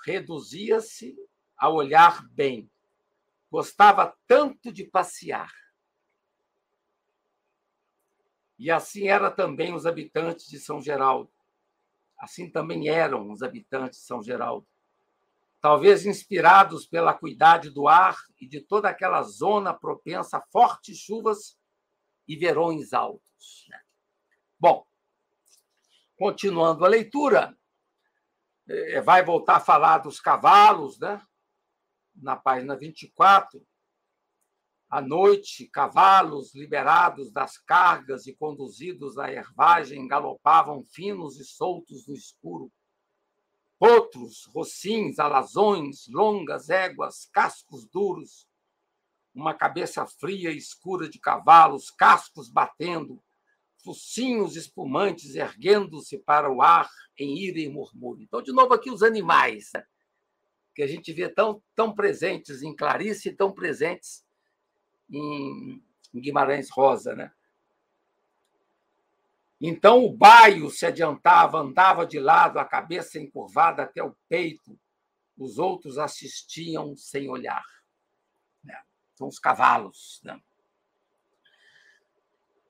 reduzia-se 0.05 1.15
a 1.57 1.69
olhar 1.69 2.28
bem. 2.32 2.69
Gostava 3.49 4.13
tanto 4.28 4.69
de 4.69 4.84
passear. 4.84 5.49
E 8.62 8.70
assim 8.70 9.07
era 9.07 9.32
também 9.32 9.74
os 9.74 9.88
habitantes 9.88 10.47
de 10.47 10.59
São 10.59 10.80
Geraldo. 10.80 11.32
Assim 12.16 12.47
também 12.47 12.89
eram 12.89 13.32
os 13.32 13.41
habitantes 13.41 14.01
de 14.01 14.05
São 14.05 14.22
Geraldo. 14.22 14.68
Talvez 15.59 16.05
inspirados 16.05 16.86
pela 16.86 17.12
cuidade 17.12 17.72
do 17.72 17.88
ar 17.88 18.16
e 18.39 18.47
de 18.47 18.62
toda 18.62 18.88
aquela 18.88 19.24
zona 19.24 19.74
propensa 19.74 20.38
a 20.38 20.45
fortes 20.51 20.95
chuvas 20.99 21.57
e 22.28 22.36
verões 22.36 22.93
altos. 22.93 23.66
Né? 23.68 23.82
Bom, 24.59 24.86
continuando 26.16 26.86
a 26.86 26.88
leitura, 26.88 27.57
é, 28.70 29.01
vai 29.01 29.26
voltar 29.26 29.55
a 29.55 29.59
falar 29.59 29.97
dos 29.97 30.20
cavalos, 30.20 30.99
né? 30.99 31.20
na 32.14 32.36
página 32.36 32.78
24. 32.78 33.59
À 34.92 35.00
noite, 35.00 35.70
cavalos 35.70 36.54
liberados 36.54 37.32
das 37.32 37.58
cargas 37.58 38.28
e 38.28 38.36
conduzidos 38.36 39.18
à 39.18 39.32
ervagem 39.32 40.06
galopavam 40.06 40.84
finos 40.84 41.39
e 41.39 41.46
soltos 41.46 42.06
no 42.06 42.14
escuro. 42.14 42.70
Outros, 43.80 44.44
rocins, 44.54 45.18
alazões, 45.18 46.10
longas 46.10 46.70
éguas, 46.70 47.30
cascos 47.32 47.88
duros, 47.88 48.46
uma 49.34 49.54
cabeça 49.54 50.06
fria 50.06 50.52
e 50.52 50.58
escura 50.58 51.08
de 51.08 51.20
cavalos, 51.20 51.89
cascos 51.89 52.50
batendo, 52.50 53.24
focinhos 53.78 54.58
espumantes 54.58 55.36
erguendo-se 55.36 56.18
para 56.18 56.52
o 56.52 56.62
ar 56.62 56.92
em 57.18 57.38
ira 57.38 57.62
e 57.62 57.70
murmúrio. 57.70 58.24
Então, 58.24 58.42
de 58.42 58.52
novo, 58.52 58.74
aqui 58.74 58.92
os 58.92 59.02
animais, 59.02 59.70
né? 59.74 59.86
que 60.76 60.84
a 60.84 60.88
gente 60.88 61.14
vê 61.14 61.30
tão, 61.30 61.64
tão 61.74 61.96
presentes 61.96 62.62
em 62.62 62.76
Clarice 62.76 63.32
tão 63.32 63.54
presentes 63.54 64.30
em 65.12 65.82
Guimarães 66.14 66.70
Rosa, 66.70 67.16
né? 67.16 67.32
Então 69.64 70.03
o 70.03 70.12
baio 70.12 70.72
se 70.72 70.88
adiantava, 70.88 71.59
andava 71.59 72.03
de 72.03 72.20
lado, 72.20 72.57
a 72.57 72.66
cabeça 72.66 73.20
encurvada 73.20 73.84
até 73.84 74.01
o 74.01 74.16
peito. 74.28 74.80
Os 75.38 75.59
outros 75.59 75.99
assistiam 75.99 76.95
sem 76.97 77.30
olhar. 77.30 77.64
Né? 78.64 78.76
São 79.14 79.28
os 79.28 79.38
cavalos. 79.38 80.20
Né? 80.24 80.41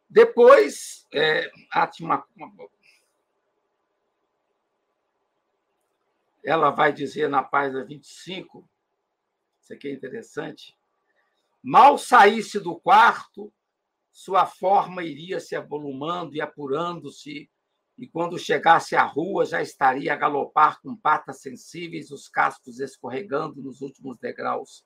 Depois, 0.10 1.08
é, 1.14 1.50
ela 6.44 6.72
vai 6.72 6.92
dizer 6.92 7.30
na 7.30 7.42
página 7.42 7.86
25, 7.86 8.70
isso 9.62 9.74
aqui 9.74 9.88
é 9.88 9.94
interessante, 9.94 10.78
Mal 11.64 11.98
saísse 11.98 12.60
do 12.60 12.80
quarto, 12.80 13.54
sua 14.12 14.46
forma 14.46 15.04
iria 15.04 15.40
se 15.40 15.56
avolumando 15.56 16.36
e 16.36 16.42
apurando-se, 16.42 17.50
e 17.98 18.08
quando 18.08 18.40
chegasse 18.40 18.96
à 18.96 19.04
rua 19.04 19.46
já 19.46 19.62
estaria 19.62 20.12
a 20.14 20.16
galopar 20.16 20.82
com 20.82 20.96
patas 20.96 21.42
sensíveis, 21.42 22.10
os 22.10 22.28
cascos 22.28 22.80
escorregando 22.80 23.62
nos 23.62 23.82
últimos 23.82 24.18
degraus. 24.18 24.84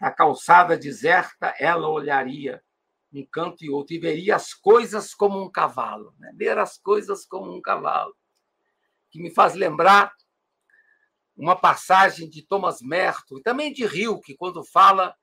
Na 0.00 0.10
calçada 0.10 0.76
deserta, 0.76 1.54
ela 1.58 1.88
olharia 1.88 2.62
um 3.12 3.24
canto 3.24 3.64
e 3.64 3.70
outro 3.70 3.94
e 3.94 3.98
veria 4.00 4.34
as 4.34 4.52
coisas 4.52 5.14
como 5.14 5.40
um 5.40 5.48
cavalo, 5.48 6.12
né? 6.18 6.32
ver 6.34 6.58
as 6.58 6.76
coisas 6.76 7.24
como 7.24 7.56
um 7.56 7.62
cavalo, 7.62 8.14
que 9.08 9.22
me 9.22 9.30
faz 9.30 9.54
lembrar 9.54 10.12
uma 11.36 11.54
passagem 11.54 12.28
de 12.28 12.42
Thomas 12.42 12.80
Merton 12.82 13.38
e 13.38 13.42
também 13.42 13.72
de 13.72 13.86
Rilke, 13.86 14.36
quando 14.36 14.64
fala 14.64 15.14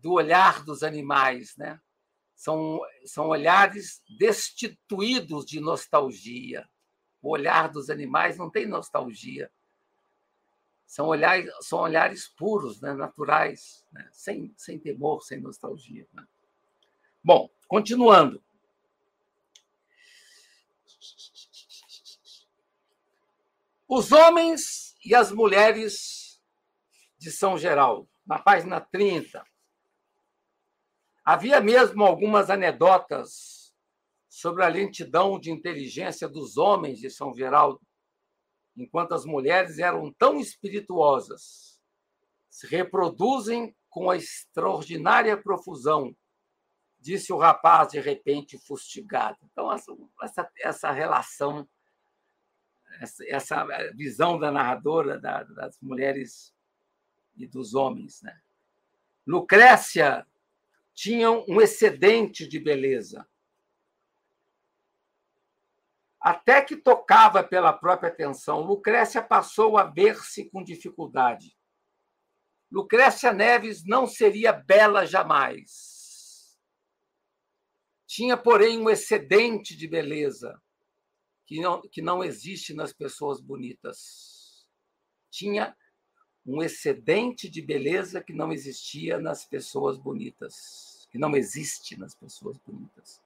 do 0.00 0.12
olhar 0.12 0.64
dos 0.64 0.82
animais, 0.82 1.56
né? 1.56 1.80
São, 2.34 2.80
são 3.04 3.28
olhares 3.28 4.02
destituídos 4.18 5.44
de 5.44 5.60
nostalgia. 5.60 6.68
O 7.20 7.30
olhar 7.30 7.68
dos 7.68 7.90
animais 7.90 8.36
não 8.36 8.48
tem 8.48 8.64
nostalgia. 8.64 9.50
São 10.86 11.06
olhares, 11.08 11.52
são 11.62 11.80
olhares 11.80 12.28
puros, 12.28 12.80
né? 12.80 12.94
naturais, 12.94 13.84
né? 13.92 14.08
sem, 14.12 14.54
sem 14.56 14.78
temor, 14.78 15.22
sem 15.22 15.40
nostalgia. 15.40 16.06
Né? 16.12 16.24
Bom, 17.22 17.50
continuando. 17.66 18.42
Os 23.88 24.12
homens 24.12 24.96
e 25.04 25.14
as 25.14 25.32
mulheres 25.32 26.40
de 27.18 27.32
São 27.32 27.58
Geraldo, 27.58 28.08
na 28.24 28.38
página 28.38 28.80
30. 28.80 29.44
Havia 31.28 31.60
mesmo 31.60 32.04
algumas 32.04 32.48
anedotas 32.48 33.74
sobre 34.30 34.64
a 34.64 34.68
lentidão 34.68 35.38
de 35.38 35.50
inteligência 35.50 36.26
dos 36.26 36.56
homens 36.56 36.98
de 36.98 37.10
São 37.10 37.34
Geraldo, 37.34 37.82
enquanto 38.74 39.12
as 39.12 39.26
mulheres 39.26 39.78
eram 39.78 40.10
tão 40.10 40.40
espirituosas, 40.40 41.78
se 42.48 42.66
reproduzem 42.66 43.76
com 43.90 44.08
a 44.08 44.16
extraordinária 44.16 45.36
profusão, 45.36 46.16
disse 46.98 47.30
o 47.30 47.36
rapaz 47.36 47.88
de 47.88 48.00
repente 48.00 48.56
fustigado. 48.56 49.36
Então, 49.52 49.70
essa, 50.22 50.50
essa 50.62 50.90
relação, 50.92 51.68
essa, 53.28 53.66
visão 53.94 54.38
da 54.38 54.50
narradora 54.50 55.20
da, 55.20 55.42
das 55.42 55.78
mulheres 55.82 56.54
e 57.36 57.46
dos 57.46 57.74
homens. 57.74 58.22
Né? 58.22 58.34
Lucrécia 59.26 60.26
tinham 60.98 61.44
um 61.48 61.60
excedente 61.60 62.44
de 62.44 62.58
beleza. 62.58 63.24
Até 66.20 66.60
que 66.60 66.76
tocava 66.76 67.44
pela 67.44 67.72
própria 67.72 68.10
atenção, 68.10 68.62
Lucrécia 68.62 69.22
passou 69.22 69.78
a 69.78 69.84
ver-se 69.84 70.50
com 70.50 70.60
dificuldade. 70.60 71.56
Lucrécia 72.68 73.32
Neves 73.32 73.84
não 73.86 74.08
seria 74.08 74.52
bela 74.52 75.06
jamais. 75.06 76.58
Tinha, 78.04 78.36
porém, 78.36 78.80
um 78.80 78.90
excedente 78.90 79.76
de 79.76 79.86
beleza 79.86 80.60
que 81.46 81.60
não, 81.60 81.80
que 81.80 82.02
não 82.02 82.24
existe 82.24 82.74
nas 82.74 82.92
pessoas 82.92 83.40
bonitas. 83.40 84.66
Tinha 85.30 85.76
um 86.48 86.62
excedente 86.62 87.46
de 87.46 87.60
beleza 87.60 88.22
que 88.22 88.32
não 88.32 88.50
existia 88.50 89.20
nas 89.20 89.44
pessoas 89.44 89.98
bonitas, 89.98 91.06
que 91.10 91.18
não 91.18 91.36
existe 91.36 91.98
nas 91.98 92.14
pessoas 92.14 92.56
bonitas. 92.66 93.22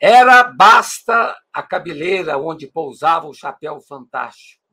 Era 0.00 0.42
basta 0.42 1.38
a 1.52 1.62
cabeleira 1.62 2.38
onde 2.38 2.66
pousava 2.66 3.28
o 3.28 3.34
chapéu 3.34 3.78
fantástico 3.78 4.64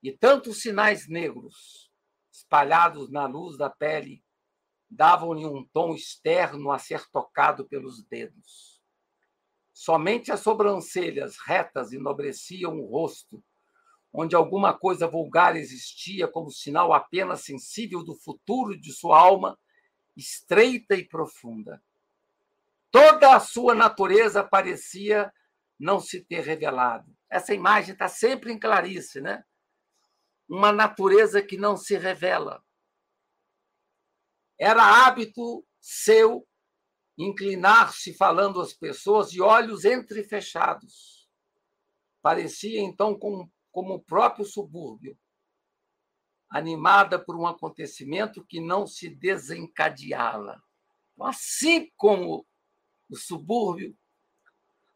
e 0.00 0.12
tantos 0.12 0.62
sinais 0.62 1.08
negros 1.08 1.90
espalhados 2.30 3.10
na 3.10 3.26
luz 3.26 3.56
da 3.56 3.68
pele 3.68 4.22
davam-lhe 4.88 5.44
um 5.44 5.64
tom 5.72 5.96
externo 5.96 6.70
a 6.70 6.78
ser 6.78 7.04
tocado 7.10 7.66
pelos 7.66 8.04
dedos. 8.04 8.80
Somente 9.72 10.30
as 10.30 10.40
sobrancelhas 10.40 11.38
retas 11.44 11.92
enobreciam 11.92 12.78
o 12.78 12.86
rosto 12.86 13.42
onde 14.18 14.34
alguma 14.34 14.72
coisa 14.72 15.06
vulgar 15.06 15.56
existia 15.56 16.26
como 16.26 16.50
sinal 16.50 16.94
apenas 16.94 17.42
sensível 17.42 18.02
do 18.02 18.14
futuro 18.14 18.74
de 18.74 18.90
sua 18.90 19.20
alma 19.20 19.58
estreita 20.16 20.94
e 20.94 21.06
profunda. 21.06 21.82
Toda 22.90 23.36
a 23.36 23.40
sua 23.40 23.74
natureza 23.74 24.42
parecia 24.42 25.30
não 25.78 26.00
se 26.00 26.24
ter 26.24 26.40
revelado. 26.40 27.14
Essa 27.28 27.52
imagem 27.52 27.92
está 27.92 28.08
sempre 28.08 28.50
em 28.50 28.58
Clarice, 28.58 29.20
né? 29.20 29.44
Uma 30.48 30.72
natureza 30.72 31.42
que 31.42 31.58
não 31.58 31.76
se 31.76 31.98
revela. 31.98 32.64
Era 34.58 35.04
hábito 35.06 35.62
seu 35.78 36.48
inclinar-se 37.18 38.14
falando 38.14 38.62
às 38.62 38.72
pessoas 38.72 39.30
de 39.30 39.42
olhos 39.42 39.84
entrefechados. 39.84 41.28
Parecia 42.22 42.80
então 42.80 43.14
com 43.18 43.46
como 43.76 43.96
o 43.96 44.02
próprio 44.02 44.42
subúrbio, 44.42 45.18
animada 46.48 47.22
por 47.22 47.36
um 47.36 47.46
acontecimento 47.46 48.42
que 48.42 48.58
não 48.58 48.86
se 48.86 49.10
desencadeava. 49.10 50.64
Então, 51.12 51.26
assim 51.26 51.92
como 51.94 52.46
o 53.10 53.16
subúrbio, 53.16 53.94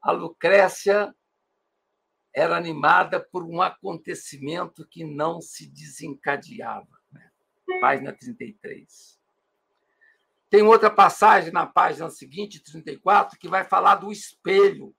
a 0.00 0.12
Lucrécia 0.12 1.14
era 2.34 2.56
animada 2.56 3.20
por 3.20 3.44
um 3.44 3.60
acontecimento 3.60 4.88
que 4.88 5.04
não 5.04 5.42
se 5.42 5.66
desencadeava. 5.70 6.98
Né? 7.12 7.30
Página 7.82 8.14
33. 8.14 9.20
Tem 10.48 10.62
outra 10.62 10.90
passagem 10.90 11.52
na 11.52 11.66
página 11.66 12.08
seguinte, 12.08 12.62
34, 12.64 13.38
que 13.38 13.46
vai 13.46 13.62
falar 13.62 13.96
do 13.96 14.10
espelho 14.10 14.96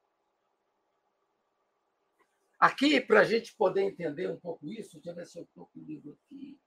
Aqui, 2.62 3.02
para 3.02 3.22
a 3.22 3.24
gente 3.24 3.56
poder 3.56 3.82
entender 3.82 4.30
um 4.30 4.40
pouco 4.40 4.68
isso, 4.68 4.94
deixa 4.94 5.10
eu 5.10 5.16
ver 5.16 5.26
se 5.26 5.40
eu 5.40 5.44
estou 5.44 5.66
com 5.66 5.80
o 5.80 5.84
livro 5.84 6.12
aqui. 6.12 6.62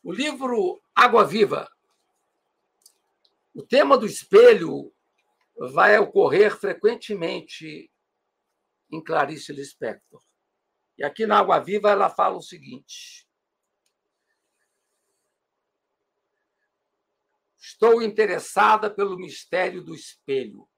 O 0.00 0.12
livro 0.12 0.80
Água 0.94 1.26
Viva. 1.26 1.68
O 3.52 3.66
tema 3.66 3.98
do 3.98 4.06
espelho 4.06 4.94
vai 5.56 5.98
ocorrer 5.98 6.56
frequentemente 6.56 7.90
em 8.92 9.02
Clarice 9.02 9.52
Lispector. 9.52 10.22
E 10.96 11.02
aqui 11.02 11.26
na 11.26 11.40
Água 11.40 11.58
Viva 11.58 11.90
ela 11.90 12.08
fala 12.08 12.36
o 12.36 12.42
seguinte: 12.42 13.27
Estou 17.80 18.02
interessada 18.02 18.92
pelo 18.92 19.16
mistério 19.16 19.84
do 19.84 19.94
espelho. 19.94 20.68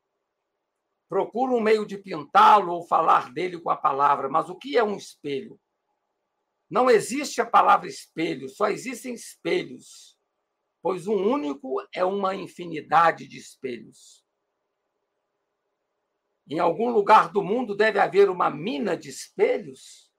Procuro 1.09 1.55
um 1.55 1.61
meio 1.61 1.87
de 1.87 1.97
pintá-lo 1.97 2.75
ou 2.75 2.87
falar 2.87 3.33
dele 3.33 3.59
com 3.59 3.71
a 3.71 3.77
palavra, 3.77 4.29
mas 4.29 4.51
o 4.51 4.55
que 4.55 4.77
é 4.77 4.85
um 4.85 4.99
espelho? 4.99 5.59
Não 6.69 6.91
existe 6.91 7.41
a 7.41 7.47
palavra 7.47 7.89
espelho, 7.89 8.51
só 8.51 8.69
existem 8.69 9.15
espelhos, 9.15 10.15
pois 10.83 11.07
um 11.07 11.15
único 11.15 11.83
é 11.95 12.05
uma 12.05 12.35
infinidade 12.35 13.27
de 13.27 13.39
espelhos. 13.39 14.23
Em 16.47 16.59
algum 16.59 16.91
lugar 16.91 17.33
do 17.33 17.43
mundo 17.43 17.75
deve 17.75 17.99
haver 17.99 18.29
uma 18.29 18.51
mina 18.51 18.95
de 18.95 19.09
espelhos? 19.09 20.13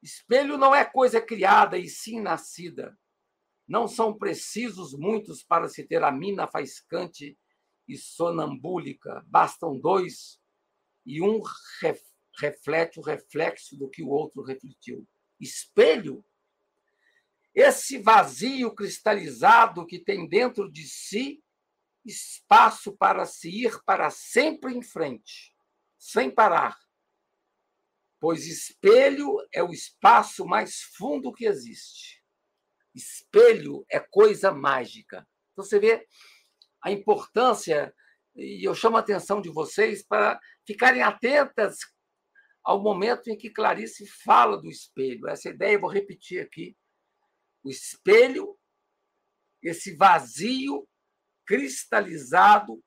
Espelho 0.00 0.56
não 0.56 0.72
é 0.72 0.84
coisa 0.84 1.20
criada 1.20 1.76
e 1.76 1.88
sim 1.88 2.20
nascida. 2.20 2.96
Não 3.70 3.86
são 3.86 4.12
precisos 4.12 4.92
muitos 4.94 5.44
para 5.44 5.68
se 5.68 5.84
ter 5.84 6.02
a 6.02 6.10
mina 6.10 6.48
faiscante 6.48 7.38
e 7.86 7.96
sonambúlica. 7.96 9.24
Bastam 9.28 9.78
dois 9.78 10.40
e 11.06 11.22
um 11.22 11.40
reflete 12.40 12.98
o 12.98 13.02
reflexo 13.02 13.76
do 13.76 13.88
que 13.88 14.02
o 14.02 14.08
outro 14.08 14.42
refletiu. 14.42 15.06
Espelho 15.38 16.24
esse 17.54 17.98
vazio 17.98 18.74
cristalizado 18.74 19.86
que 19.86 20.00
tem 20.00 20.28
dentro 20.28 20.68
de 20.68 20.88
si 20.88 21.40
espaço 22.04 22.96
para 22.96 23.24
se 23.24 23.50
ir 23.50 23.80
para 23.84 24.10
sempre 24.10 24.74
em 24.74 24.82
frente, 24.82 25.54
sem 25.96 26.28
parar. 26.28 26.76
Pois 28.18 28.48
espelho 28.48 29.36
é 29.52 29.62
o 29.62 29.70
espaço 29.70 30.44
mais 30.44 30.80
fundo 30.96 31.32
que 31.32 31.46
existe. 31.46 32.19
Espelho 32.94 33.84
é 33.90 34.00
coisa 34.00 34.52
mágica. 34.52 35.26
Então 35.52 35.64
você 35.64 35.78
vê 35.78 36.06
a 36.82 36.90
importância, 36.90 37.94
e 38.34 38.66
eu 38.66 38.74
chamo 38.74 38.96
a 38.96 39.00
atenção 39.00 39.40
de 39.40 39.50
vocês 39.50 40.02
para 40.02 40.40
ficarem 40.66 41.02
atentas 41.02 41.78
ao 42.62 42.82
momento 42.82 43.28
em 43.28 43.36
que 43.36 43.50
Clarice 43.50 44.06
fala 44.06 44.60
do 44.60 44.68
espelho. 44.68 45.28
Essa 45.28 45.48
ideia 45.48 45.74
eu 45.74 45.80
vou 45.80 45.90
repetir 45.90 46.40
aqui. 46.40 46.76
O 47.62 47.70
espelho, 47.70 48.58
esse 49.62 49.94
vazio 49.96 50.86
cristalizado 51.46 52.82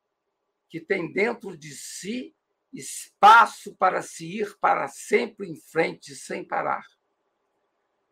que 0.69 0.79
tem 0.79 1.11
dentro 1.11 1.57
de 1.57 1.71
si 1.71 2.35
espaço 2.71 3.75
para 3.75 4.01
se 4.01 4.39
ir 4.39 4.57
para 4.59 4.87
sempre 4.87 5.47
em 5.47 5.55
frente 5.55 6.15
sem 6.15 6.47
parar. 6.47 6.83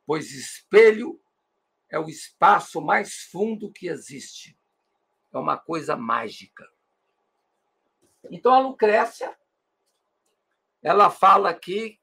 Pois 0.05 0.31
espelho 0.31 1.20
é 1.91 1.99
o 1.99 2.09
espaço 2.09 2.81
mais 2.81 3.23
fundo 3.31 3.72
que 3.72 3.88
existe. 3.88 4.57
É 5.34 5.38
uma 5.38 5.57
coisa 5.57 5.95
mágica. 5.95 6.68
Então 8.31 8.53
a 8.53 8.59
Lucrécia 8.59 9.38
ela 10.81 11.11
fala 11.11 11.49
aqui 11.49 11.99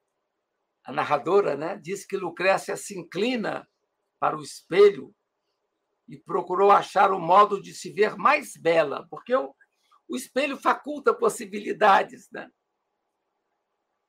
a 0.85 0.93
narradora, 0.93 1.56
né, 1.56 1.77
diz 1.77 2.06
que 2.06 2.16
Lucrécia 2.16 2.77
se 2.77 2.98
inclina 2.98 3.69
para 4.19 4.36
o 4.36 4.43
espelho 4.43 5.15
e 6.09 6.16
procurou 6.16 6.70
achar 6.70 7.12
o 7.12 7.20
modo 7.20 7.60
de 7.60 7.74
se 7.74 7.93
ver 7.93 8.16
mais 8.16 8.56
bela, 8.56 9.06
porque 9.10 9.35
o, 9.35 9.55
o 10.09 10.16
espelho 10.16 10.56
faculta 10.56 11.12
possibilidades, 11.12 12.31
né? 12.32 12.51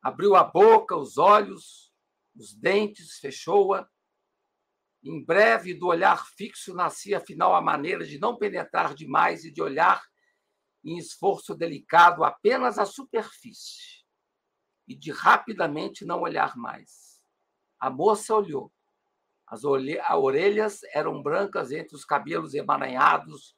Abriu 0.02 0.36
a 0.36 0.44
boca, 0.46 0.96
os 0.96 1.18
olhos, 1.18 1.94
os 2.34 2.56
dentes, 2.56 3.20
fechou-a. 3.20 3.90
Em 5.02 5.24
breve, 5.24 5.74
do 5.74 5.88
olhar 5.88 6.26
fixo 6.36 6.74
nascia 6.74 7.18
afinal 7.18 7.56
a 7.56 7.62
maneira 7.62 8.06
de 8.06 8.20
não 8.20 8.38
penetrar 8.38 8.94
demais 8.94 9.46
e 9.46 9.52
de 9.52 9.62
olhar 9.62 10.02
em 10.84 10.98
esforço 10.98 11.56
delicado 11.56 12.24
apenas 12.24 12.78
a 12.78 12.86
superfície 12.86 14.04
e 14.88 14.96
de 14.96 15.12
rapidamente 15.12 16.04
não 16.04 16.22
olhar 16.22 16.58
mais. 16.58 17.22
A 17.80 17.90
moça 17.90 18.36
olhou. 18.36 18.72
As 19.48 19.64
orelhas 19.64 20.82
eram 20.94 21.24
brancas 21.24 21.72
entre 21.72 21.96
os 21.96 22.06
cabelos 22.06 22.54
emaranhados 22.54 23.56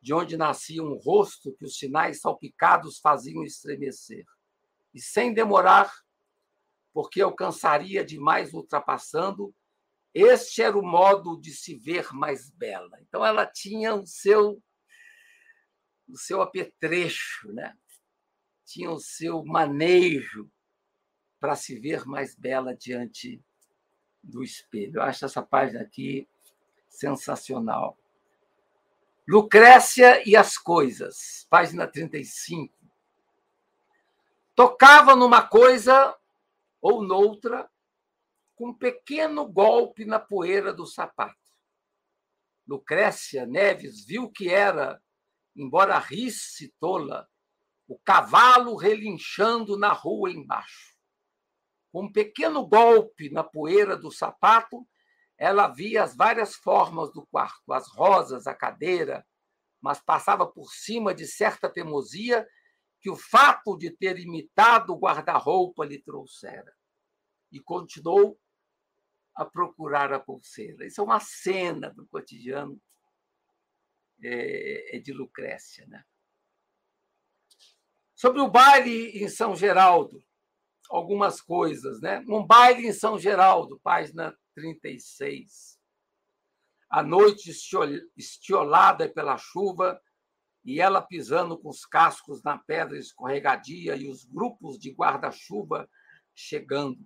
de 0.00 0.14
onde 0.14 0.36
nascia 0.36 0.82
um 0.82 0.94
rosto 0.94 1.52
que 1.54 1.64
os 1.64 1.78
sinais 1.78 2.20
salpicados 2.20 2.98
faziam 2.98 3.42
estremecer. 3.42 4.24
E 4.94 5.00
sem 5.00 5.32
demorar, 5.32 5.92
porque 6.92 7.20
alcançaria 7.20 8.04
demais 8.04 8.54
ultrapassando, 8.54 9.52
este 10.18 10.62
era 10.62 10.78
o 10.78 10.82
modo 10.82 11.38
de 11.38 11.50
se 11.50 11.76
ver 11.76 12.10
mais 12.14 12.48
bela. 12.48 12.98
Então 13.02 13.24
ela 13.24 13.44
tinha 13.44 13.94
o 13.94 14.06
seu 14.06 14.62
o 16.08 16.16
seu 16.16 16.40
apetrecho, 16.40 17.52
né? 17.52 17.76
Tinha 18.64 18.90
o 18.90 18.98
seu 18.98 19.44
manejo 19.44 20.50
para 21.38 21.54
se 21.54 21.78
ver 21.78 22.06
mais 22.06 22.34
bela 22.34 22.74
diante 22.74 23.44
do 24.22 24.42
espelho. 24.42 24.96
Eu 24.96 25.02
acho 25.02 25.26
essa 25.26 25.42
página 25.42 25.82
aqui 25.82 26.26
sensacional. 26.88 27.98
Lucrécia 29.28 30.26
e 30.26 30.34
as 30.34 30.56
Coisas, 30.56 31.46
página 31.50 31.86
35. 31.86 32.74
Tocava 34.54 35.14
numa 35.14 35.46
coisa 35.46 36.16
ou 36.80 37.02
noutra 37.02 37.68
com 38.56 38.70
um 38.70 38.74
pequeno 38.74 39.46
golpe 39.46 40.04
na 40.06 40.18
poeira 40.18 40.72
do 40.72 40.86
sapato. 40.86 41.36
Lucrécia 42.66 43.46
Neves 43.46 44.04
viu 44.04 44.30
que 44.30 44.48
era, 44.48 45.00
embora 45.54 45.98
risse 45.98 46.74
tola, 46.80 47.28
o 47.86 47.98
cavalo 47.98 48.74
relinchando 48.74 49.78
na 49.78 49.92
rua 49.92 50.30
embaixo. 50.30 50.96
Com 51.92 52.06
um 52.06 52.12
pequeno 52.12 52.66
golpe 52.66 53.30
na 53.30 53.44
poeira 53.44 53.96
do 53.96 54.10
sapato, 54.10 54.84
ela 55.38 55.68
via 55.68 56.02
as 56.02 56.16
várias 56.16 56.56
formas 56.56 57.12
do 57.12 57.24
quarto, 57.26 57.72
as 57.72 57.86
rosas, 57.88 58.46
a 58.46 58.54
cadeira, 58.54 59.24
mas 59.80 60.00
passava 60.00 60.46
por 60.46 60.72
cima 60.72 61.14
de 61.14 61.26
certa 61.26 61.68
teimosia 61.68 62.46
que 63.00 63.10
o 63.10 63.16
fato 63.16 63.76
de 63.76 63.90
ter 63.90 64.18
imitado 64.18 64.94
o 64.94 64.98
guarda-roupa 64.98 65.84
lhe 65.84 66.02
trouxera. 66.02 66.74
E 67.52 67.60
continuou 67.60 68.40
a 69.36 69.44
procurar 69.44 70.12
a 70.12 70.18
pulseira. 70.18 70.86
Isso 70.86 71.00
é 71.00 71.04
uma 71.04 71.20
cena 71.20 71.90
do 71.90 72.06
cotidiano 72.06 72.80
é, 74.22 74.96
é 74.96 74.98
de 74.98 75.12
Lucrécia. 75.12 75.86
Né? 75.86 76.02
Sobre 78.14 78.40
o 78.40 78.50
baile 78.50 79.22
em 79.22 79.28
São 79.28 79.54
Geraldo, 79.54 80.24
algumas 80.88 81.42
coisas. 81.42 82.00
Né? 82.00 82.24
Um 82.26 82.44
baile 82.44 82.86
em 82.86 82.92
São 82.92 83.18
Geraldo, 83.18 83.78
página 83.80 84.34
36. 84.54 85.78
A 86.88 87.02
noite 87.02 87.50
estiolada 88.16 89.06
pela 89.06 89.36
chuva 89.36 90.00
e 90.64 90.80
ela 90.80 91.02
pisando 91.02 91.58
com 91.58 91.68
os 91.68 91.84
cascos 91.84 92.42
na 92.42 92.58
pedra 92.58 92.98
escorregadia 92.98 93.94
e 93.96 94.08
os 94.08 94.24
grupos 94.24 94.78
de 94.78 94.90
guarda-chuva 94.92 95.88
chegando. 96.34 96.98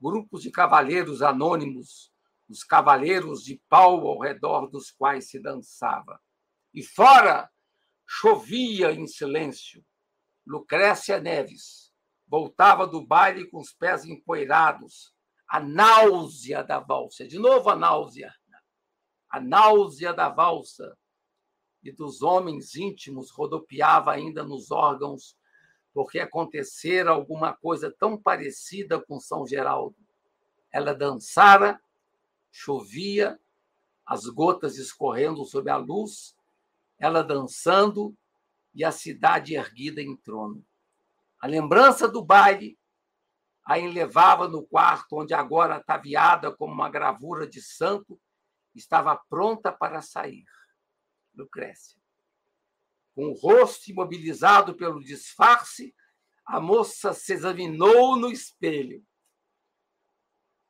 Grupos 0.00 0.42
de 0.42 0.50
cavaleiros 0.50 1.22
anônimos, 1.22 2.12
os 2.48 2.62
cavaleiros 2.64 3.42
de 3.42 3.60
pau 3.68 4.06
ao 4.06 4.20
redor 4.20 4.68
dos 4.68 4.90
quais 4.90 5.28
se 5.28 5.40
dançava. 5.40 6.20
E 6.72 6.82
fora 6.82 7.50
chovia 8.06 8.92
em 8.92 9.06
silêncio. 9.06 9.84
Lucrécia 10.46 11.20
Neves 11.20 11.92
voltava 12.26 12.86
do 12.86 13.06
baile 13.06 13.50
com 13.50 13.58
os 13.58 13.72
pés 13.72 14.04
empoeirados, 14.04 15.14
a 15.48 15.60
náusea 15.60 16.62
da 16.62 16.78
valsa. 16.78 17.26
De 17.26 17.38
novo 17.38 17.70
a 17.70 17.76
náusea. 17.76 18.32
A 19.30 19.40
náusea 19.40 20.14
da 20.14 20.28
valsa 20.28 20.96
e 21.82 21.92
dos 21.92 22.22
homens 22.22 22.74
íntimos 22.74 23.30
rodopiava 23.30 24.12
ainda 24.12 24.42
nos 24.42 24.70
órgãos, 24.70 25.37
porque 25.92 26.20
acontecera 26.20 27.10
alguma 27.10 27.54
coisa 27.54 27.94
tão 27.98 28.16
parecida 28.16 29.00
com 29.00 29.18
São 29.18 29.46
Geraldo. 29.46 29.96
Ela 30.70 30.94
dançara, 30.94 31.80
chovia, 32.50 33.38
as 34.06 34.26
gotas 34.26 34.78
escorrendo 34.78 35.44
sob 35.44 35.70
a 35.70 35.76
luz, 35.76 36.36
ela 36.98 37.22
dançando 37.22 38.16
e 38.74 38.84
a 38.84 38.92
cidade 38.92 39.54
erguida 39.54 40.00
em 40.00 40.16
trono. 40.16 40.64
A 41.40 41.46
lembrança 41.46 42.08
do 42.08 42.24
baile 42.24 42.78
a 43.64 43.78
enlevava 43.78 44.48
no 44.48 44.66
quarto 44.66 45.18
onde 45.18 45.34
agora 45.34 45.76
ataviada 45.76 46.50
como 46.50 46.72
uma 46.72 46.88
gravura 46.88 47.46
de 47.46 47.60
santo 47.60 48.18
estava 48.74 49.14
pronta 49.28 49.70
para 49.70 50.00
sair. 50.00 50.46
Lucrécia. 51.34 52.00
Com 53.18 53.30
o 53.30 53.32
rosto 53.32 53.90
imobilizado 53.90 54.76
pelo 54.76 55.02
disfarce, 55.02 55.92
a 56.46 56.60
moça 56.60 57.12
se 57.12 57.32
examinou 57.32 58.14
no 58.14 58.30
espelho. 58.30 59.04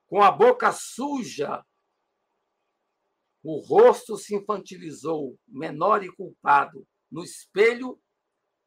Com 0.06 0.22
a 0.22 0.30
boca 0.30 0.72
suja, 0.72 1.62
o 3.42 3.58
rosto 3.58 4.16
se 4.16 4.34
infantilizou, 4.34 5.38
menor 5.46 6.02
e 6.02 6.10
culpado. 6.10 6.88
No 7.10 7.22
espelho, 7.22 8.00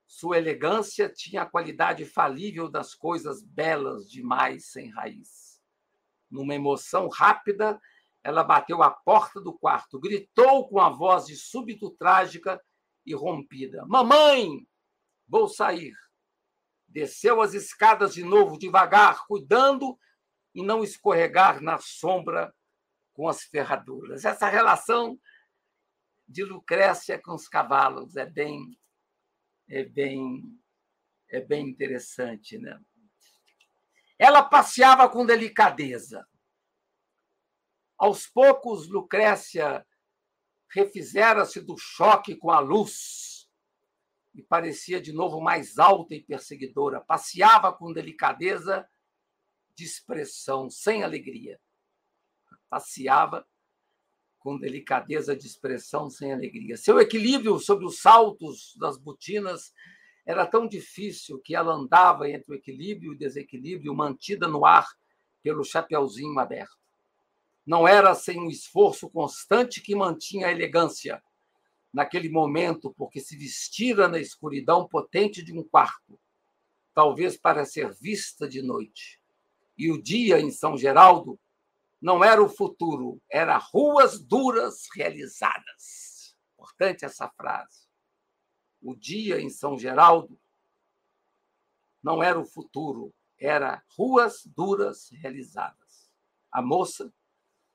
sua 0.06 0.38
elegância 0.38 1.10
tinha 1.10 1.42
a 1.42 1.50
qualidade 1.50 2.06
falível 2.06 2.70
das 2.70 2.94
coisas 2.94 3.44
belas 3.44 4.08
demais 4.08 4.68
sem 4.68 4.92
raiz. 4.92 5.60
Numa 6.30 6.54
emoção 6.54 7.10
rápida, 7.10 7.82
ela 8.24 8.44
bateu 8.44 8.84
à 8.84 8.92
porta 8.92 9.42
do 9.42 9.58
quarto, 9.58 10.00
gritou 10.00 10.70
com 10.70 10.80
a 10.80 10.92
voz 10.92 11.26
de 11.26 11.36
súbito 11.36 11.90
trágica 11.90 12.62
e 13.06 13.14
rompida: 13.14 13.86
Mamãe, 13.86 14.68
vou 15.28 15.48
sair. 15.48 15.94
Desceu 16.88 17.42
as 17.42 17.54
escadas 17.54 18.14
de 18.14 18.24
novo, 18.24 18.58
devagar, 18.58 19.26
cuidando 19.26 19.98
e 20.54 20.64
não 20.64 20.84
escorregar 20.84 21.62
na 21.62 21.78
sombra 21.78 22.54
com 23.14 23.28
as 23.28 23.44
ferraduras. 23.44 24.26
Essa 24.26 24.50
relação 24.50 25.20
de 26.28 26.44
Lucrécia 26.44 27.22
com 27.22 27.34
os 27.34 27.48
cavalos 27.48 28.16
é 28.16 28.26
bem 28.26 28.78
é 29.72 29.86
bem, 29.86 30.60
é 31.30 31.40
bem 31.40 31.70
interessante. 31.70 32.58
Né? 32.58 32.78
Ela 34.20 34.44
passeava 34.44 35.10
com 35.10 35.26
delicadeza. 35.26 36.28
Aos 37.98 38.28
poucos, 38.28 38.90
Lucrécia 38.90 39.86
refizera-se 40.74 41.62
do 41.62 41.78
choque 41.78 42.36
com 42.36 42.50
a 42.50 42.60
luz 42.60 43.48
e 44.34 44.42
parecia 44.42 45.02
de 45.02 45.12
novo 45.12 45.42
mais 45.42 45.78
alta 45.78 46.16
e 46.16 46.24
perseguidora. 46.24 47.02
Passeava 47.02 47.74
com 47.74 47.92
delicadeza 47.92 48.88
de 49.76 49.84
expressão, 49.84 50.70
sem 50.70 51.04
alegria. 51.04 51.60
Passeava 52.70 53.46
com 54.40 54.58
delicadeza 54.58 55.36
de 55.36 55.46
expressão 55.46 56.10
sem 56.10 56.34
alegria. 56.34 56.78
Seu 56.78 57.00
equilíbrio 57.00 57.60
sobre 57.60 57.86
os 57.86 58.00
saltos 58.00 58.76
das 58.78 58.98
botinas 58.98 59.74
era 60.26 60.48
tão 60.48 60.68
difícil 60.68 61.40
que 61.40 61.56
ela 61.56 61.74
andava 61.74 62.30
entre 62.30 62.54
o 62.54 62.56
equilíbrio 62.56 63.12
e 63.12 63.16
o 63.16 63.18
desequilíbrio, 63.18 63.94
mantida 63.94 64.48
no 64.48 64.66
ar 64.66 64.88
pelo 65.44 65.64
chapeuzinho 65.64 66.40
aberto. 66.40 66.81
Não 67.66 67.88
era 67.88 68.14
sem 68.16 68.40
um 68.40 68.50
esforço 68.50 69.10
constante 69.10 69.82
que 69.82 69.96
mantinha 69.96 70.48
a 70.48 70.52
elegância 70.52 71.22
naquele 71.94 72.30
momento, 72.30 72.94
porque 72.98 73.20
se 73.20 73.38
vestira 73.38 74.08
na 74.08 74.20
escuridão 74.20 74.88
potente 74.88 75.44
de 75.44 75.54
um 75.54 75.64
quarto, 75.64 76.20
talvez 76.94 77.38
para 77.38 77.66
ser 77.66 77.94
vista 77.94 78.48
de 78.48 78.62
noite. 78.62 79.22
E 79.78 79.92
o 79.92 80.02
dia 80.02 80.40
em 80.40 80.52
São 80.52 80.78
Geraldo 80.78 81.40
não 82.02 82.24
era 82.24 82.42
o 82.42 82.50
futuro, 82.50 83.22
era 83.30 83.58
ruas 83.58 84.20
duras 84.20 84.88
realizadas. 84.96 86.36
Importante 86.54 87.06
essa 87.06 87.30
frase. 87.30 87.88
O 88.82 88.96
dia 88.96 89.40
em 89.40 89.50
São 89.50 89.78
Geraldo 89.78 90.40
não 92.02 92.24
era 92.24 92.40
o 92.40 92.46
futuro, 92.46 93.14
era 93.38 93.84
ruas 93.96 94.44
duras 94.46 95.10
realizadas. 95.12 96.12
A 96.52 96.62
moça 96.62 97.14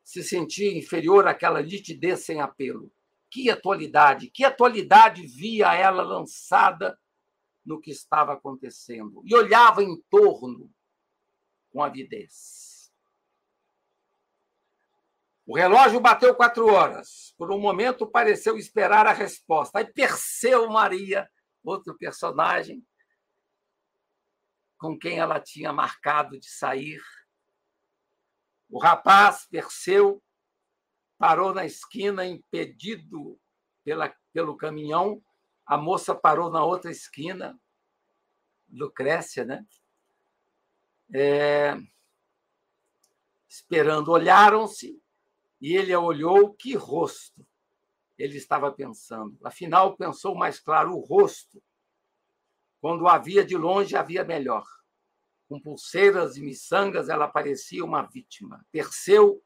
se 0.06 0.22
sentia 0.22 0.72
inferior 0.78 1.26
àquela 1.26 1.60
nitidez 1.60 2.20
sem 2.20 2.40
apelo. 2.40 2.92
Que 3.28 3.50
atualidade, 3.50 4.30
que 4.30 4.44
atualidade 4.44 5.26
via 5.26 5.74
ela 5.74 6.04
lançada 6.04 6.96
no 7.64 7.80
que 7.80 7.90
estava 7.90 8.34
acontecendo 8.34 9.20
e 9.24 9.34
olhava 9.34 9.82
em 9.82 10.00
torno 10.08 10.72
com 11.72 11.82
avidez. 11.82 12.92
O 15.44 15.56
relógio 15.56 15.98
bateu 15.98 16.36
quatro 16.36 16.68
horas. 16.72 17.34
Por 17.36 17.50
um 17.50 17.58
momento 17.58 18.06
pareceu 18.06 18.56
esperar 18.56 19.08
a 19.08 19.12
resposta. 19.12 19.80
Aí 19.80 19.92
Perseu 19.92 20.68
Maria, 20.68 21.28
outro 21.64 21.98
personagem, 21.98 22.86
com 24.78 24.96
quem 24.96 25.18
ela 25.18 25.40
tinha 25.40 25.72
marcado 25.72 26.38
de 26.38 26.48
sair. 26.48 27.02
O 28.68 28.78
rapaz, 28.78 29.46
Perseu, 29.50 30.22
parou 31.18 31.54
na 31.54 31.64
esquina, 31.64 32.26
impedido 32.26 33.38
pela, 33.84 34.14
pelo 34.32 34.56
caminhão. 34.56 35.22
A 35.64 35.76
moça 35.76 36.14
parou 36.14 36.50
na 36.50 36.64
outra 36.64 36.90
esquina, 36.90 37.58
Lucrécia, 38.70 39.44
né? 39.44 39.64
É... 41.14 41.76
Esperando, 43.48 44.10
olharam-se 44.10 45.00
e 45.60 45.74
ele 45.76 45.94
olhou. 45.94 46.54
Que 46.54 46.74
rosto! 46.74 47.46
Ele 48.18 48.36
estava 48.36 48.72
pensando. 48.72 49.38
Afinal, 49.44 49.96
pensou 49.96 50.34
mais 50.34 50.58
claro: 50.58 50.94
o 50.94 51.00
rosto 51.00 51.62
quando 52.80 53.08
a 53.08 53.18
via 53.18 53.44
de 53.44 53.56
longe, 53.56 53.96
havia 53.96 54.22
melhor. 54.22 54.64
Com 55.48 55.60
pulseiras 55.60 56.36
e 56.36 56.42
miçangas, 56.42 57.08
ela 57.08 57.28
parecia 57.28 57.84
uma 57.84 58.02
vítima. 58.02 58.64
Perseu 58.72 59.42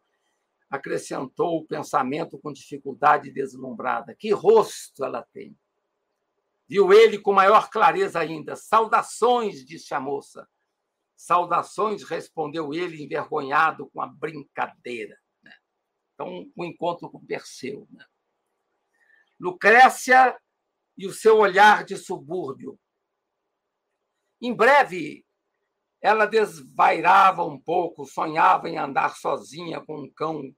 acrescentou 0.71 1.59
o 1.59 1.67
pensamento 1.67 2.39
com 2.39 2.53
dificuldade 2.53 3.31
deslumbrada. 3.31 4.15
Que 4.15 4.31
rosto 4.31 5.05
ela 5.05 5.27
tem! 5.33 5.59
Viu 6.69 6.93
ele 6.93 7.19
com 7.19 7.33
maior 7.33 7.69
clareza 7.69 8.21
ainda. 8.21 8.55
Saudações, 8.55 9.65
disse 9.65 9.93
a 9.93 9.99
moça. 9.99 10.49
Saudações, 11.17 12.05
respondeu 12.05 12.73
ele, 12.73 13.03
envergonhado 13.03 13.91
com 13.91 14.01
a 14.01 14.07
brincadeira. 14.07 15.19
Né? 15.43 15.53
Então, 16.15 16.49
o 16.55 16.63
um 16.63 16.65
encontro 16.65 17.11
com 17.11 17.27
Perseu. 17.27 17.89
Né? 17.91 18.05
Lucrécia 19.39 20.39
e 20.97 21.07
o 21.07 21.13
seu 21.13 21.39
olhar 21.39 21.85
de 21.85 21.97
subúrbio 21.97 22.79
em 24.41 24.55
breve, 24.55 25.27
ela 26.01 26.27
desvairava 26.27 27.45
um 27.45 27.59
pouco, 27.59 28.07
sonhava 28.07 28.69
em 28.69 28.79
andar 28.79 29.17
sozinha 29.17 29.81
com 29.81 30.01
um 30.01 30.11
cão 30.11 30.55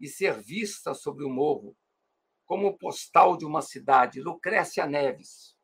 e 0.00 0.06
ser 0.06 0.40
vista 0.40 0.94
sobre 0.94 1.24
o 1.24 1.28
morro, 1.30 1.76
como 2.46 2.78
postal 2.78 3.36
de 3.36 3.44
uma 3.44 3.60
cidade. 3.60 4.22
Lucrécia 4.22 4.86
Neves 4.86 5.56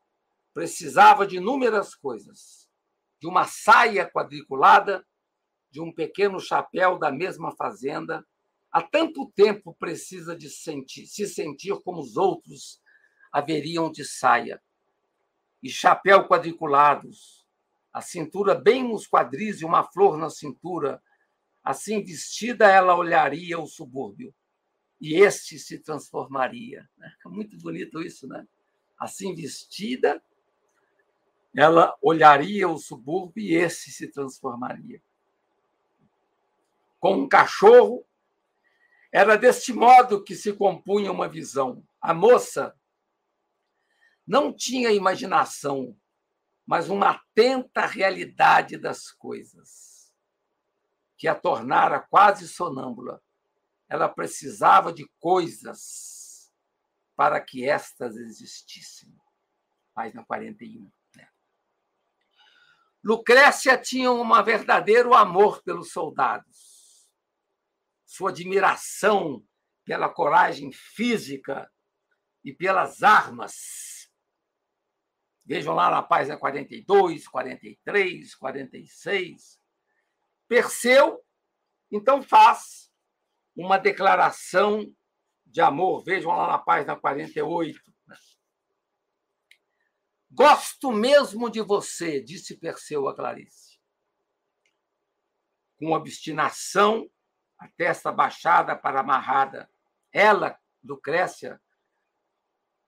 precisava 0.53 1.25
de 1.25 1.37
inúmeras 1.37 1.95
coisas: 1.95 2.69
de 3.19 3.27
uma 3.27 3.45
saia 3.45 4.09
quadriculada, 4.09 5.05
de 5.71 5.79
um 5.79 5.93
pequeno 5.93 6.39
chapéu 6.39 6.97
da 6.97 7.11
mesma 7.11 7.55
fazenda. 7.55 8.25
Há 8.71 8.81
tanto 8.81 9.31
tempo 9.31 9.73
precisa 9.79 10.35
de 10.35 10.49
sentir, 10.49 11.07
se 11.07 11.25
sentir 11.25 11.79
como 11.81 12.01
os 12.01 12.17
outros 12.17 12.81
haveriam 13.31 13.89
de 13.89 14.03
saia 14.03 14.61
e 15.63 15.69
chapéu 15.69 16.27
quadriculados, 16.27 17.44
a 17.95 18.01
cintura 18.01 18.53
bem 18.53 18.83
nos 18.83 19.07
quadris 19.07 19.61
e 19.61 19.65
uma 19.65 19.81
flor 19.81 20.17
na 20.17 20.29
cintura. 20.29 21.01
Assim 21.63 22.03
vestida, 22.03 22.67
ela 22.67 22.93
olharia 22.93 23.57
o 23.57 23.65
subúrbio 23.65 24.35
e 24.99 25.15
este 25.15 25.57
se 25.57 25.79
transformaria. 25.79 26.89
É 27.25 27.29
muito 27.29 27.57
bonito 27.57 28.01
isso, 28.01 28.27
né? 28.27 28.45
Assim 28.99 29.33
vestida, 29.33 30.21
ela 31.55 31.95
olharia 32.01 32.67
o 32.67 32.77
subúrbio 32.77 33.41
e 33.41 33.55
esse 33.55 33.89
se 33.91 34.09
transformaria. 34.09 35.01
Com 36.99 37.19
um 37.19 37.29
cachorro, 37.29 38.05
era 39.09 39.37
deste 39.37 39.71
modo 39.71 40.21
que 40.21 40.35
se 40.35 40.51
compunha 40.51 41.13
uma 41.13 41.29
visão. 41.29 41.81
A 42.01 42.13
moça 42.13 42.75
não 44.27 44.51
tinha 44.51 44.91
imaginação 44.91 45.95
mas 46.65 46.89
uma 46.89 47.11
atenta 47.11 47.85
realidade 47.85 48.77
das 48.77 49.11
coisas, 49.11 50.11
que 51.17 51.27
a 51.27 51.35
tornara 51.35 51.99
quase 51.99 52.47
sonâmbula. 52.47 53.21
Ela 53.87 54.09
precisava 54.09 54.91
de 54.91 55.07
coisas 55.19 56.51
para 57.15 57.39
que 57.39 57.69
estas 57.69 58.15
existissem. 58.17 59.15
Página 59.93 60.25
41. 60.25 60.91
Né? 61.15 61.29
Lucrécia 63.03 63.77
tinha 63.77 64.11
um 64.11 64.43
verdadeiro 64.43 65.13
amor 65.13 65.61
pelos 65.63 65.91
soldados. 65.91 67.07
Sua 68.05 68.31
admiração 68.31 69.45
pela 69.85 70.09
coragem 70.09 70.71
física 70.73 71.71
e 72.43 72.51
pelas 72.51 73.03
armas 73.03 73.94
Vejam 75.45 75.75
lá 75.75 75.91
na 75.91 76.01
página 76.01 76.37
42, 76.37 77.27
43, 77.27 78.35
46. 78.35 79.59
Perseu, 80.47 81.23
então, 81.91 82.21
faz 82.21 82.91
uma 83.55 83.77
declaração 83.77 84.85
de 85.45 85.61
amor. 85.61 86.03
Vejam 86.03 86.31
lá 86.31 86.47
na 86.47 86.57
página 86.57 86.95
48. 86.95 87.79
Gosto 90.31 90.91
mesmo 90.91 91.49
de 91.49 91.61
você, 91.61 92.21
disse 92.21 92.57
Perseu 92.57 93.07
a 93.07 93.15
Clarice. 93.15 93.79
Com 95.77 95.91
obstinação, 95.91 97.09
a 97.57 97.69
testa 97.69 98.11
baixada 98.11 98.75
para 98.75 98.99
amarrada. 98.99 99.71
Ela, 100.11 100.59
Lucrécia, 100.83 101.61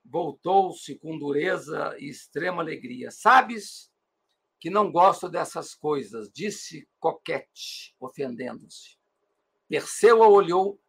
voltou-se 0.09 0.95
com 0.95 1.17
dureza 1.17 1.95
e 1.99 2.09
extrema 2.09 2.61
alegria. 2.61 3.11
Sabes 3.11 3.91
que 4.59 4.69
não 4.69 4.91
gosto 4.91 5.29
dessas 5.29 5.75
coisas, 5.75 6.31
disse 6.31 6.88
Coquete, 6.99 7.95
ofendendo-se. 7.99 8.97
Perseu 9.67 10.23
a 10.23 10.27
olhou, 10.27 10.79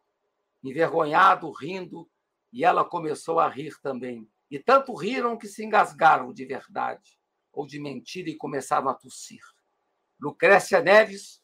envergonhado, 0.63 1.51
rindo, 1.51 2.09
e 2.51 2.63
ela 2.63 2.83
começou 2.83 3.39
a 3.39 3.47
rir 3.47 3.79
também. 3.81 4.27
E 4.49 4.57
tanto 4.57 4.95
riram 4.95 5.37
que 5.37 5.47
se 5.47 5.63
engasgaram 5.63 6.33
de 6.33 6.45
verdade 6.45 7.19
ou 7.51 7.67
de 7.67 7.79
mentira 7.79 8.29
e 8.29 8.37
começavam 8.37 8.89
a 8.89 8.95
tossir. 8.95 9.41
Lucrécia 10.19 10.81
Neves 10.81 11.41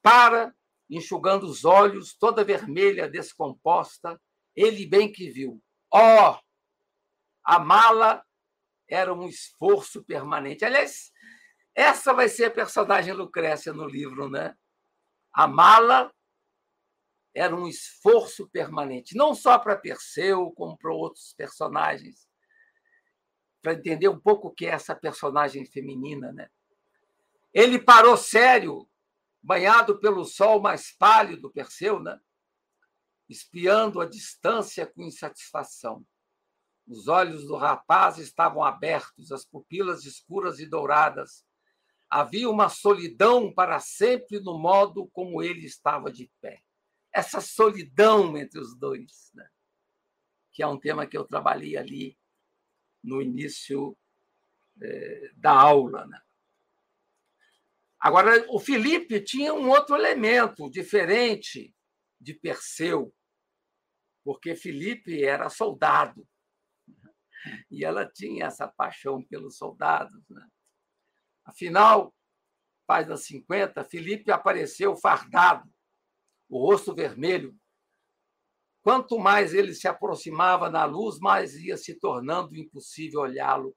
para, 0.00 0.54
enxugando 0.88 1.44
os 1.44 1.64
olhos, 1.64 2.14
toda 2.14 2.44
vermelha, 2.44 3.08
descomposta, 3.08 4.20
ele 4.54 4.86
bem 4.86 5.10
que 5.10 5.30
viu. 5.30 5.60
Oh, 5.92 6.36
a 7.44 7.58
mala 7.58 8.24
era 8.88 9.12
um 9.12 9.28
esforço 9.28 10.02
permanente. 10.04 10.64
Aliás, 10.64 11.12
essa 11.74 12.12
vai 12.12 12.28
ser 12.28 12.46
a 12.46 12.50
personagem 12.50 13.12
Lucrécia 13.12 13.72
no 13.72 13.86
livro, 13.86 14.30
né? 14.30 14.56
A 15.32 15.46
mala 15.46 16.12
era 17.34 17.54
um 17.54 17.66
esforço 17.66 18.48
permanente, 18.48 19.16
não 19.16 19.34
só 19.34 19.58
para 19.58 19.76
Perseu, 19.76 20.52
como 20.52 20.78
para 20.78 20.92
outros 20.92 21.34
personagens, 21.36 22.28
para 23.60 23.72
entender 23.72 24.08
um 24.08 24.20
pouco 24.20 24.48
o 24.48 24.54
que 24.54 24.66
é 24.66 24.70
essa 24.70 24.94
personagem 24.94 25.66
feminina, 25.66 26.32
né? 26.32 26.48
Ele 27.52 27.78
parou 27.78 28.16
sério, 28.16 28.88
banhado 29.42 29.98
pelo 29.98 30.24
sol 30.24 30.60
mais 30.60 30.92
pálido, 30.96 31.52
Perseu, 31.52 32.00
né? 32.00 32.18
espiando 33.28 34.00
a 34.00 34.06
distância 34.06 34.86
com 34.86 35.02
insatisfação. 35.02 36.06
Os 36.86 37.08
olhos 37.08 37.46
do 37.46 37.56
rapaz 37.56 38.18
estavam 38.18 38.62
abertos, 38.62 39.32
as 39.32 39.44
pupilas 39.44 40.04
escuras 40.04 40.58
e 40.58 40.66
douradas. 40.66 41.44
Havia 42.10 42.48
uma 42.48 42.68
solidão 42.68 43.52
para 43.52 43.80
sempre 43.80 44.38
no 44.38 44.58
modo 44.58 45.08
como 45.08 45.42
ele 45.42 45.64
estava 45.64 46.12
de 46.12 46.30
pé. 46.40 46.62
Essa 47.12 47.40
solidão 47.40 48.36
entre 48.36 48.60
os 48.60 48.76
dois, 48.76 49.30
né? 49.34 49.48
que 50.52 50.62
é 50.62 50.66
um 50.66 50.78
tema 50.78 51.06
que 51.06 51.16
eu 51.16 51.24
trabalhei 51.24 51.76
ali 51.76 52.18
no 53.02 53.22
início 53.22 53.96
é, 54.80 55.30
da 55.34 55.52
aula. 55.52 56.06
Né? 56.06 56.20
Agora, 57.98 58.44
o 58.50 58.60
Felipe 58.60 59.20
tinha 59.20 59.54
um 59.54 59.70
outro 59.70 59.96
elemento 59.96 60.70
diferente 60.70 61.74
de 62.20 62.34
Perseu, 62.34 63.12
porque 64.22 64.54
Felipe 64.54 65.24
era 65.24 65.48
soldado 65.48 66.26
e 67.70 67.84
ela 67.84 68.06
tinha 68.06 68.46
essa 68.46 68.66
paixão 68.68 69.22
pelos 69.22 69.56
soldados. 69.56 70.22
Né? 70.28 70.46
Afinal, 71.44 72.14
página 72.86 73.16
50, 73.16 73.84
Felipe 73.84 74.30
apareceu 74.30 74.96
fardado, 74.96 75.68
o 76.48 76.58
rosto 76.58 76.94
vermelho. 76.94 77.56
Quanto 78.82 79.18
mais 79.18 79.54
ele 79.54 79.74
se 79.74 79.88
aproximava 79.88 80.68
na 80.68 80.84
luz, 80.84 81.18
mais 81.18 81.54
ia 81.54 81.76
se 81.76 81.98
tornando 81.98 82.54
impossível 82.54 83.20
olhá-lo, 83.20 83.74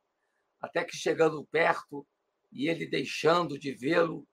até 0.59 0.83
que 0.83 0.97
chegando 0.97 1.45
perto 1.45 2.05
e 2.51 2.67
ele 2.67 2.85
deixando 2.85 3.57
de 3.57 3.73
vê-lo, 3.73 4.27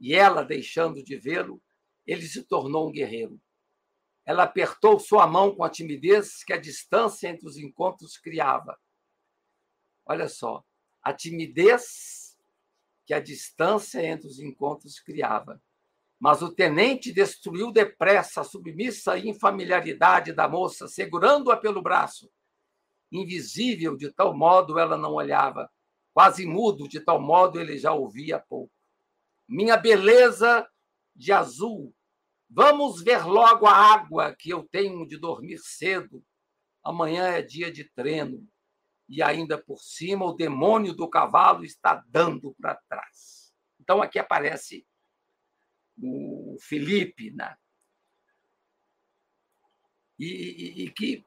e 0.00 0.14
ela 0.14 0.42
deixando 0.42 1.02
de 1.02 1.16
vê-lo, 1.16 1.62
ele 2.06 2.22
se 2.22 2.42
tornou 2.44 2.88
um 2.88 2.92
guerreiro. 2.92 3.40
Ela 4.26 4.44
apertou 4.44 4.98
sua 4.98 5.26
mão 5.26 5.54
com 5.54 5.62
a 5.62 5.70
timidez 5.70 6.42
que 6.42 6.52
a 6.52 6.60
distância 6.60 7.28
entre 7.28 7.46
os 7.46 7.58
encontros 7.58 8.16
criava. 8.16 8.78
Olha 10.06 10.28
só, 10.28 10.64
a 11.02 11.12
timidez 11.12 12.36
que 13.06 13.12
a 13.12 13.20
distância 13.20 14.04
entre 14.04 14.26
os 14.26 14.38
encontros 14.38 14.98
criava. 14.98 15.62
Mas 16.18 16.40
o 16.40 16.50
tenente 16.50 17.12
destruiu 17.12 17.70
depressa 17.70 18.40
a 18.40 18.44
submissa 18.44 19.18
infamiliaridade 19.18 20.32
da 20.32 20.48
moça, 20.48 20.88
segurando-a 20.88 21.56
pelo 21.56 21.82
braço. 21.82 22.30
Invisível, 23.12 23.96
de 23.96 24.10
tal 24.10 24.34
modo 24.34 24.78
ela 24.78 24.96
não 24.96 25.12
olhava, 25.12 25.70
quase 26.14 26.46
mudo, 26.46 26.88
de 26.88 27.00
tal 27.00 27.20
modo 27.20 27.60
ele 27.60 27.76
já 27.76 27.92
ouvia 27.92 28.38
pouco. 28.38 28.72
Minha 29.46 29.76
beleza 29.76 30.66
de 31.14 31.30
azul 31.30 31.94
Vamos 32.54 33.02
ver 33.02 33.26
logo 33.26 33.66
a 33.66 33.74
água 33.74 34.32
que 34.32 34.48
eu 34.50 34.62
tenho 34.62 35.04
de 35.08 35.18
dormir 35.18 35.58
cedo. 35.58 36.24
Amanhã 36.84 37.26
é 37.26 37.42
dia 37.42 37.70
de 37.70 37.82
treino. 37.82 38.48
E 39.08 39.20
ainda 39.20 39.60
por 39.60 39.80
cima, 39.80 40.24
o 40.24 40.34
demônio 40.34 40.94
do 40.94 41.10
cavalo 41.10 41.64
está 41.64 42.04
dando 42.06 42.54
para 42.60 42.76
trás. 42.88 43.52
Então, 43.80 44.00
aqui 44.00 44.20
aparece 44.20 44.86
o 46.00 46.56
Felipe, 46.60 47.32
né? 47.32 47.56
E, 50.16 50.26
e, 50.26 50.84
e 50.84 50.90
que 50.92 51.26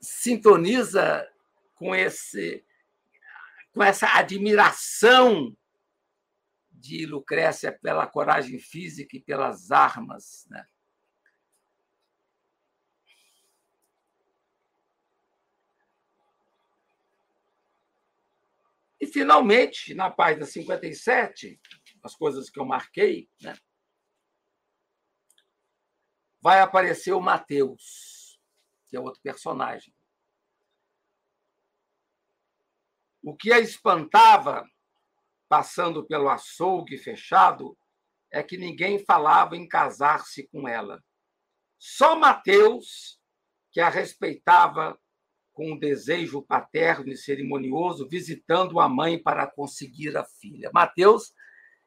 sintoniza 0.00 1.30
com 1.74 1.94
esse 1.94 2.64
com 3.72 3.84
essa 3.84 4.18
admiração 4.18 5.56
de 6.80 7.04
Lucrécia 7.06 7.70
pela 7.70 8.06
coragem 8.06 8.58
física 8.58 9.16
e 9.16 9.20
pelas 9.20 9.70
armas. 9.70 10.46
Né? 10.48 10.66
E, 19.00 19.06
finalmente, 19.06 19.94
na 19.94 20.10
página 20.10 20.46
57, 20.46 21.60
as 22.02 22.14
coisas 22.14 22.48
que 22.48 22.58
eu 22.58 22.64
marquei, 22.64 23.28
né? 23.40 23.54
vai 26.40 26.60
aparecer 26.60 27.12
o 27.12 27.20
Mateus, 27.20 28.40
que 28.88 28.96
é 28.96 29.00
outro 29.00 29.20
personagem. 29.20 29.94
O 33.22 33.36
que 33.36 33.52
a 33.52 33.58
espantava 33.58 34.66
passando 35.50 36.06
pelo 36.06 36.28
açougue 36.28 36.96
fechado, 36.96 37.76
é 38.30 38.40
que 38.40 38.56
ninguém 38.56 39.04
falava 39.04 39.56
em 39.56 39.66
casar-se 39.66 40.46
com 40.46 40.68
ela. 40.68 41.02
Só 41.76 42.16
Mateus, 42.16 43.20
que 43.72 43.80
a 43.80 43.88
respeitava 43.88 44.96
com 45.52 45.72
um 45.72 45.78
desejo 45.78 46.40
paterno 46.40 47.10
e 47.10 47.16
cerimonioso, 47.16 48.08
visitando 48.08 48.78
a 48.78 48.88
mãe 48.88 49.20
para 49.20 49.44
conseguir 49.44 50.16
a 50.16 50.24
filha. 50.24 50.70
Mateus, 50.72 51.34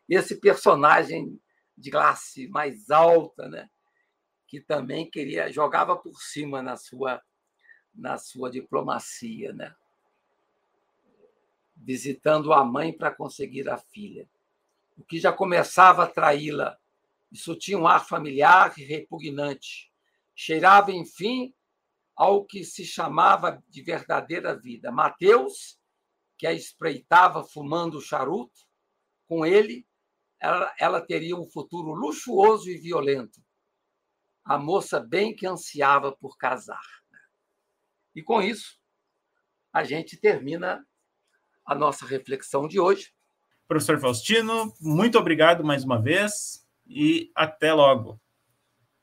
esse 0.10 0.42
personagem 0.42 1.42
de 1.78 1.90
classe 1.90 2.50
mais 2.50 2.90
alta, 2.90 3.48
né? 3.48 3.70
que 4.46 4.60
também 4.60 5.10
queria 5.10 5.50
jogava 5.52 5.96
por 5.96 6.22
cima 6.22 6.62
na 6.62 6.76
sua 6.76 7.24
na 7.96 8.18
sua 8.18 8.52
diplomacia, 8.52 9.54
né? 9.54 9.74
Visitando 11.84 12.54
a 12.54 12.64
mãe 12.64 12.94
para 12.94 13.14
conseguir 13.14 13.70
a 13.70 13.78
filha, 13.78 14.30
o 14.98 15.04
que 15.04 15.20
já 15.20 15.34
começava 15.34 16.04
a 16.04 16.08
traí-la. 16.08 16.78
Isso 17.32 17.56
tinha 17.56 17.78
um 17.78 17.88
ar 17.88 18.06
familiar 18.06 18.74
e 18.78 18.84
repugnante. 18.84 19.92
Cheirava, 20.36 20.92
enfim, 20.92 21.54
ao 22.16 22.46
que 22.46 22.64
se 22.64 22.86
chamava 22.86 23.62
de 23.68 23.82
verdadeira 23.82 24.58
vida. 24.58 24.92
Mateus, 24.92 25.80
que 26.38 26.48
a 26.48 26.54
espreitava 26.54 27.44
fumando 27.44 28.02
charuto, 28.02 28.62
com 29.28 29.46
ele, 29.46 29.86
ela, 30.40 30.74
ela 30.80 31.02
teria 31.02 31.36
um 31.36 31.50
futuro 31.50 31.92
luxuoso 31.94 32.70
e 32.70 32.78
violento. 32.78 33.44
A 34.46 34.58
moça 34.58 35.00
bem 35.00 35.36
que 35.36 35.48
ansiava 35.48 36.12
por 36.12 36.38
casar. 36.38 36.84
E 38.16 38.22
com 38.22 38.42
isso, 38.42 38.80
a 39.72 39.84
gente 39.84 40.18
termina 40.18 40.86
a 41.66 41.76
nossa 41.76 42.06
reflexão 42.06 42.68
de 42.68 42.80
hoje. 42.80 43.12
Professor 43.68 44.00
Faustino, 44.00 44.74
muito 44.80 45.18
obrigado 45.18 45.64
mais 45.64 45.84
uma 45.84 46.02
vez 46.02 46.66
e 46.88 47.32
até 47.36 47.74
logo. 47.74 48.20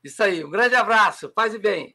Isso 0.02 0.22
aí, 0.22 0.44
um 0.44 0.50
grande 0.50 0.74
abraço, 0.74 1.28
paz 1.30 1.54
e 1.54 1.58
bem. 1.58 1.94